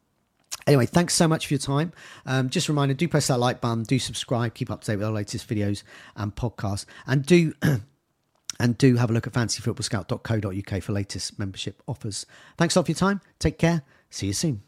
Anyway, 0.67 0.87
thanks 0.87 1.15
so 1.15 1.27
much 1.27 1.47
for 1.47 1.55
your 1.55 1.59
time. 1.59 1.93
Um, 2.27 2.51
just 2.51 2.69
a 2.69 2.73
reminder, 2.73 2.95
do 2.95 3.09
press 3.09 3.29
that 3.29 3.39
like 3.39 3.61
button, 3.61 3.83
do 3.83 3.99
subscribe, 3.99 4.55
keep 4.55 4.71
up 4.71 4.83
to 4.83 4.93
date 4.93 4.97
with 4.97 5.07
our 5.07 5.13
latest 5.13 5.49
videos 5.49 5.83
and 6.17 6.35
podcasts, 6.35 6.85
and 7.07 7.25
do 7.25 7.55
And 8.61 8.77
do 8.77 8.97
have 8.97 9.09
a 9.09 9.13
look 9.15 9.27
at 9.27 9.33
fantasyfootballscout.co.uk 9.33 10.83
for 10.83 10.93
latest 10.93 11.39
membership 11.39 11.83
offers. 11.89 12.27
Thanks 12.59 12.77
a 12.77 12.79
lot 12.79 12.87
for 12.87 12.93
your 12.93 12.97
time. 12.97 13.23
Take 13.39 13.59
care. 13.59 13.83
See 14.11 14.27
you 14.27 14.33
soon. 14.35 14.63